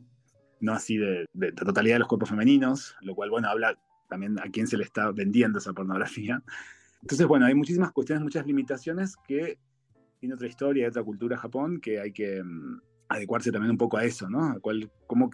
No 0.59 0.73
así 0.73 0.97
de, 0.97 1.25
de, 1.33 1.51
totalidad 1.51 1.95
de 1.95 1.99
los 1.99 2.07
cuerpos 2.07 2.29
femeninos, 2.29 2.95
lo 3.01 3.15
cual, 3.15 3.31
bueno, 3.31 3.49
habla 3.49 3.79
también 4.07 4.37
a 4.39 4.43
quién 4.51 4.67
se 4.67 4.77
le 4.77 4.83
está 4.83 5.11
vendiendo 5.11 5.57
esa 5.57 5.73
pornografía. 5.73 6.43
Entonces, 7.01 7.27
bueno, 7.27 7.45
hay 7.45 7.55
muchísimas 7.55 7.91
cuestiones, 7.91 8.23
muchas 8.23 8.45
limitaciones 8.45 9.15
que 9.27 9.57
tiene 10.19 10.35
otra 10.35 10.47
historia, 10.47 10.87
otra 10.87 11.03
cultura 11.03 11.35
Japón, 11.37 11.81
que 11.81 11.99
hay 11.99 12.11
que 12.11 12.43
mm, 12.43 12.79
adecuarse 13.09 13.51
también 13.51 13.71
un 13.71 13.77
poco 13.77 13.97
a 13.97 14.05
eso, 14.05 14.29
¿no? 14.29 14.43
A 14.45 14.59
cuál, 14.59 14.89
cómo, 15.07 15.31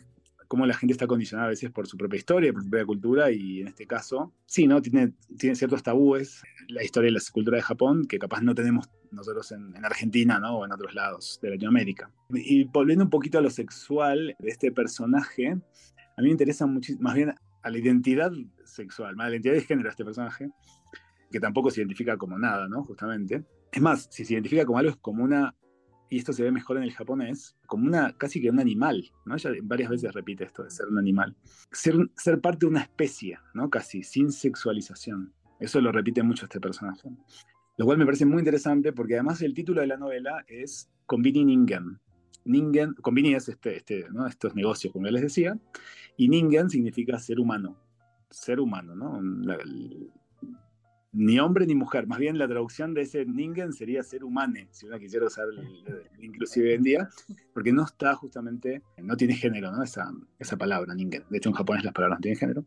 cómo, 0.48 0.66
la 0.66 0.74
gente 0.74 0.94
está 0.94 1.08
condicionada 1.08 1.48
a 1.48 1.50
veces 1.50 1.70
por 1.72 1.88
su 1.88 1.98
propia 1.98 2.18
historia, 2.18 2.54
por 2.54 2.64
su 2.64 2.70
propia 2.70 2.86
cultura, 2.86 3.32
y 3.32 3.62
en 3.62 3.68
este 3.68 3.86
caso, 3.86 4.34
sí, 4.46 4.66
¿no? 4.66 4.82
Tiene, 4.82 5.14
tiene 5.38 5.56
ciertos 5.56 5.84
tabúes 5.84 6.42
la 6.70 6.84
historia 6.84 7.10
y 7.10 7.14
la 7.14 7.20
cultura 7.32 7.58
de 7.58 7.64
Japón 7.64 8.06
que 8.06 8.18
capaz 8.18 8.42
no 8.42 8.56
tenemos 8.56 8.90
nosotros 9.12 9.52
en, 9.52 9.76
en, 9.76 9.86
Argentina, 9.86 10.40
¿no? 10.40 10.60
O 10.60 10.66
en 10.66 10.72
otros 10.72 10.94
lados 10.94 11.38
de 11.42 11.50
Latinoamérica. 11.52 12.10
Y 12.30 12.64
volviendo 12.64 13.04
un 13.04 13.10
poquito 13.10 13.38
a 13.38 13.42
lo 13.42 13.50
sexual 13.50 14.36
de 14.40 14.50
este 14.50 14.72
personaje, 14.72 15.50
a 15.50 16.22
mí 16.22 16.28
me 16.28 16.32
interesa 16.32 16.66
muchísimo, 16.66 17.04
más 17.04 17.16
bien 17.16 17.34
a 17.62 17.70
la 17.70 17.78
identidad 17.78 18.32
sexual, 18.64 19.16
a 19.20 19.24
la 19.26 19.32
identidad 19.32 19.54
de 19.54 19.62
género 19.62 19.88
de 19.88 19.92
este 19.92 20.06
personaje, 20.06 20.50
que 21.32 21.40
tampoco 21.40 21.70
se 21.70 21.82
identifica 21.82 22.18
como 22.18 22.38
nada, 22.38 22.68
¿no? 22.68 22.84
Justamente. 22.84 23.46
Es 23.72 23.82
más, 23.82 24.08
si 24.12 24.26
se 24.26 24.34
identifica 24.34 24.66
como 24.66 24.80
algo, 24.80 24.92
es 24.92 24.98
como 24.98 25.24
una, 25.24 25.56
y 26.10 26.18
esto 26.18 26.34
se 26.34 26.44
ve 26.44 26.52
mejor 26.52 26.78
en 26.78 26.84
el 26.84 26.94
japonés, 26.94 27.56
como 27.66 27.86
una, 27.86 28.14
casi 28.18 28.42
que 28.42 28.50
un 28.50 28.60
animal, 28.60 29.12
¿no? 29.26 29.36
Ella 29.36 29.52
varias 29.64 29.90
veces 29.90 30.14
repite 30.14 30.46
esto 30.46 30.64
de 30.64 30.70
ser 30.70 30.88
un 30.88 30.98
animal. 30.98 31.36
Ser, 31.72 31.96
ser 32.16 32.40
parte 32.40 32.66
de 32.66 32.68
una 32.68 32.82
especie, 32.82 33.38
¿no? 33.54 33.70
Casi, 33.70 34.04
sin 34.04 34.32
sexualización. 34.32 35.34
Eso 35.60 35.82
lo 35.82 35.92
repite 35.92 36.24
mucho 36.24 36.46
este 36.46 36.60
personaje. 36.60 37.10
Lo 37.78 37.86
cual 37.86 37.98
me 37.98 38.06
parece 38.06 38.26
muy 38.26 38.40
interesante 38.40 38.94
porque 38.94 39.16
además 39.16 39.42
el 39.42 39.54
título 39.54 39.82
de 39.82 39.88
la 39.88 39.98
novela 39.98 40.44
es 40.48 40.90
Konbini 41.06 41.46
Ningen. 41.46 42.00
Ningen, 42.46 42.96
es 43.36 43.50
este, 43.50 43.78
este, 43.78 44.06
¿no? 44.12 44.26
estos 44.26 44.56
negocios, 44.56 44.94
como 44.94 45.08
les 45.08 45.22
decía, 45.22 45.60
y 46.16 46.30
Ningen 46.30 46.70
significa 46.70 47.20
ser 47.20 47.40
humano. 47.40 47.78
Ser 48.30 48.60
humano, 48.60 48.96
¿no? 48.96 49.22
Ni 51.12 51.40
hombre 51.40 51.66
ni 51.66 51.76
mujer. 51.76 52.08
Más 52.08 52.20
bien 52.20 52.38
la 52.38 52.48
traducción 52.48 52.94
de 52.94 53.02
ese 53.02 53.26
ningen 53.26 53.74
sería 53.74 54.04
ser 54.04 54.24
humane, 54.24 54.68
si 54.72 54.86
uno 54.86 55.00
quisiera 55.00 55.26
usar 55.26 55.48
inclusive 56.20 56.70
hoy 56.70 56.76
en 56.76 56.84
día, 56.84 57.10
porque 57.54 57.72
no 57.74 57.84
está 57.84 58.16
justamente, 58.16 58.82
no 58.98 59.16
tiene 59.16 59.36
género, 59.36 59.72
¿no? 59.72 59.84
Esa, 59.84 60.12
esa 60.40 60.58
palabra, 60.58 60.94
ningen. 60.94 61.24
De 61.30 61.38
hecho, 61.38 61.50
en 61.50 61.56
japonés 61.56 61.84
las 61.84 61.94
palabras 61.94 62.20
no 62.20 62.22
tienen 62.22 62.40
género. 62.40 62.66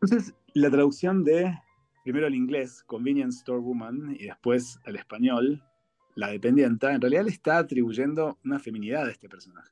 Entonces, 0.00 0.34
la 0.54 0.70
traducción 0.70 1.22
de, 1.22 1.56
primero 2.02 2.26
al 2.26 2.34
inglés, 2.34 2.82
convenience 2.84 3.38
store 3.38 3.60
woman, 3.60 4.16
y 4.18 4.26
después 4.26 4.80
al 4.84 4.96
español, 4.96 5.62
la 6.14 6.28
dependienta, 6.28 6.92
en 6.92 7.00
realidad 7.00 7.24
le 7.24 7.30
está 7.30 7.58
atribuyendo 7.58 8.38
una 8.44 8.58
feminidad 8.58 9.06
a 9.06 9.10
este 9.10 9.28
personaje. 9.28 9.70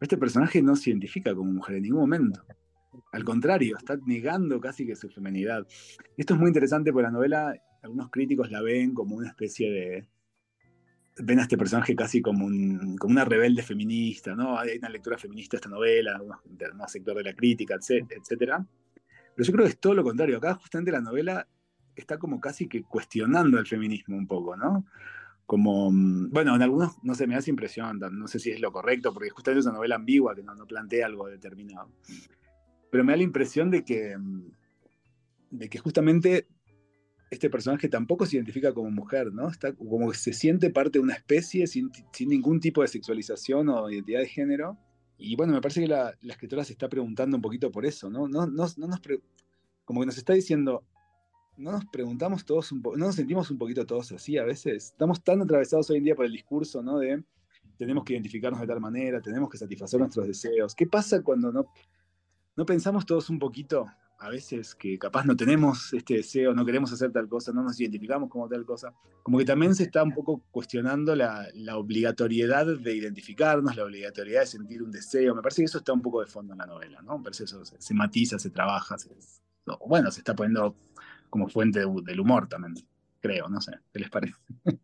Este 0.00 0.18
personaje 0.18 0.60
no 0.62 0.76
se 0.76 0.90
identifica 0.90 1.34
como 1.34 1.50
mujer 1.50 1.76
en 1.76 1.82
ningún 1.84 2.00
momento. 2.00 2.44
Al 3.12 3.24
contrario, 3.24 3.76
está 3.76 3.96
negando 4.06 4.60
casi 4.60 4.86
que 4.86 4.96
su 4.96 5.08
feminidad. 5.08 5.66
Esto 6.16 6.34
es 6.34 6.40
muy 6.40 6.48
interesante 6.48 6.92
porque 6.92 7.04
la 7.04 7.10
novela, 7.10 7.54
algunos 7.82 8.10
críticos 8.10 8.50
la 8.50 8.62
ven 8.62 8.94
como 8.94 9.16
una 9.16 9.28
especie 9.28 9.70
de... 9.70 10.08
Ven 11.16 11.38
a 11.38 11.42
este 11.42 11.56
personaje 11.56 11.94
casi 11.94 12.20
como, 12.20 12.44
un, 12.44 12.96
como 12.98 13.12
una 13.12 13.24
rebelde 13.24 13.62
feminista, 13.62 14.34
¿no? 14.34 14.58
Hay 14.58 14.78
una 14.78 14.88
lectura 14.88 15.16
feminista 15.16 15.56
de 15.56 15.58
esta 15.58 15.68
novela, 15.68 16.20
un 16.20 16.88
sector 16.88 17.16
de 17.16 17.22
la 17.22 17.34
crítica, 17.34 17.76
etc. 17.76 18.04
Pero 18.28 18.56
yo 19.36 19.52
creo 19.52 19.64
que 19.64 19.70
es 19.70 19.78
todo 19.78 19.94
lo 19.94 20.02
contrario. 20.02 20.38
Acá 20.38 20.54
justamente 20.54 20.90
la 20.90 21.00
novela 21.00 21.46
está 21.94 22.18
como 22.18 22.40
casi 22.40 22.66
que 22.66 22.82
cuestionando 22.82 23.60
el 23.60 23.66
feminismo 23.66 24.16
un 24.16 24.26
poco, 24.26 24.56
¿no? 24.56 24.86
Como, 25.46 25.90
bueno, 25.92 26.56
en 26.56 26.62
algunos, 26.62 26.96
no 27.04 27.14
sé, 27.14 27.28
me 27.28 27.34
da 27.34 27.40
esa 27.40 27.50
impresión, 27.50 28.00
no 28.00 28.26
sé 28.26 28.40
si 28.40 28.50
es 28.50 28.60
lo 28.60 28.72
correcto, 28.72 29.12
porque 29.14 29.30
justamente 29.30 29.60
es 29.60 29.66
una 29.66 29.76
novela 29.76 29.94
ambigua 29.94 30.34
que 30.34 30.42
no 30.42 30.66
plantea 30.66 31.06
algo 31.06 31.28
determinado 31.28 31.90
pero 32.94 33.02
me 33.02 33.12
da 33.12 33.16
la 33.16 33.24
impresión 33.24 33.72
de 33.72 33.84
que, 33.84 34.16
mm, 34.16 34.52
de 35.50 35.68
que 35.68 35.78
justamente 35.78 36.46
este 37.28 37.50
personaje 37.50 37.88
tampoco 37.88 38.24
se 38.24 38.36
identifica 38.36 38.72
como 38.72 38.88
mujer, 38.88 39.32
¿no? 39.32 39.48
Está 39.48 39.72
como 39.74 40.12
que 40.12 40.16
se 40.16 40.32
siente 40.32 40.70
parte 40.70 41.00
de 41.00 41.02
una 41.02 41.14
especie 41.14 41.66
sin, 41.66 41.90
ningún 42.20 42.60
tipo 42.60 42.82
de 42.82 42.86
sexualización 42.86 43.68
o 43.68 43.90
identidad 43.90 44.20
de 44.20 44.28
género. 44.28 44.78
Y 45.18 45.34
bueno, 45.34 45.54
me 45.54 45.60
parece 45.60 45.80
que 45.80 45.88
la, 45.88 46.14
escritora 46.22 46.62
se 46.62 46.74
está 46.74 46.88
preguntando 46.88 47.36
un 47.36 47.42
poquito 47.42 47.72
por 47.72 47.84
eso, 47.84 48.08
¿no? 48.08 48.28
no, 48.28 48.46
no, 48.46 48.64
no 48.76 48.86
nos 48.86 49.00
como 49.84 49.98
que 49.98 50.06
nos 50.06 50.16
está 50.16 50.32
diciendo, 50.32 50.84
no 51.56 51.72
nos 51.72 51.86
preguntamos 51.86 52.44
todos 52.44 52.70
un 52.70 52.80
poco, 52.80 52.96
no 52.96 53.06
nos 53.06 53.16
sentimos 53.16 53.50
un 53.50 53.58
poquito 53.58 53.84
todos 53.84 54.12
así 54.12 54.38
a 54.38 54.44
veces. 54.44 54.92
Estamos 54.92 55.20
tan 55.24 55.42
atravesados 55.42 55.90
hoy 55.90 55.96
en 55.96 56.04
día 56.04 56.14
por 56.14 56.26
el 56.26 56.32
discurso, 56.32 56.80
¿no? 56.80 57.00
De 57.00 57.24
tenemos 57.76 58.04
que 58.04 58.12
identificarnos 58.12 58.60
de 58.60 58.68
tal 58.68 58.80
manera, 58.80 59.20
tenemos 59.20 59.50
que 59.50 59.58
satisfacer 59.58 59.98
nuestros 59.98 60.28
deseos. 60.28 60.76
¿Qué 60.76 60.86
pasa 60.86 61.22
cuando 61.24 61.50
no, 61.50 61.66
¿No 62.56 62.64
pensamos 62.64 63.04
todos 63.04 63.30
un 63.30 63.38
poquito 63.38 63.86
a 64.18 64.28
veces 64.28 64.74
que 64.74 64.98
capaz 64.98 65.24
no 65.24 65.36
tenemos 65.36 65.92
este 65.92 66.14
deseo, 66.14 66.54
no 66.54 66.64
queremos 66.64 66.92
hacer 66.92 67.10
tal 67.10 67.28
cosa, 67.28 67.52
no 67.52 67.62
nos 67.62 67.78
identificamos 67.80 68.30
como 68.30 68.48
tal 68.48 68.64
cosa? 68.64 68.94
Como 69.22 69.38
que 69.38 69.44
también 69.44 69.74
se 69.74 69.84
está 69.84 70.02
un 70.02 70.12
poco 70.12 70.42
cuestionando 70.50 71.16
la, 71.16 71.48
obligatoriedad 71.74 72.66
de 72.66 72.94
identificarnos, 72.94 73.76
la 73.76 73.84
obligatoriedad 73.84 74.40
de 74.40 74.46
sentir 74.46 74.82
un 74.82 74.90
deseo. 74.90 75.34
Me 75.34 75.42
parece 75.42 75.62
que 75.62 75.66
eso 75.66 75.78
está 75.78 75.92
un 75.92 76.02
poco 76.02 76.20
de 76.20 76.26
fondo 76.26 76.52
en 76.52 76.60
la 76.60 76.66
novela, 76.66 77.02
¿no? 77.02 77.18
Me 77.18 77.24
parece 77.24 77.44
eso 77.44 77.64
se, 77.64 77.94
matiza, 77.94 78.38
se 78.38 78.50
trabaja, 78.50 78.96
bueno, 79.86 80.10
se 80.10 80.20
está 80.20 80.34
poniendo 80.34 80.76
como 81.28 81.48
fuente 81.48 81.80
del 81.80 82.20
humor 82.20 82.48
también 82.48 82.74
creo, 83.24 83.48
no 83.48 83.58
sé, 83.62 83.72
¿qué 83.90 84.00
les 84.00 84.10
parece? 84.10 84.34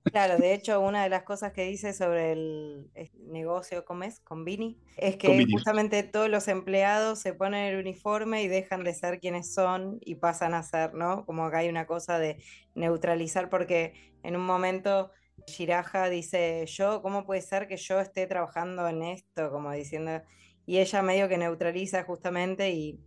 Claro, 0.05 0.39
de 0.39 0.55
hecho, 0.55 0.81
una 0.81 1.03
de 1.03 1.11
las 1.11 1.25
cosas 1.25 1.53
que 1.53 1.67
dice 1.67 1.93
sobre 1.93 2.33
el 2.33 2.91
negocio, 3.19 3.85
¿cómo 3.85 4.05
es? 4.05 4.19
Con 4.21 4.47
Vini, 4.47 4.81
es 4.97 5.17
que 5.17 5.47
justamente 5.53 6.03
todos 6.05 6.31
los 6.31 6.49
empleados 6.49 7.19
se 7.19 7.35
ponen 7.35 7.67
el 7.67 7.79
uniforme 7.79 8.43
y 8.43 8.49
dejan 8.49 8.83
de 8.83 8.95
ser 8.95 9.21
quienes 9.21 9.53
son 9.53 9.99
y 10.01 10.15
pasan 10.15 10.55
a 10.55 10.63
ser, 10.63 10.95
¿no? 10.95 11.27
Como 11.27 11.45
acá 11.45 11.59
hay 11.59 11.69
una 11.69 11.87
cosa 11.87 12.19
de 12.19 12.43
neutralizar, 12.75 13.51
porque 13.51 13.93
en 14.23 14.37
un 14.37 14.47
momento 14.47 15.11
Shiraja 15.47 16.09
dice, 16.09 16.65
yo, 16.67 17.03
¿cómo 17.03 17.27
puede 17.27 17.43
ser 17.43 17.69
que 17.69 17.77
yo 17.77 18.01
esté 18.01 18.27
trabajando 18.27 18.89
en 18.89 19.03
esto? 19.03 19.51
Como 19.51 19.71
diciendo, 19.71 20.23
y 20.65 20.79
ella 20.79 21.03
medio 21.03 21.29
que 21.29 21.37
neutraliza 21.37 22.05
justamente 22.05 22.71
y, 22.71 22.99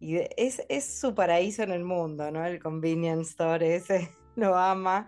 y 0.00 0.16
es, 0.36 0.60
es 0.68 0.98
su 0.98 1.14
paraíso 1.14 1.62
en 1.62 1.70
el 1.70 1.84
mundo, 1.84 2.32
¿no? 2.32 2.44
El 2.44 2.58
convenience 2.58 3.30
store 3.30 3.76
ese 3.76 4.10
lo 4.36 4.56
ama. 4.56 5.06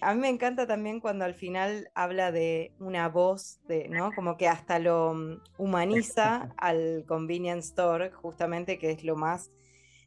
A 0.00 0.14
mí 0.14 0.20
me 0.20 0.28
encanta 0.28 0.66
también 0.66 1.00
cuando 1.00 1.24
al 1.24 1.34
final 1.34 1.90
habla 1.94 2.32
de 2.32 2.72
una 2.78 3.08
voz, 3.08 3.60
de, 3.68 3.88
¿no? 3.88 4.12
Como 4.14 4.36
que 4.36 4.48
hasta 4.48 4.78
lo 4.78 5.14
mm, 5.14 5.40
humaniza 5.58 6.52
al 6.56 7.04
convenience 7.06 7.68
store, 7.68 8.10
justamente 8.10 8.78
que 8.78 8.90
es 8.90 9.04
lo 9.04 9.16
más 9.16 9.50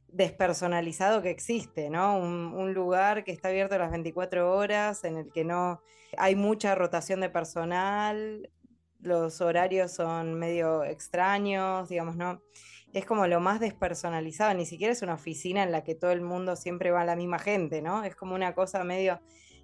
despersonalizado 0.09 1.21
que 1.21 1.29
existe, 1.29 1.89
¿no? 1.89 2.17
Un, 2.17 2.73
lugar 2.73 3.23
que 3.23 3.31
está 3.31 3.49
abierto 3.49 3.77
las 3.77 3.91
24 3.91 4.53
horas, 4.53 5.03
en 5.03 5.17
el 5.17 5.31
que 5.31 5.43
no 5.43 5.81
hay 6.17 6.35
mucha 6.35 6.75
rotación 6.75 7.19
de 7.21 7.29
personal, 7.29 8.49
los 8.99 9.41
horarios 9.41 9.91
son 9.93 10.35
medio 10.35 10.83
extraños, 10.83 11.89
digamos, 11.89 12.15
¿no? 12.15 12.41
es 12.93 13.05
como 13.05 13.27
lo 13.27 13.39
más 13.39 13.59
despersonalizado, 13.59 14.53
ni 14.53 14.65
siquiera 14.65 14.93
es 14.93 15.01
una 15.01 15.13
oficina 15.13 15.63
en 15.63 15.71
la 15.71 15.83
que 15.83 15.95
todo 15.95 16.11
el 16.11 16.21
mundo 16.21 16.55
siempre 16.55 16.91
va 16.91 17.01
a 17.01 17.05
la 17.05 17.15
misma 17.15 17.39
gente, 17.39 17.81
¿no? 17.81 18.03
Es 18.03 18.15
como 18.15 18.35
una 18.35 18.53
cosa 18.53 18.83
medio... 18.83 19.19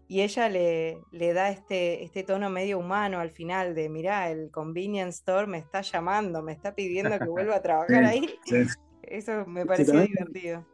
Y 0.06 0.22
ella 0.22 0.50
le, 0.50 1.00
le 1.12 1.34
da 1.34 1.50
este, 1.50 2.04
este 2.04 2.24
tono 2.24 2.50
medio 2.50 2.78
humano 2.78 3.20
al 3.20 3.32
final 3.32 3.74
de, 3.74 3.88
mirá, 3.88 4.30
el 4.30 4.52
convenience 4.52 5.20
store 5.20 5.48
me 5.48 5.58
está 5.58 5.82
llamando, 5.82 6.44
me 6.44 6.52
está 6.52 6.76
pidiendo 6.76 7.18
que 7.18 7.30
vuelva 7.30 7.56
a 7.56 7.62
trabajar 7.64 8.04
ahí. 8.04 8.30
Eso 9.02 9.46
me 9.48 9.66
pareció 9.66 10.02
divertido. 10.02 10.66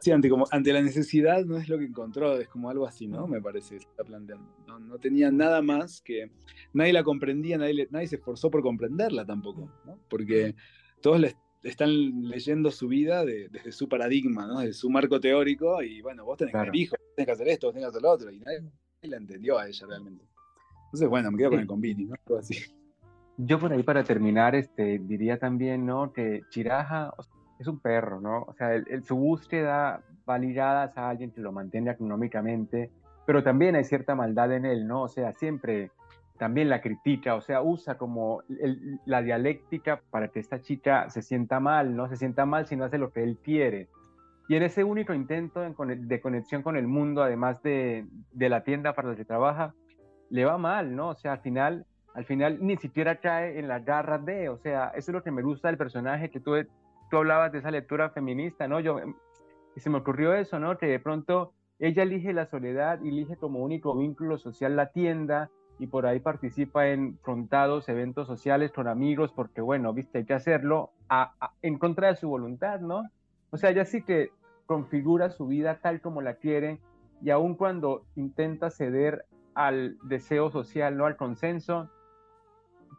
Sí, 0.00 0.10
ante, 0.10 0.28
como, 0.28 0.46
ante 0.50 0.72
la 0.72 0.82
necesidad 0.82 1.44
no 1.44 1.56
es 1.56 1.68
lo 1.68 1.78
que 1.78 1.84
encontró, 1.84 2.38
es 2.38 2.48
como 2.48 2.68
algo 2.68 2.86
así, 2.86 3.08
¿no? 3.08 3.26
Me 3.26 3.40
parece 3.40 3.74
que 3.74 3.80
se 3.80 3.88
está 3.88 4.04
planteando. 4.04 4.46
No, 4.66 4.98
tenía 4.98 5.30
nada 5.30 5.62
más 5.62 6.02
que. 6.02 6.30
Nadie 6.74 6.92
la 6.92 7.02
comprendía, 7.02 7.56
nadie, 7.56 7.88
nadie 7.90 8.06
se 8.06 8.16
esforzó 8.16 8.50
por 8.50 8.62
comprenderla 8.62 9.24
tampoco, 9.24 9.70
¿no? 9.86 9.98
Porque 10.08 10.54
todos 11.00 11.18
les 11.20 11.36
están 11.62 11.90
leyendo 12.28 12.70
su 12.70 12.88
vida 12.88 13.24
desde 13.24 13.72
su 13.72 13.88
paradigma, 13.88 14.46
¿no? 14.46 14.60
desde 14.60 14.74
su 14.74 14.90
marco 14.90 15.20
teórico, 15.20 15.82
y 15.82 16.00
bueno, 16.02 16.24
vos 16.24 16.38
tenés 16.38 16.52
que 16.52 16.58
tener 16.58 16.76
hijos, 16.76 16.98
tenés 17.16 17.26
que 17.26 17.32
hacer 17.32 17.48
esto, 17.48 17.66
vos 17.66 17.74
tenés 17.74 17.86
que 17.86 17.90
hacer 17.90 18.02
lo 18.02 18.10
otro, 18.10 18.30
y 18.30 18.38
nadie, 18.38 18.62
la 19.02 19.16
entendió 19.16 19.58
a 19.58 19.66
ella 19.66 19.86
realmente. 19.86 20.24
Entonces, 20.86 21.08
bueno, 21.08 21.30
me 21.30 21.38
quedo 21.38 21.50
con 21.50 21.60
el 21.60 21.66
convini, 21.66 22.04
¿no? 22.04 22.36
así. 22.36 22.56
Yo 23.36 23.58
por 23.58 23.72
ahí 23.72 23.82
para 23.82 24.02
terminar, 24.02 24.54
este, 24.54 24.98
diría 24.98 25.38
también, 25.38 25.86
¿no? 25.86 26.12
Que 26.12 26.42
Chiraja 26.50 27.12
es 27.58 27.66
un 27.66 27.80
perro, 27.80 28.20
¿no? 28.20 28.42
O 28.42 28.54
sea, 28.54 28.74
el, 28.74 29.02
su 29.04 29.16
búsqueda 29.16 30.02
va 30.28 30.38
ligada 30.38 30.92
a 30.94 31.08
alguien 31.10 31.30
que 31.30 31.40
lo 31.40 31.52
mantiene 31.52 31.90
económicamente, 31.90 32.90
pero 33.26 33.42
también 33.42 33.74
hay 33.76 33.84
cierta 33.84 34.14
maldad 34.14 34.52
en 34.52 34.64
él, 34.64 34.86
¿no? 34.86 35.02
O 35.02 35.08
sea, 35.08 35.32
siempre 35.32 35.90
también 36.38 36.68
la 36.68 36.80
critica, 36.80 37.34
o 37.34 37.40
sea, 37.40 37.62
usa 37.62 37.98
como 37.98 38.42
la 39.04 39.22
dialéctica 39.22 40.00
para 40.10 40.28
que 40.28 40.38
esta 40.38 40.60
chica 40.60 41.10
se 41.10 41.20
sienta 41.20 41.58
mal, 41.58 41.96
no 41.96 42.08
se 42.08 42.16
sienta 42.16 42.46
mal 42.46 42.66
si 42.66 42.76
no 42.76 42.84
hace 42.84 42.96
lo 42.96 43.12
que 43.12 43.24
él 43.24 43.38
quiere. 43.42 43.88
y 44.48 44.56
en 44.56 44.62
ese 44.62 44.82
único 44.84 45.12
intento 45.12 45.60
de 45.60 46.20
conexión 46.20 46.62
con 46.62 46.76
el 46.76 46.86
mundo, 46.86 47.22
además 47.22 47.62
de, 47.62 48.06
de 48.32 48.48
la 48.48 48.62
tienda 48.62 48.94
para 48.94 49.10
la 49.10 49.16
que 49.16 49.24
trabaja, 49.24 49.74
le 50.30 50.44
va 50.44 50.58
mal, 50.58 50.94
¿no? 50.94 51.10
O 51.10 51.14
sea, 51.14 51.32
al 51.32 51.40
final, 51.40 51.86
al 52.14 52.24
final 52.24 52.58
ni 52.60 52.76
siquiera 52.76 53.16
cae 53.16 53.58
en 53.58 53.68
las 53.68 53.84
garras 53.84 54.24
de, 54.24 54.48
o 54.48 54.58
sea, 54.58 54.88
eso 54.94 55.10
es 55.10 55.14
lo 55.14 55.22
que 55.22 55.30
me 55.30 55.42
gusta 55.42 55.68
del 55.68 55.76
personaje, 55.76 56.30
que 56.30 56.40
tú, 56.40 56.54
tú 57.10 57.18
hablabas 57.18 57.52
de 57.52 57.58
esa 57.58 57.70
lectura 57.70 58.10
feminista, 58.10 58.68
¿no? 58.68 58.80
Yo, 58.80 58.98
y 59.76 59.80
se 59.80 59.90
me 59.90 59.98
ocurrió 59.98 60.34
eso, 60.34 60.58
¿no? 60.58 60.78
Que 60.78 60.86
de 60.86 61.00
pronto 61.00 61.52
ella 61.78 62.02
elige 62.02 62.32
la 62.32 62.46
soledad 62.46 63.00
elige 63.04 63.36
como 63.36 63.60
único 63.60 63.96
vínculo 63.96 64.38
social 64.38 64.74
la 64.74 64.90
tienda 64.90 65.50
y 65.78 65.86
por 65.86 66.06
ahí 66.06 66.18
participa 66.18 66.88
en 66.88 67.18
frontados 67.22 67.88
eventos 67.88 68.26
sociales 68.26 68.72
con 68.72 68.88
amigos 68.88 69.32
porque, 69.32 69.60
bueno, 69.60 69.92
viste, 69.92 70.18
hay 70.18 70.24
que 70.24 70.34
hacerlo 70.34 70.90
en 71.62 71.78
contra 71.78 72.08
de 72.08 72.16
su 72.16 72.28
voluntad, 72.28 72.80
¿no? 72.80 73.04
O 73.50 73.56
sea, 73.56 73.70
ella 73.70 73.84
sí 73.84 74.02
que 74.02 74.30
configura 74.66 75.30
su 75.30 75.46
vida 75.46 75.78
tal 75.80 76.00
como 76.00 76.20
la 76.20 76.34
quiere 76.34 76.80
y 77.22 77.30
aun 77.30 77.54
cuando 77.54 78.04
intenta 78.16 78.70
ceder 78.70 79.24
al 79.54 79.96
deseo 80.02 80.50
social, 80.50 80.96
¿no? 80.96 81.06
Al 81.06 81.16
consenso, 81.16 81.88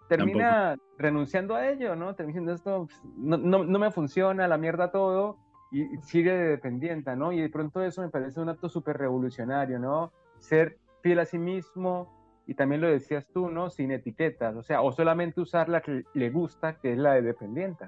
termina 0.09 0.75
renunciando 0.97 1.55
a 1.55 1.69
ello, 1.69 1.95
¿no? 1.95 2.15
Termina 2.15 2.41
diciendo 2.41 2.53
esto, 2.53 2.87
pues, 2.87 3.01
no, 3.15 3.37
no, 3.37 3.63
no, 3.63 3.79
me 3.79 3.91
funciona, 3.91 4.47
la 4.47 4.57
mierda 4.57 4.91
todo, 4.91 5.37
y 5.71 5.85
sigue 6.01 6.33
dependiente, 6.33 7.15
¿no? 7.15 7.31
Y 7.31 7.39
de 7.39 7.49
pronto 7.49 7.81
eso 7.81 8.01
me 8.01 8.09
parece 8.09 8.41
un 8.41 8.49
acto 8.49 8.67
súper 8.67 8.97
revolucionario, 8.97 9.79
¿no? 9.79 10.11
Ser 10.39 10.79
fiel 11.01 11.19
a 11.19 11.25
sí 11.25 11.37
mismo, 11.37 12.19
y 12.47 12.55
también 12.55 12.81
lo 12.81 12.89
decías 12.89 13.27
tú, 13.31 13.49
¿no? 13.49 13.69
Sin 13.69 13.91
etiquetas, 13.91 14.55
o 14.55 14.63
sea, 14.63 14.81
o 14.81 14.91
solamente 14.91 15.39
usar 15.39 15.69
la 15.69 15.81
que 15.81 16.03
le 16.15 16.29
gusta, 16.31 16.79
que 16.79 16.93
es 16.93 16.97
la 16.97 17.13
de 17.13 17.21
dependiente. 17.21 17.85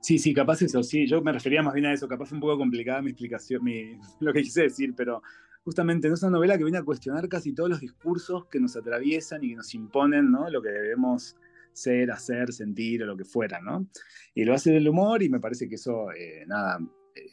Sí, 0.00 0.18
sí, 0.18 0.34
capaz 0.34 0.60
eso, 0.60 0.82
sí, 0.82 1.06
yo 1.06 1.22
me 1.22 1.32
refería 1.32 1.62
más 1.62 1.72
bien 1.72 1.86
a 1.86 1.92
eso, 1.94 2.06
capaz 2.06 2.32
un 2.32 2.40
poco 2.40 2.58
complicada 2.58 3.00
mi 3.00 3.10
explicación, 3.10 3.64
mi, 3.64 3.98
lo 4.20 4.32
que 4.32 4.42
quise 4.42 4.62
decir, 4.64 4.94
pero 4.94 5.22
justamente 5.64 6.08
es 6.08 6.22
una 6.22 6.32
novela 6.32 6.58
que 6.58 6.64
viene 6.64 6.78
a 6.78 6.82
cuestionar 6.82 7.26
casi 7.28 7.54
todos 7.54 7.70
los 7.70 7.80
discursos 7.80 8.44
que 8.46 8.60
nos 8.60 8.76
atraviesan 8.76 9.42
y 9.44 9.50
que 9.50 9.56
nos 9.56 9.74
imponen, 9.74 10.30
¿no? 10.30 10.50
Lo 10.50 10.60
que 10.60 10.68
debemos 10.68 11.36
ser, 11.72 12.10
hacer, 12.10 12.52
sentir 12.52 13.02
o 13.02 13.06
lo 13.06 13.16
que 13.16 13.24
fuera, 13.24 13.60
¿no? 13.60 13.86
Y 14.34 14.44
lo 14.44 14.54
hace 14.54 14.72
del 14.72 14.88
humor 14.88 15.22
y 15.22 15.28
me 15.28 15.40
parece 15.40 15.68
que 15.68 15.76
eso, 15.76 16.12
eh, 16.12 16.44
nada, 16.46 16.78
eh, 17.14 17.30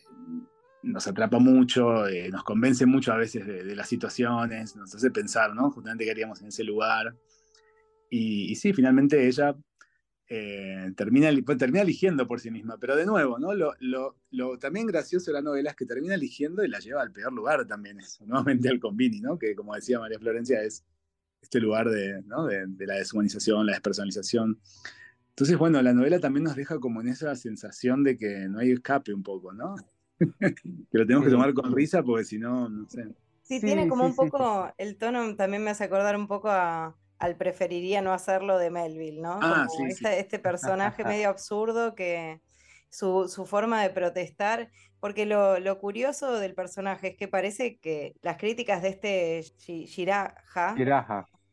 nos 0.84 1.08
atrapa 1.08 1.40
mucho, 1.40 2.08
eh, 2.08 2.30
nos 2.30 2.44
convence 2.44 2.86
mucho 2.86 3.12
a 3.14 3.18
veces 3.18 3.46
de, 3.46 3.76
las 3.76 3.90
situaciones, 3.90 4.76
nos 4.76 4.94
hace 4.94 5.12
pensar, 5.12 5.54
¿no? 5.54 5.72
Justamente 5.72 6.06
que 6.06 6.12
haríamos 6.12 6.42
en 6.42 6.48
ese 6.48 6.64
lugar. 6.64 7.16
Y, 8.10 8.52
y 8.52 8.56
sí, 8.56 8.74
finalmente 8.74 9.28
ella 9.28 9.56
eh, 10.32 10.94
termina, 10.96 11.32
pues, 11.44 11.58
termina 11.58 11.82
eligiendo 11.82 12.28
por 12.28 12.40
sí 12.40 12.52
misma. 12.52 12.78
Pero 12.80 12.96
de 12.96 13.06
nuevo, 13.06 13.40
¿no? 13.40 13.54
Lo, 13.56 13.74
lo, 13.80 14.60
también 14.60 14.86
gracioso 14.86 15.32
de 15.32 15.34
la 15.34 15.42
novela 15.42 15.72
es 15.72 15.76
que 15.76 15.88
termina 15.88 16.14
eligiendo 16.14 16.64
y 16.64 16.68
la 16.68 16.80
lleva 16.80 17.02
al 17.02 17.12
peor 17.12 17.34
lugar 17.34 17.66
también 17.66 18.00
eso, 18.00 18.26
nuevamente 18.28 18.70
al 18.70 18.80
Convini, 18.80 19.22
¿no? 19.22 19.40
Que 19.40 19.56
como 19.56 19.74
decía 19.74 20.00
María 20.00 20.20
Florencia 20.20 20.62
es 20.62 20.86
este 21.42 21.60
lugar 21.60 21.90
de, 21.90 22.22
¿no? 22.24 22.46
de, 22.46 22.68
la 22.86 22.96
deshumanización, 22.96 23.66
la 23.66 23.74
despersonalización. 23.74 24.60
Entonces, 25.30 25.58
bueno, 25.58 25.82
la 25.82 25.94
novela 25.94 26.20
también 26.20 26.44
nos 26.44 26.56
deja 26.56 26.80
como 26.80 27.02
en 27.02 27.08
esa 27.08 27.36
sensación 27.36 28.04
de 28.04 28.18
que 28.18 28.48
no 28.50 28.60
hay 28.60 28.72
escape 28.72 29.14
un 29.14 29.24
poco, 29.24 29.54
¿no? 29.54 29.76
que 30.40 30.98
lo 30.98 31.06
tenemos 31.06 31.26
que 31.26 31.32
tomar 31.32 31.54
con 31.54 31.74
risa 31.74 32.04
porque 32.04 32.26
si 32.26 32.38
no, 32.38 32.68
no 32.68 32.90
sé. 32.90 33.08
Sí, 33.42 33.60
tiene 33.60 33.88
como 33.88 34.06
un 34.06 34.16
poco, 34.16 34.72
el 34.78 34.98
tono 34.98 35.36
también 35.36 35.64
me 35.64 35.72
hace 35.72 35.86
acordar 35.86 36.16
un 36.16 36.28
poco 36.28 36.50
a, 36.50 36.96
al 37.20 37.36
preferiría 37.36 38.02
no 38.02 38.14
hacerlo 38.14 38.58
de 38.58 38.70
Melville, 38.70 39.22
¿no? 39.22 39.40
Ah, 39.42 39.68
este, 39.88 40.20
este, 40.20 40.40
personaje 40.40 41.04
medio 41.06 41.30
absurdo 41.30 41.96
que 41.96 42.42
su, 42.90 43.46
forma 43.46 43.82
de 43.84 43.90
protestar, 43.90 44.70
porque 45.00 45.26
lo, 45.26 45.80
curioso 45.80 46.40
del 46.40 46.56
personaje 46.56 47.10
es 47.10 47.18
que 47.18 47.28
parece 47.28 47.78
que 47.78 48.16
las 48.22 48.38
críticas 48.38 48.82
de 48.82 48.90
este 48.90 49.42
Shiraja, 49.58 50.76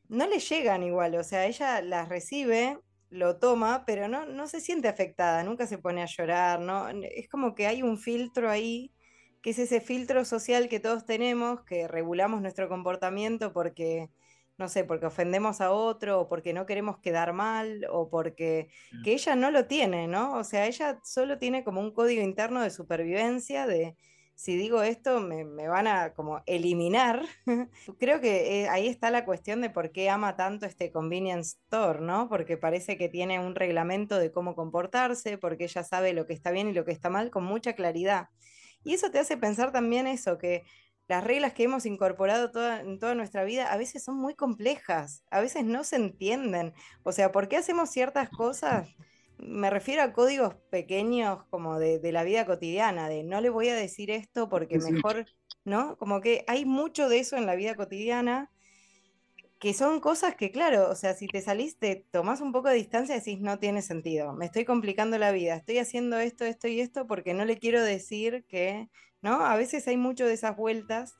no 0.08 0.26
le 0.26 0.38
llegan 0.38 0.82
igual, 0.82 1.14
o 1.16 1.24
sea, 1.24 1.46
ella 1.46 1.80
las 1.82 2.08
recibe, 2.08 2.78
lo 3.10 3.38
toma, 3.38 3.84
pero 3.86 4.08
no, 4.08 4.26
no 4.26 4.46
se 4.46 4.60
siente 4.60 4.88
afectada, 4.88 5.42
nunca 5.42 5.66
se 5.66 5.78
pone 5.78 6.02
a 6.02 6.06
llorar, 6.06 6.60
¿no? 6.60 6.88
Es 6.88 7.28
como 7.28 7.54
que 7.54 7.66
hay 7.66 7.82
un 7.82 7.98
filtro 7.98 8.50
ahí 8.50 8.92
que 9.42 9.50
es 9.50 9.58
ese 9.60 9.80
filtro 9.80 10.24
social 10.24 10.68
que 10.68 10.80
todos 10.80 11.06
tenemos, 11.06 11.62
que 11.62 11.86
regulamos 11.86 12.42
nuestro 12.42 12.68
comportamiento 12.68 13.52
porque 13.52 14.10
no 14.58 14.68
sé, 14.68 14.84
porque 14.84 15.06
ofendemos 15.06 15.60
a 15.60 15.70
otro, 15.72 16.20
o 16.20 16.28
porque 16.28 16.52
no 16.52 16.66
queremos 16.66 16.98
quedar 16.98 17.32
mal, 17.32 17.86
o 17.90 18.08
porque 18.08 18.68
que 19.04 19.12
ella 19.12 19.36
no 19.36 19.50
lo 19.50 19.66
tiene, 19.66 20.08
¿no? 20.08 20.34
O 20.34 20.44
sea, 20.44 20.66
ella 20.66 21.00
solo 21.04 21.38
tiene 21.38 21.64
como 21.64 21.80
un 21.80 21.92
código 21.92 22.22
interno 22.22 22.62
de 22.62 22.70
supervivencia 22.70 23.66
de 23.66 23.96
si 24.36 24.54
digo 24.56 24.82
esto 24.82 25.18
me, 25.20 25.44
van 25.66 25.86
a 25.86 26.12
como 26.12 26.42
eliminar. 26.46 27.22
Creo 27.98 28.20
que 28.20 28.62
eh, 28.62 28.68
ahí 28.68 28.86
está 28.86 29.10
la 29.10 29.24
cuestión 29.24 29.62
de 29.62 29.70
por 29.70 29.92
qué 29.92 30.10
ama 30.10 30.36
tanto 30.36 30.66
este 30.66 30.92
convenience 30.92 31.56
store, 31.64 32.00
¿no? 32.00 32.28
Porque 32.28 32.58
parece 32.58 32.98
que 32.98 33.08
tiene 33.08 33.40
un 33.40 33.54
reglamento 33.54 34.18
de 34.18 34.30
cómo 34.30 34.54
comportarse, 34.54 35.38
porque 35.38 35.64
ella 35.64 35.82
sabe 35.82 36.12
lo 36.12 36.26
que 36.26 36.34
está 36.34 36.50
bien 36.50 36.68
y 36.68 36.74
lo 36.74 36.84
que 36.84 36.92
está 36.92 37.08
mal 37.08 37.30
con 37.30 37.44
mucha 37.44 37.72
claridad. 37.72 38.28
Y 38.84 38.94
eso 38.94 39.10
te 39.10 39.18
hace 39.18 39.36
pensar 39.38 39.72
también 39.72 40.06
eso, 40.06 40.38
que 40.38 40.64
las 41.08 41.22
reglas 41.22 41.52
que 41.52 41.64
hemos 41.64 41.86
incorporado 41.86 42.50
toda, 42.50 42.80
en 42.80 42.98
toda 42.98 43.14
nuestra 43.14 43.44
vida 43.44 43.72
a 43.72 43.76
veces 43.76 44.02
son 44.02 44.16
muy 44.16 44.34
complejas, 44.34 45.22
a 45.30 45.40
veces 45.40 45.64
no 45.64 45.84
se 45.84 45.96
entienden. 45.96 46.74
O 47.04 47.12
sea, 47.12 47.32
¿por 47.32 47.48
qué 47.48 47.56
hacemos 47.56 47.90
ciertas 47.90 48.28
cosas? 48.28 48.88
Me 49.38 49.70
refiero 49.70 50.02
a 50.02 50.12
códigos 50.12 50.54
pequeños 50.70 51.44
como 51.50 51.78
de, 51.78 52.00
la 52.10 52.24
vida 52.24 52.46
cotidiana, 52.46 53.08
de 53.08 53.22
no 53.22 53.40
le 53.40 53.50
voy 53.50 53.68
a 53.68 53.74
decir 53.74 54.10
esto 54.10 54.48
porque 54.48 54.78
mejor, 54.78 55.26
¿no? 55.64 55.96
Como 55.98 56.20
que 56.20 56.44
hay 56.48 56.64
mucho 56.64 57.08
de 57.08 57.20
eso 57.20 57.36
en 57.36 57.46
la 57.46 57.54
vida 57.54 57.74
cotidiana 57.74 58.50
que 59.58 59.72
son 59.72 60.00
cosas 60.00 60.34
que, 60.34 60.50
claro, 60.50 60.90
o 60.90 60.94
sea, 60.94 61.14
si 61.14 61.28
te 61.28 61.40
saliste, 61.40 62.04
tomás 62.10 62.40
un 62.40 62.52
poco 62.52 62.68
de 62.68 62.74
distancia 62.74 63.16
y 63.16 63.18
decís, 63.20 63.40
no 63.40 63.58
tiene 63.58 63.80
sentido, 63.80 64.34
me 64.34 64.46
estoy 64.46 64.64
complicando 64.64 65.18
la 65.18 65.32
vida, 65.32 65.56
estoy 65.56 65.78
haciendo 65.78 66.18
esto, 66.18 66.44
esto 66.44 66.68
y 66.68 66.80
esto 66.80 67.06
porque 67.06 67.32
no 67.32 67.44
le 67.44 67.58
quiero 67.58 67.82
decir 67.82 68.44
que 68.48 68.90
¿no? 69.22 69.44
A 69.44 69.56
veces 69.56 69.86
hay 69.88 69.96
mucho 69.96 70.26
de 70.26 70.34
esas 70.34 70.56
vueltas. 70.56 71.14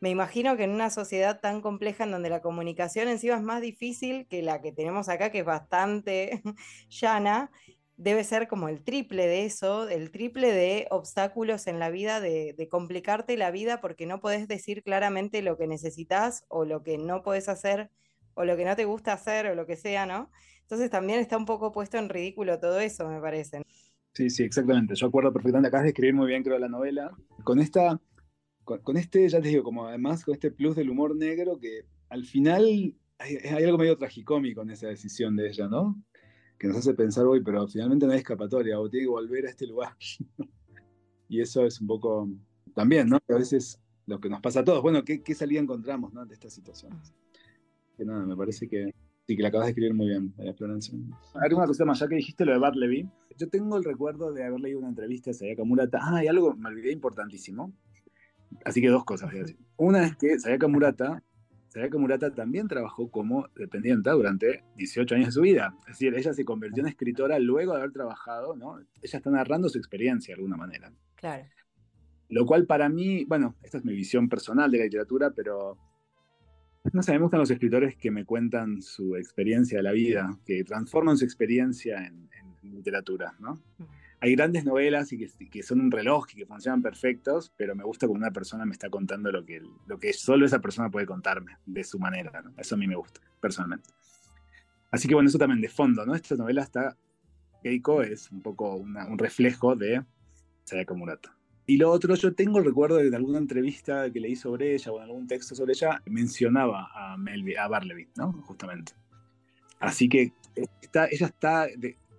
Me 0.00 0.10
imagino 0.10 0.56
que 0.56 0.64
en 0.64 0.70
una 0.70 0.90
sociedad 0.90 1.40
tan 1.40 1.60
compleja 1.60 2.04
en 2.04 2.10
donde 2.12 2.30
la 2.30 2.40
comunicación 2.40 3.08
encima 3.08 3.36
es 3.36 3.42
más 3.42 3.60
difícil 3.60 4.26
que 4.28 4.42
la 4.42 4.62
que 4.62 4.72
tenemos 4.72 5.08
acá, 5.08 5.30
que 5.30 5.40
es 5.40 5.44
bastante 5.44 6.42
llana, 6.88 7.50
debe 8.00 8.24
ser 8.24 8.48
como 8.48 8.70
el 8.70 8.82
triple 8.82 9.26
de 9.26 9.44
eso, 9.44 9.86
el 9.86 10.10
triple 10.10 10.52
de 10.52 10.86
obstáculos 10.90 11.66
en 11.66 11.78
la 11.78 11.90
vida, 11.90 12.18
de, 12.20 12.66
complicarte 12.70 13.36
la 13.36 13.50
vida 13.50 13.82
porque 13.82 14.06
no 14.06 14.20
podés 14.20 14.48
decir 14.48 14.82
claramente 14.82 15.42
lo 15.42 15.58
que 15.58 15.66
necesitas 15.66 16.46
o 16.48 16.64
lo 16.64 16.82
que 16.82 16.96
no 16.96 17.22
podés 17.22 17.50
hacer 17.50 17.90
o 18.32 18.44
lo 18.44 18.56
que 18.56 18.64
no 18.64 18.74
te 18.74 18.86
gusta 18.86 19.12
hacer 19.12 19.48
o 19.48 19.54
lo 19.54 19.66
que 19.66 19.76
sea, 19.76 20.06
¿no? 20.06 20.30
Entonces 20.62 20.88
también 20.88 21.20
está 21.20 21.36
un 21.36 21.44
poco 21.44 21.72
puesto 21.72 21.98
en 21.98 22.08
ridículo 22.08 22.58
todo 22.58 22.80
eso, 22.80 23.06
me 23.06 23.20
parece. 23.20 23.62
Sí, 24.12 24.28
sí, 24.30 24.42
exactamente. 24.42 24.94
Yo 24.94 25.06
acuerdo 25.06 25.32
perfectamente. 25.32 25.68
Acá 25.68 25.82
de 25.82 25.88
escribir 25.88 26.14
muy 26.14 26.26
bien, 26.26 26.42
creo, 26.42 26.58
la 26.58 26.68
novela. 26.68 27.16
Con 27.44 27.58
esta, 27.60 28.00
con, 28.64 28.96
este, 28.96 29.28
ya 29.28 29.40
te 29.40 29.48
digo, 29.48 29.62
como 29.62 29.86
además 29.86 30.24
con 30.24 30.34
este 30.34 30.50
plus 30.50 30.76
del 30.76 30.90
humor 30.90 31.16
negro 31.16 31.58
que 31.58 31.86
al 32.08 32.24
final 32.24 32.94
hay, 33.18 33.36
algo 33.64 33.78
medio 33.78 33.96
tragicómico 33.96 34.62
en 34.62 34.70
esa 34.70 34.88
decisión 34.88 35.36
de 35.36 35.48
ella, 35.48 35.68
¿no? 35.68 36.02
Que 36.58 36.68
nos 36.68 36.76
hace 36.78 36.94
pensar 36.94 37.26
hoy, 37.26 37.42
pero 37.42 37.66
finalmente 37.68 38.06
no 38.06 38.12
hay 38.12 38.18
escapatoria, 38.18 38.78
o 38.78 38.88
tiene 38.90 39.06
que 39.06 39.10
volver 39.10 39.46
a 39.46 39.50
este 39.50 39.66
lugar. 39.66 39.96
y 41.28 41.40
eso 41.40 41.64
es 41.64 41.80
un 41.80 41.86
poco 41.86 42.28
también, 42.74 43.08
¿no? 43.08 43.16
A 43.28 43.34
veces 43.34 43.80
lo 44.06 44.20
que 44.20 44.28
nos 44.28 44.40
pasa 44.40 44.60
a 44.60 44.64
todos. 44.64 44.82
Bueno, 44.82 45.04
¿qué, 45.04 45.22
qué 45.22 45.34
salida 45.34 45.60
encontramos, 45.60 46.12
¿no? 46.12 46.26
De 46.26 46.34
estas 46.34 46.52
situaciones. 46.52 47.14
Que 47.96 48.04
nada, 48.04 48.26
me 48.26 48.36
parece 48.36 48.68
que 48.68 48.92
Sí, 49.30 49.36
que 49.36 49.42
la 49.42 49.48
acabas 49.50 49.68
de 49.68 49.70
escribir 49.70 49.94
muy 49.94 50.08
bien, 50.08 50.34
María 50.36 50.52
Florencia. 50.54 50.92
una 50.92 51.66
cosa 51.68 51.84
más, 51.84 52.00
ya 52.00 52.08
que 52.08 52.16
dijiste 52.16 52.44
lo 52.44 52.50
de 52.50 52.58
Bartleby, 52.58 53.08
yo 53.38 53.48
tengo 53.48 53.76
el 53.76 53.84
recuerdo 53.84 54.32
de 54.32 54.42
haber 54.42 54.58
leído 54.58 54.80
una 54.80 54.88
entrevista 54.88 55.30
a 55.30 55.34
Sayaka 55.34 55.62
Murata. 55.62 56.00
Ah, 56.02 56.24
y 56.24 56.26
algo 56.26 56.56
me 56.56 56.68
olvidé 56.68 56.90
importantísimo. 56.90 57.72
Así 58.64 58.80
que 58.80 58.88
dos 58.88 59.04
cosas 59.04 59.30
voy 59.30 59.38
a 59.38 59.42
decir. 59.42 59.56
Una 59.76 60.04
es 60.04 60.16
que 60.16 60.36
Sayaka 60.36 60.66
Murata, 60.66 61.22
Sayaka 61.68 61.96
Murata 61.96 62.34
también 62.34 62.66
trabajó 62.66 63.08
como 63.08 63.46
dependiente 63.54 64.10
durante 64.10 64.64
18 64.74 65.14
años 65.14 65.26
de 65.28 65.32
su 65.32 65.42
vida. 65.42 65.76
Es 65.82 65.98
decir, 65.98 66.12
ella 66.12 66.34
se 66.34 66.44
convirtió 66.44 66.82
en 66.82 66.88
escritora 66.88 67.38
luego 67.38 67.74
de 67.74 67.78
haber 67.78 67.92
trabajado, 67.92 68.56
¿no? 68.56 68.80
Ella 68.80 69.16
está 69.16 69.30
narrando 69.30 69.68
su 69.68 69.78
experiencia 69.78 70.34
de 70.34 70.40
alguna 70.40 70.56
manera. 70.56 70.92
Claro. 71.14 71.44
Lo 72.30 72.44
cual 72.46 72.66
para 72.66 72.88
mí, 72.88 73.24
bueno, 73.26 73.54
esta 73.62 73.78
es 73.78 73.84
mi 73.84 73.94
visión 73.94 74.28
personal 74.28 74.72
de 74.72 74.78
la 74.78 74.84
literatura, 74.86 75.30
pero 75.30 75.78
no 76.92 77.02
sé, 77.02 77.12
me 77.12 77.18
gustan 77.18 77.40
los 77.40 77.50
escritores 77.50 77.96
que 77.96 78.10
me 78.10 78.24
cuentan 78.24 78.80
su 78.82 79.16
experiencia 79.16 79.78
de 79.78 79.82
la 79.82 79.92
vida, 79.92 80.38
que 80.46 80.64
transforman 80.64 81.16
su 81.16 81.24
experiencia 81.24 82.06
en, 82.06 82.28
literatura, 82.62 83.34
¿no? 83.38 83.58
Hay 84.20 84.34
grandes 84.34 84.66
novelas 84.66 85.12
y 85.12 85.18
que, 85.48 85.62
son 85.62 85.80
un 85.80 85.90
reloj 85.90 86.26
y 86.32 86.36
que 86.36 86.46
funcionan 86.46 86.82
perfectos, 86.82 87.52
pero 87.56 87.74
me 87.74 87.84
gusta 87.84 88.06
cuando 88.06 88.26
una 88.26 88.32
persona 88.32 88.66
me 88.66 88.72
está 88.72 88.90
contando 88.90 89.32
lo 89.32 89.46
que, 89.46 89.62
lo 89.86 89.98
que 89.98 90.12
solo 90.12 90.44
esa 90.44 90.60
persona 90.60 90.90
puede 90.90 91.06
contarme 91.06 91.56
de 91.64 91.84
su 91.84 91.98
manera, 91.98 92.42
¿no? 92.42 92.52
Eso 92.58 92.74
a 92.74 92.78
mí 92.78 92.86
me 92.86 92.96
gusta, 92.96 93.20
personalmente. 93.40 93.88
Así 94.90 95.08
que 95.08 95.14
bueno, 95.14 95.30
eso 95.30 95.38
también 95.38 95.62
de 95.62 95.68
fondo, 95.68 96.04
¿no? 96.04 96.14
Esta 96.14 96.36
novela 96.36 96.62
está, 96.62 96.96
Keiko 97.62 98.02
es 98.02 98.30
un 98.30 98.42
poco 98.42 98.76
un 98.76 99.18
reflejo 99.18 99.74
de 99.74 100.04
Sayaka 100.64 100.94
Murata. 100.94 101.34
Y 101.70 101.76
lo 101.76 101.88
otro, 101.88 102.16
yo 102.16 102.34
tengo 102.34 102.58
el 102.58 102.64
recuerdo 102.64 102.96
de 102.96 103.14
alguna 103.14 103.38
entrevista 103.38 104.10
que 104.10 104.18
leí 104.18 104.34
sobre 104.34 104.74
ella 104.74 104.90
o 104.90 104.96
en 104.96 105.04
algún 105.04 105.28
texto 105.28 105.54
sobre 105.54 105.72
ella, 105.72 106.02
mencionaba 106.06 106.90
a, 106.92 107.16
Melby, 107.16 107.54
a 107.54 107.68
Barleby, 107.68 108.08
¿no? 108.16 108.32
Justamente. 108.42 108.94
Así 109.78 110.08
que 110.08 110.32
está, 110.82 111.06
ella 111.06 111.26
está 111.26 111.68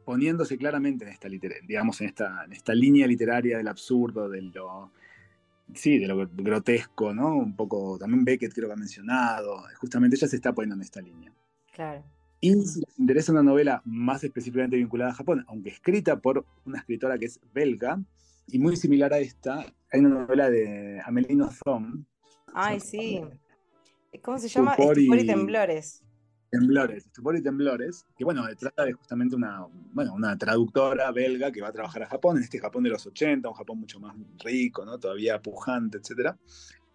poniéndose 0.06 0.58
claramente 0.58 1.04
en 1.04 1.12
esta, 1.12 1.28
digamos, 1.68 1.99
en 1.99 2.08
esta, 2.08 2.45
en 2.45 2.54
esta 2.54 2.74
línea 2.74 3.06
literaria 3.06 3.58
del 3.58 3.68
absurdo, 3.68 4.30
de 4.30 4.41
lo, 4.41 4.89
sí, 5.74 5.97
de 5.97 6.08
lo 6.08 6.30
grotesco, 6.32 7.14
¿no? 7.14 7.36
Un 7.36 7.54
poco, 7.54 7.97
también 7.99 8.24
Beckett 8.24 8.54
creo 8.54 8.70
que 8.70 8.74
ha 8.74 8.78
mencionado, 8.78 9.64
justamente 9.82 10.16
ella 10.16 10.30
se 10.30 10.38
está 10.38 10.54
poniendo 10.54 10.76
en 10.76 10.82
esta 10.84 11.02
línea. 11.02 11.34
Claro. 11.76 12.06
Y 12.39 12.54
si 12.54 12.80
les 12.80 12.97
interesa 12.97 13.34
una 13.34 13.43
novela 13.43 13.82
más 13.84 14.24
específicamente 14.24 14.78
vinculada 14.78 15.12
a 15.12 15.16
Japón, 15.16 15.43
aunque 15.49 15.72
escrita 15.72 16.22
por 16.22 16.45
una 16.64 16.78
escritora 16.78 17.18
que 17.18 17.26
es 17.26 17.41
belga, 17.54 17.99
y 18.52 18.60
muy 18.60 18.76
similar 18.76 19.14
a 19.14 19.20
esta, 19.20 19.66
hay 19.91 19.99
una 19.99 20.10
novela 20.10 20.49
de 20.49 21.02
Amelino 21.06 21.49
Thom. 21.64 22.06
Ay, 22.54 22.80
sí. 22.80 23.22
¿Cómo 24.22 24.38
se 24.38 24.47
llama? 24.49 24.72
Estupor 24.72 25.20
y, 25.20 25.26
Temblores. 25.26 26.04
Temblores, 26.49 27.06
Estupor 27.06 27.38
y 27.38 27.41
Temblores, 27.41 28.06
que 28.18 28.26
bueno, 28.26 28.43
trata 28.60 28.84
de 28.84 28.91
justamente 28.91 29.36
una, 29.36 29.66
bueno, 29.93 30.14
una 30.14 30.38
traductora 30.38 31.10
belga 31.12 31.49
que 31.49 31.62
va 31.62 31.70
a 31.70 31.72
trabajar 31.72 32.04
a 32.04 32.08
Japón, 32.08 32.38
en 32.38 32.43
este 32.43 32.60
Japón 32.60 32.84
de 32.84 32.89
los 32.89 33.08
80, 33.08 33.47
un 33.47 33.56
Japón 33.56 33.80
mucho 33.80 34.02
más 34.02 34.16
rico, 34.43 34.84
¿no? 34.84 34.99
Todavía 34.99 35.41
pujante, 35.41 35.99
etc. 35.99 36.36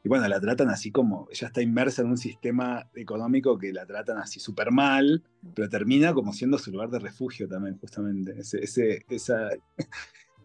Y 0.05 0.09
bueno, 0.09 0.29
la 0.29 0.41
tratan 0.41 0.69
así 0.69 0.93
como, 0.93 1.27
ella 1.33 1.47
está 1.47 1.63
inmersa 1.63 2.03
en 2.03 2.09
un 2.09 2.19
sistema 2.19 2.91
económico 2.95 3.57
que 3.57 3.73
la 3.73 3.87
tratan 3.87 4.19
así 4.19 4.41
súper 4.41 4.71
mal, 4.73 5.25
pero 5.55 5.71
termina 5.71 6.13
como 6.13 6.35
siendo 6.35 6.59
su 6.59 6.71
lugar 6.71 6.91
de 6.91 6.99
refugio 6.99 7.49
también, 7.49 7.79
justamente. 7.79 8.39
Ese, 8.39 8.63
ese, 8.63 9.07
esa, 9.09 9.49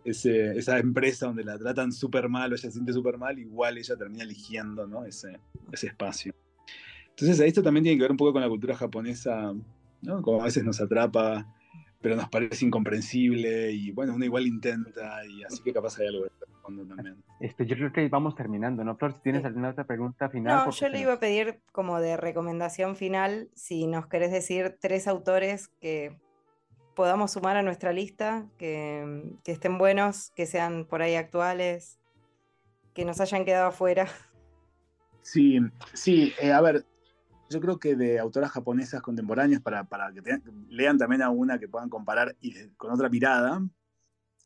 esa 0.04 0.80
empresa 0.80 1.28
donde 1.28 1.44
la 1.44 1.58
tratan 1.58 1.92
súper 1.92 2.30
mal 2.30 2.52
o 2.52 2.56
ella 2.56 2.64
se 2.64 2.72
siente 2.72 2.94
súper 2.94 3.18
mal, 3.18 3.38
igual 3.40 3.78
ella 3.78 3.96
termina 3.96 4.24
eligiendo 4.24 4.88
¿no? 4.88 5.06
ese, 5.06 5.40
ese 5.72 5.88
espacio. 5.88 6.34
Entonces 7.10 7.40
esto 7.40 7.62
también 7.62 7.84
tiene 7.84 7.98
que 7.98 8.04
ver 8.04 8.12
un 8.12 8.18
poco 8.18 8.34
con 8.34 8.42
la 8.42 8.50
cultura 8.50 8.76
japonesa, 8.76 9.54
¿no? 10.02 10.22
como 10.22 10.42
a 10.42 10.46
veces 10.46 10.64
nos 10.64 10.82
atrapa, 10.82 11.46
pero 12.02 12.16
nos 12.16 12.30
parece 12.30 12.66
incomprensible 12.66 13.72
y 13.72 13.92
bueno, 13.92 14.16
uno 14.16 14.26
igual 14.26 14.48
intenta 14.48 15.24
y 15.26 15.44
así 15.44 15.62
que 15.62 15.72
capaz 15.72 16.00
hay 16.00 16.08
algo 16.08 16.24
de 16.24 16.32
fondo 16.62 16.86
también. 16.86 17.24
Este, 17.40 17.66
yo 17.66 17.76
creo 17.76 17.92
que 17.92 18.08
vamos 18.08 18.36
terminando, 18.36 18.84
¿no, 18.84 18.96
Flor? 18.96 19.14
Si 19.14 19.22
tienes 19.22 19.46
alguna 19.46 19.70
otra 19.70 19.86
pregunta 19.86 20.30
final. 20.30 20.66
No, 20.66 20.72
yo 20.72 20.90
le 20.90 21.00
iba 21.00 21.14
a 21.14 21.20
pedir 21.20 21.60
como 21.72 22.00
de 22.00 22.18
recomendación 22.18 22.96
final, 22.96 23.50
si 23.56 23.88
nos 23.88 24.08
querés 24.08 24.32
decir 24.32 24.78
tres 24.80 25.08
autores 25.08 25.70
que 25.80 26.20
podamos 26.96 27.32
sumar 27.32 27.58
a 27.58 27.64
nuestra 27.64 27.94
lista, 27.94 28.46
que, 28.58 29.36
estén 29.46 29.78
buenos, 29.78 30.32
que 30.36 30.46
sean 30.46 30.86
por 30.86 31.02
ahí 31.02 31.16
actuales, 31.16 32.00
que 32.94 33.06
nos 33.06 33.20
hayan 33.22 33.46
quedado 33.46 33.68
afuera. 33.68 34.08
Sí, 35.24 35.60
sí, 35.94 36.34
eh, 36.42 36.52
a 36.52 36.60
ver, 36.62 36.84
yo 37.48 37.62
creo 37.62 37.78
que 37.78 37.96
de 37.96 38.18
autoras 38.18 38.50
japonesas 38.50 39.04
contemporáneas, 39.04 39.62
para, 39.62 39.84
para 39.84 40.12
que 40.12 40.22
lean 40.68 40.98
también 40.98 41.22
a 41.22 41.30
una 41.30 41.60
que 41.60 41.68
puedan 41.68 41.90
comparar 41.90 42.36
y 42.42 42.70
con 42.70 42.92
otra 42.92 43.08
mirada, 43.08 43.62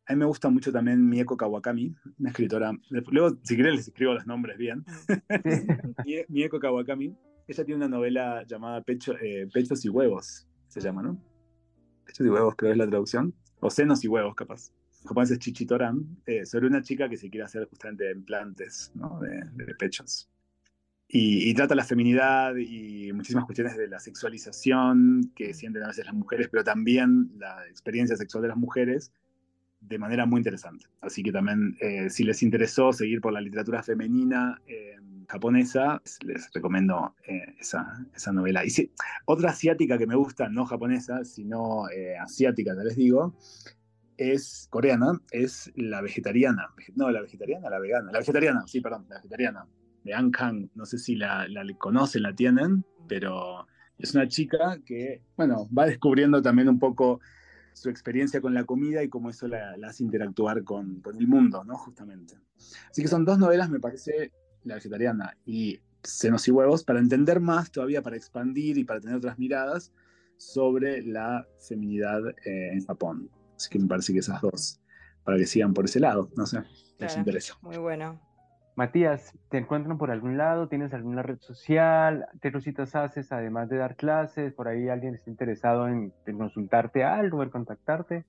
a 0.08 0.14
mí 0.14 0.20
me 0.20 0.26
gusta 0.26 0.50
mucho 0.50 0.72
también 0.72 1.08
Mieko 1.08 1.38
Kawakami, 1.38 1.96
una 2.20 2.30
escritora. 2.30 2.72
Luego, 2.90 3.38
si 3.42 3.56
quieren, 3.56 3.76
les 3.76 3.88
escribo 3.88 4.14
los 4.14 4.28
nombres 4.28 4.58
bien. 4.58 4.84
Mieko 6.28 6.60
Kawakami. 6.60 7.16
Ella 7.48 7.64
tiene 7.64 7.78
una 7.78 7.88
novela 7.88 8.44
llamada 8.46 8.82
Pecho, 8.82 9.14
eh, 9.22 9.48
Pechos 9.52 9.86
y 9.86 9.90
Huevos, 9.90 10.48
se 10.68 10.82
llama, 10.82 11.04
¿no? 11.04 11.18
Pechos 12.06 12.26
y 12.26 12.30
huevos, 12.30 12.56
creo 12.56 12.72
es 12.72 12.78
la 12.78 12.88
traducción. 12.88 13.34
O 13.60 13.70
senos 13.70 14.04
y 14.04 14.08
huevos, 14.08 14.36
capaz. 14.36 14.72
En 15.02 15.08
japonés 15.08 15.32
es 15.32 15.40
chichitoran, 15.40 16.18
eh, 16.26 16.46
sobre 16.46 16.68
una 16.68 16.82
chica 16.82 17.10
que 17.10 17.18
se 17.18 17.30
quiere 17.30 17.46
hacer 17.46 17.68
justamente 17.70 18.12
implantes 18.12 18.92
¿no? 18.96 19.20
de, 19.20 19.76
pechos. 19.76 20.30
Y, 21.08 21.54
trata 21.54 21.76
la 21.76 21.84
feminidad 21.84 22.56
y 22.56 23.14
muchísimas 23.14 23.46
cuestiones 23.46 23.78
de 23.78 23.88
la 23.88 24.00
sexualización 24.00 25.32
que 25.36 25.54
sienten 25.54 25.84
a 25.84 25.88
veces 25.88 26.06
las 26.06 26.16
mujeres, 26.16 26.50
pero 26.52 26.64
también 26.64 27.32
la 27.38 27.66
experiencia 27.68 28.18
sexual 28.18 28.42
de 28.42 28.48
las 28.50 28.58
mujeres 28.58 29.12
de 29.88 30.00
manera 30.00 30.26
muy 30.26 30.40
interesante. 30.40 30.86
Así 31.02 31.24
que 31.24 31.32
también, 31.32 31.78
eh, 31.80 32.10
si 32.10 32.24
les 32.24 32.42
interesó 32.44 32.92
seguir 32.94 33.22
por 33.22 33.34
la 33.34 33.42
literatura 33.42 33.84
femenina, 33.84 34.62
eh, 34.68 34.96
japonesa, 35.28 36.02
les 36.22 36.52
recomiendo 36.54 37.16
eh, 37.28 37.56
esa, 37.60 38.06
esa, 38.16 38.32
novela. 38.32 38.66
Y 38.66 38.70
sí, 38.70 38.92
otra 39.26 39.52
asiática 39.52 39.98
que 39.98 40.08
me 40.08 40.16
gusta, 40.16 40.50
no 40.50 40.66
japonesa, 40.66 41.24
sino 41.24 41.90
eh, 41.90 42.18
asiática, 42.18 42.76
tal 42.76 42.86
les 42.86 42.96
digo, 42.96 43.36
es 44.18 44.68
coreana, 44.70 45.22
es 45.32 45.72
la 45.76 46.02
vegetariana. 46.02 46.70
No, 46.96 47.10
la 47.12 47.22
vegetariana, 47.22 47.70
la 47.70 47.80
vegana. 47.80 48.12
La 48.12 48.20
vegetariana, 48.20 48.68
sí, 48.68 48.82
perdón, 48.82 49.06
la 49.10 49.18
vegetariana. 49.18 49.68
De 50.04 50.14
An 50.14 50.32
Kang, 50.32 50.70
no 50.76 50.86
sé 50.86 50.98
si 50.98 51.16
la, 51.16 51.48
la 51.48 51.66
conocen, 51.78 52.24
la 52.24 52.36
tienen, 52.36 52.86
pero 53.08 53.68
es 53.98 54.14
una 54.14 54.28
chica 54.28 54.78
que, 54.86 55.22
bueno, 55.36 55.68
va 55.78 55.86
descubriendo 55.88 56.42
también 56.42 56.70
un 56.70 56.80
poco 56.80 57.20
su 57.76 57.90
experiencia 57.90 58.40
con 58.40 58.54
la 58.54 58.64
comida 58.64 59.04
y 59.04 59.10
cómo 59.10 59.30
eso 59.30 59.48
la, 59.48 59.76
la 59.76 59.90
hace 59.90 60.04
interactuar 60.04 60.64
con, 60.64 61.02
con, 61.02 61.18
el 61.18 61.28
mundo, 61.28 61.64
¿no? 61.66 61.78
Justamente. 61.78 62.36
Así 62.90 63.02
que 63.02 63.08
son 63.10 63.26
dos 63.26 63.38
novelas, 63.38 63.70
me 63.70 63.82
parece, 63.82 64.32
la 64.64 64.76
vegetariana 64.76 65.38
y 65.46 65.82
senos 66.02 66.48
y 66.48 66.52
huevos, 66.52 66.86
para 66.86 67.00
entender 67.00 67.42
más 67.42 67.72
todavía, 67.72 68.02
para 68.02 68.16
expandir 68.16 68.78
y 68.78 68.86
para 68.86 69.02
tener 69.02 69.18
otras 69.18 69.38
miradas 69.38 69.92
sobre 70.38 71.02
la 71.04 71.46
feminidad 71.68 72.22
eh, 72.46 72.72
en 72.72 72.86
Japón. 72.86 73.30
Así 73.58 73.70
que 73.70 73.80
me 73.80 73.88
parece 73.88 74.14
que 74.14 74.20
esas 74.20 74.42
dos, 74.42 74.80
para 75.26 75.38
que 75.38 75.46
sigan 75.46 75.74
por 75.74 75.86
ese 75.86 76.00
lado, 76.00 76.30
no 76.38 76.46
sé, 76.46 76.64
les 76.98 77.18
interesa. 77.18 77.58
Muy 77.62 77.78
bueno. 77.78 78.22
Matías, 78.76 79.34
¿te 79.50 79.58
encuentran 79.58 79.98
por 79.98 80.12
algún 80.12 80.38
lado? 80.38 80.68
¿Tienes 80.68 80.94
alguna 80.94 81.24
red 81.24 81.40
social? 81.40 82.26
¿Qué 82.42 82.52
cositas 82.52 82.94
haces 82.94 83.32
además 83.32 83.70
de 83.70 83.78
dar 83.78 83.96
clases? 83.96 84.54
¿Por 84.54 84.68
ahí 84.68 84.90
alguien 84.90 85.16
está 85.16 85.30
interesado 85.30 85.88
en, 85.88 86.12
consultarte 86.38 87.06
algo, 87.06 87.42
en 87.42 87.50
contactarte? 87.50 88.26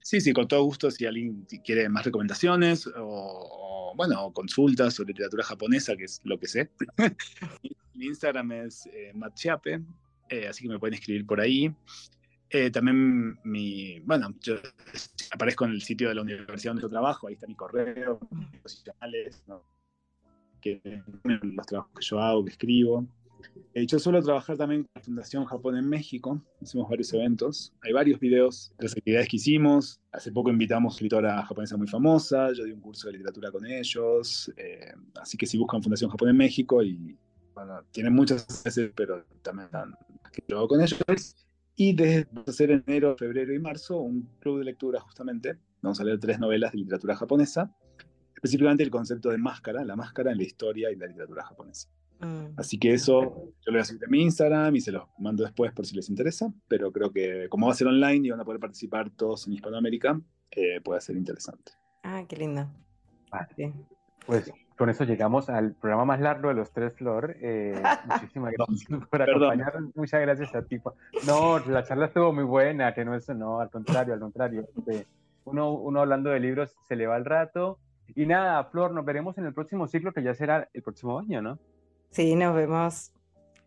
Sí, 0.00 0.20
sí, 0.20 0.32
con 0.32 0.48
todo 0.48 0.64
gusto. 0.64 0.90
Si 0.90 1.06
alguien 1.06 1.46
quiere 1.64 1.88
más 1.88 2.04
recomendaciones 2.04 2.90
o, 2.96 3.94
bueno, 3.96 4.32
consultas 4.32 4.94
sobre 4.94 5.12
literatura 5.12 5.44
japonesa, 5.44 5.96
que 5.96 6.04
es 6.04 6.20
lo 6.24 6.38
que 6.40 6.48
sé. 6.48 6.70
Mi 7.94 8.06
Instagram 8.06 8.50
es 8.52 8.86
eh, 8.86 9.12
Matchiape, 9.14 9.82
eh, 10.30 10.48
así 10.48 10.64
que 10.64 10.68
me 10.68 10.80
pueden 10.80 10.94
escribir 10.94 11.24
por 11.24 11.40
ahí. 11.40 11.72
Eh, 12.50 12.70
también 12.70 13.38
mi, 13.44 14.00
bueno, 14.00 14.34
yo 14.40 14.56
aparezco 15.30 15.64
en 15.66 15.70
el 15.70 15.82
sitio 15.82 16.08
de 16.08 16.16
la 16.16 16.22
universidad 16.22 16.72
donde 16.72 16.82
yo 16.82 16.88
trabajo, 16.88 17.28
ahí 17.28 17.34
está 17.34 17.46
mi 17.46 17.54
correo, 17.54 18.18
profesionales, 18.50 19.42
¿no? 19.46 19.62
que 20.60 21.02
los 21.24 21.66
trabajos 21.66 21.92
que 21.96 22.04
yo 22.04 22.20
hago, 22.20 22.44
que 22.44 22.50
escribo. 22.50 23.06
Eh, 23.72 23.86
yo 23.86 23.98
suelo 23.98 24.20
trabajar 24.20 24.56
también 24.58 24.82
con 24.82 24.90
la 24.94 25.00
Fundación 25.00 25.44
Japón 25.46 25.76
en 25.76 25.88
México, 25.88 26.42
hacemos 26.60 26.88
varios 26.90 27.12
eventos, 27.14 27.72
hay 27.82 27.92
varios 27.92 28.20
videos 28.20 28.72
de 28.78 28.84
las 28.84 28.92
actividades 28.92 29.28
que 29.28 29.36
hicimos, 29.36 30.00
hace 30.12 30.30
poco 30.30 30.50
invitamos 30.50 30.92
a 30.92 30.96
escritora 30.96 31.42
japonesa 31.46 31.76
muy 31.76 31.86
famosa, 31.86 32.52
yo 32.52 32.64
di 32.64 32.72
un 32.72 32.80
curso 32.80 33.06
de 33.06 33.14
literatura 33.14 33.50
con 33.50 33.64
ellos, 33.64 34.52
eh, 34.56 34.92
así 35.20 35.38
que 35.38 35.46
si 35.46 35.56
buscan 35.56 35.82
Fundación 35.82 36.10
Japón 36.10 36.28
en 36.30 36.36
México 36.36 36.82
y 36.82 37.16
bueno, 37.54 37.82
tienen 37.92 38.12
muchas 38.12 38.62
veces, 38.62 38.90
pero 38.94 39.24
también 39.40 39.68
que 40.32 40.42
yo 40.46 40.68
con 40.68 40.80
ellos. 40.80 41.00
Y 41.80 41.94
desde 41.94 42.28
hacer 42.46 42.70
enero, 42.72 43.16
febrero 43.16 43.54
y 43.54 43.58
marzo 43.58 44.02
un 44.02 44.28
club 44.38 44.58
de 44.58 44.66
lectura 44.66 45.00
justamente, 45.00 45.56
vamos 45.80 45.98
a 45.98 46.04
leer 46.04 46.20
tres 46.20 46.38
novelas 46.38 46.72
de 46.72 46.78
literatura 46.80 47.16
japonesa, 47.16 47.74
específicamente 48.34 48.82
el 48.82 48.90
concepto 48.90 49.30
de 49.30 49.38
máscara, 49.38 49.82
la 49.82 49.96
máscara 49.96 50.30
en 50.30 50.36
la 50.36 50.42
historia 50.42 50.90
y 50.90 50.96
la 50.96 51.06
literatura 51.06 51.42
japonesa. 51.42 51.88
Mm. 52.18 52.48
Así 52.58 52.78
que 52.78 52.92
eso 52.92 53.22
yo 53.22 53.64
lo 53.64 53.72
voy 53.72 53.80
a 53.80 53.84
subir 53.86 54.04
en 54.04 54.10
mi 54.10 54.20
Instagram 54.20 54.76
y 54.76 54.82
se 54.82 54.92
los 54.92 55.04
mando 55.18 55.42
después 55.42 55.72
por 55.72 55.86
si 55.86 55.96
les 55.96 56.10
interesa, 56.10 56.52
pero 56.68 56.92
creo 56.92 57.12
que 57.12 57.48
como 57.48 57.68
va 57.68 57.72
a 57.72 57.76
ser 57.76 57.86
online 57.86 58.28
y 58.28 58.30
van 58.30 58.40
a 58.40 58.44
poder 58.44 58.60
participar 58.60 59.08
todos 59.08 59.46
en 59.46 59.54
Hispanoamérica, 59.54 60.20
eh, 60.50 60.82
puede 60.82 61.00
ser 61.00 61.16
interesante. 61.16 61.72
Ah, 62.02 62.26
qué 62.28 62.36
lindo. 62.36 62.70
Pues 64.26 64.52
con 64.80 64.88
eso 64.88 65.04
llegamos 65.04 65.50
al 65.50 65.74
programa 65.74 66.06
más 66.06 66.20
largo 66.20 66.48
de 66.48 66.54
los 66.54 66.72
tres 66.72 66.94
Flor. 66.94 67.36
Eh, 67.42 67.78
muchísimas 68.06 68.54
gracias 68.54 69.06
por 69.10 69.20
acompañarnos. 69.20 69.94
Muchas 69.94 70.22
gracias 70.22 70.54
a 70.54 70.62
ti. 70.62 70.80
No, 71.26 71.58
la 71.58 71.84
charla 71.84 72.06
estuvo 72.06 72.32
muy 72.32 72.44
buena, 72.44 72.94
que 72.94 73.04
no 73.04 73.14
es, 73.14 73.28
no, 73.28 73.60
al 73.60 73.68
contrario, 73.68 74.14
al 74.14 74.20
contrario. 74.20 74.64
Este, 74.74 75.06
uno, 75.44 75.72
uno 75.72 76.00
hablando 76.00 76.30
de 76.30 76.40
libros 76.40 76.74
se 76.88 76.96
le 76.96 77.06
va 77.06 77.18
el 77.18 77.26
rato. 77.26 77.78
Y 78.14 78.24
nada, 78.24 78.64
Flor, 78.64 78.92
nos 78.92 79.04
veremos 79.04 79.36
en 79.36 79.44
el 79.44 79.52
próximo 79.52 79.86
ciclo 79.86 80.14
que 80.14 80.22
ya 80.22 80.32
será 80.32 80.70
el 80.72 80.82
próximo 80.82 81.18
año, 81.18 81.42
¿no? 81.42 81.58
Sí, 82.08 82.34
nos 82.34 82.54
vemos. 82.54 83.12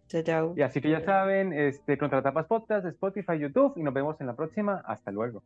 Chao, 0.07 0.23
chao. 0.23 0.53
Y 0.57 0.63
así 0.63 0.81
que 0.81 0.89
ya 0.89 1.01
saben, 1.01 1.53
este, 1.53 1.95
Contratapas 1.95 2.47
Podcast, 2.47 2.87
Spotify, 2.87 3.37
YouTube 3.37 3.73
y 3.75 3.83
nos 3.83 3.93
vemos 3.93 4.19
en 4.19 4.25
la 4.25 4.35
próxima. 4.35 4.81
Hasta 4.83 5.11
luego. 5.11 5.43